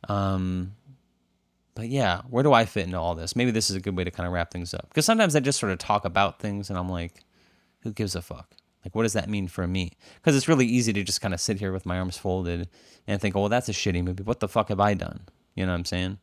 Um, 0.08 0.76
but 1.74 1.88
yeah, 1.88 2.22
where 2.28 2.42
do 2.42 2.52
I 2.52 2.64
fit 2.64 2.84
into 2.86 2.98
all 2.98 3.14
this? 3.14 3.36
Maybe 3.36 3.50
this 3.50 3.70
is 3.70 3.76
a 3.76 3.80
good 3.80 3.96
way 3.96 4.04
to 4.04 4.10
kind 4.10 4.26
of 4.26 4.32
wrap 4.32 4.50
things 4.50 4.74
up. 4.74 4.88
Because 4.88 5.06
sometimes 5.06 5.36
I 5.36 5.40
just 5.40 5.58
sort 5.58 5.72
of 5.72 5.78
talk 5.78 6.04
about 6.04 6.38
things 6.40 6.70
and 6.70 6.78
I'm 6.78 6.88
like, 6.88 7.24
who 7.80 7.92
gives 7.92 8.14
a 8.14 8.22
fuck? 8.22 8.54
Like, 8.84 8.94
what 8.94 9.02
does 9.02 9.12
that 9.12 9.28
mean 9.28 9.46
for 9.48 9.66
me? 9.66 9.92
Because 10.16 10.36
it's 10.36 10.48
really 10.48 10.66
easy 10.66 10.92
to 10.92 11.02
just 11.02 11.20
kind 11.20 11.34
of 11.34 11.40
sit 11.40 11.58
here 11.58 11.72
with 11.72 11.86
my 11.86 11.98
arms 11.98 12.16
folded 12.16 12.68
and 13.06 13.20
think, 13.20 13.36
oh, 13.36 13.40
well, 13.40 13.48
that's 13.48 13.68
a 13.68 13.72
shitty 13.72 14.02
movie. 14.02 14.22
What 14.22 14.40
the 14.40 14.48
fuck 14.48 14.68
have 14.70 14.80
I 14.80 14.94
done? 14.94 15.20
You 15.54 15.66
know 15.66 15.72
what 15.72 15.78
I'm 15.78 15.84
saying? 15.84 16.18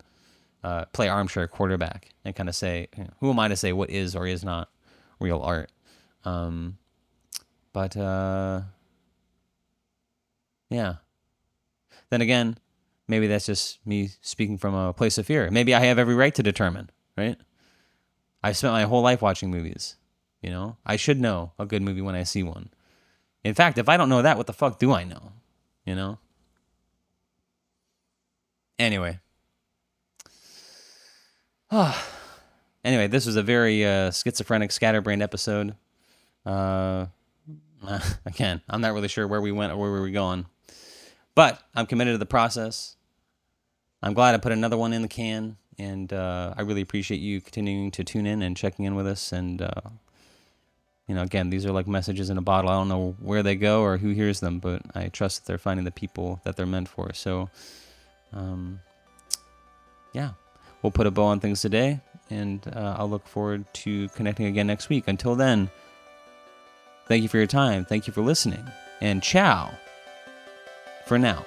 Uh, 0.63 0.85
play 0.85 1.07
armchair 1.07 1.47
quarterback 1.47 2.09
and 2.25 2.35
kind 2.35 2.49
of 2.49 2.55
say, 2.55 2.87
who 3.19 3.29
am 3.29 3.39
I 3.39 3.47
to 3.47 3.55
say 3.55 3.73
what 3.73 3.89
is 3.89 4.15
or 4.15 4.25
is 4.25 4.43
not 4.43 4.69
real 5.19 5.39
art? 5.41 5.71
Um, 6.25 6.77
but 7.73 7.95
uh, 7.95 8.61
yeah. 10.69 10.95
Then 12.09 12.21
again, 12.21 12.57
maybe 13.07 13.27
that's 13.27 13.45
just 13.45 13.85
me 13.85 14.09
speaking 14.21 14.57
from 14.57 14.73
a 14.73 14.93
place 14.93 15.17
of 15.17 15.25
fear. 15.25 15.49
Maybe 15.51 15.73
I 15.73 15.79
have 15.85 15.99
every 15.99 16.15
right 16.15 16.33
to 16.35 16.43
determine, 16.43 16.89
right? 17.17 17.37
I've 18.43 18.57
spent 18.57 18.73
my 18.73 18.83
whole 18.83 19.01
life 19.01 19.21
watching 19.21 19.51
movies. 19.51 19.95
You 20.41 20.51
know, 20.51 20.77
I 20.85 20.97
should 20.97 21.19
know 21.19 21.53
a 21.57 21.65
good 21.65 21.81
movie 21.81 22.01
when 22.01 22.15
I 22.15 22.23
see 22.23 22.43
one. 22.43 22.69
In 23.43 23.53
fact, 23.53 23.77
if 23.77 23.89
I 23.89 23.97
don't 23.97 24.09
know 24.09 24.21
that, 24.21 24.37
what 24.37 24.47
the 24.47 24.53
fuck 24.53 24.79
do 24.79 24.91
I 24.91 25.03
know? 25.03 25.31
You 25.85 25.95
know? 25.95 26.19
Anyway. 28.77 29.19
anyway, 31.71 33.07
this 33.07 33.25
was 33.25 33.35
a 33.35 33.43
very 33.43 33.85
uh, 33.85 34.11
schizophrenic, 34.11 34.71
scatterbrained 34.71 35.23
episode. 35.23 35.75
Uh, 36.45 37.07
again, 38.25 38.61
I'm 38.69 38.81
not 38.81 38.93
really 38.93 39.07
sure 39.07 39.27
where 39.27 39.41
we 39.41 39.51
went 39.51 39.71
or 39.71 39.77
where 39.77 39.91
we 39.91 39.99
were 39.99 40.09
going. 40.09 40.45
But 41.35 41.61
I'm 41.75 41.85
committed 41.85 42.15
to 42.15 42.17
the 42.17 42.25
process. 42.25 42.96
I'm 44.01 44.13
glad 44.13 44.35
I 44.35 44.37
put 44.37 44.51
another 44.51 44.77
one 44.77 44.93
in 44.93 45.01
the 45.01 45.07
can, 45.07 45.57
and 45.79 46.11
uh, 46.13 46.53
I 46.57 46.61
really 46.61 46.81
appreciate 46.81 47.19
you 47.19 47.41
continuing 47.41 47.91
to 47.91 48.03
tune 48.03 48.25
in 48.25 48.41
and 48.41 48.55
checking 48.55 48.85
in 48.85 48.95
with 48.95 49.07
us. 49.07 49.31
And 49.31 49.61
uh, 49.61 49.81
you 51.07 51.15
know, 51.15 51.23
again, 51.23 51.49
these 51.49 51.65
are 51.65 51.71
like 51.71 51.87
messages 51.87 52.29
in 52.29 52.37
a 52.37 52.41
bottle. 52.41 52.69
I 52.69 52.73
don't 52.73 52.89
know 52.89 53.15
where 53.19 53.41
they 53.41 53.55
go 53.55 53.81
or 53.81 53.97
who 53.97 54.09
hears 54.09 54.39
them, 54.39 54.59
but 54.59 54.81
I 54.93 55.07
trust 55.07 55.41
that 55.41 55.47
they're 55.47 55.57
finding 55.57 55.85
the 55.85 55.91
people 55.91 56.41
that 56.43 56.57
they're 56.57 56.65
meant 56.65 56.89
for. 56.89 57.13
So, 57.13 57.49
um, 58.33 58.81
yeah, 60.13 60.31
we'll 60.81 60.91
put 60.91 61.07
a 61.07 61.11
bow 61.11 61.25
on 61.25 61.39
things 61.39 61.61
today, 61.61 62.01
and 62.29 62.61
uh, 62.75 62.97
I'll 62.99 63.09
look 63.09 63.25
forward 63.25 63.65
to 63.73 64.09
connecting 64.09 64.47
again 64.47 64.67
next 64.67 64.89
week. 64.89 65.05
Until 65.07 65.35
then, 65.35 65.69
thank 67.07 67.23
you 67.23 67.29
for 67.29 67.37
your 67.37 67.47
time. 67.47 67.85
Thank 67.85 68.05
you 68.05 68.13
for 68.13 68.21
listening, 68.21 68.65
and 68.99 69.23
ciao 69.23 69.71
for 71.05 71.17
now. 71.17 71.45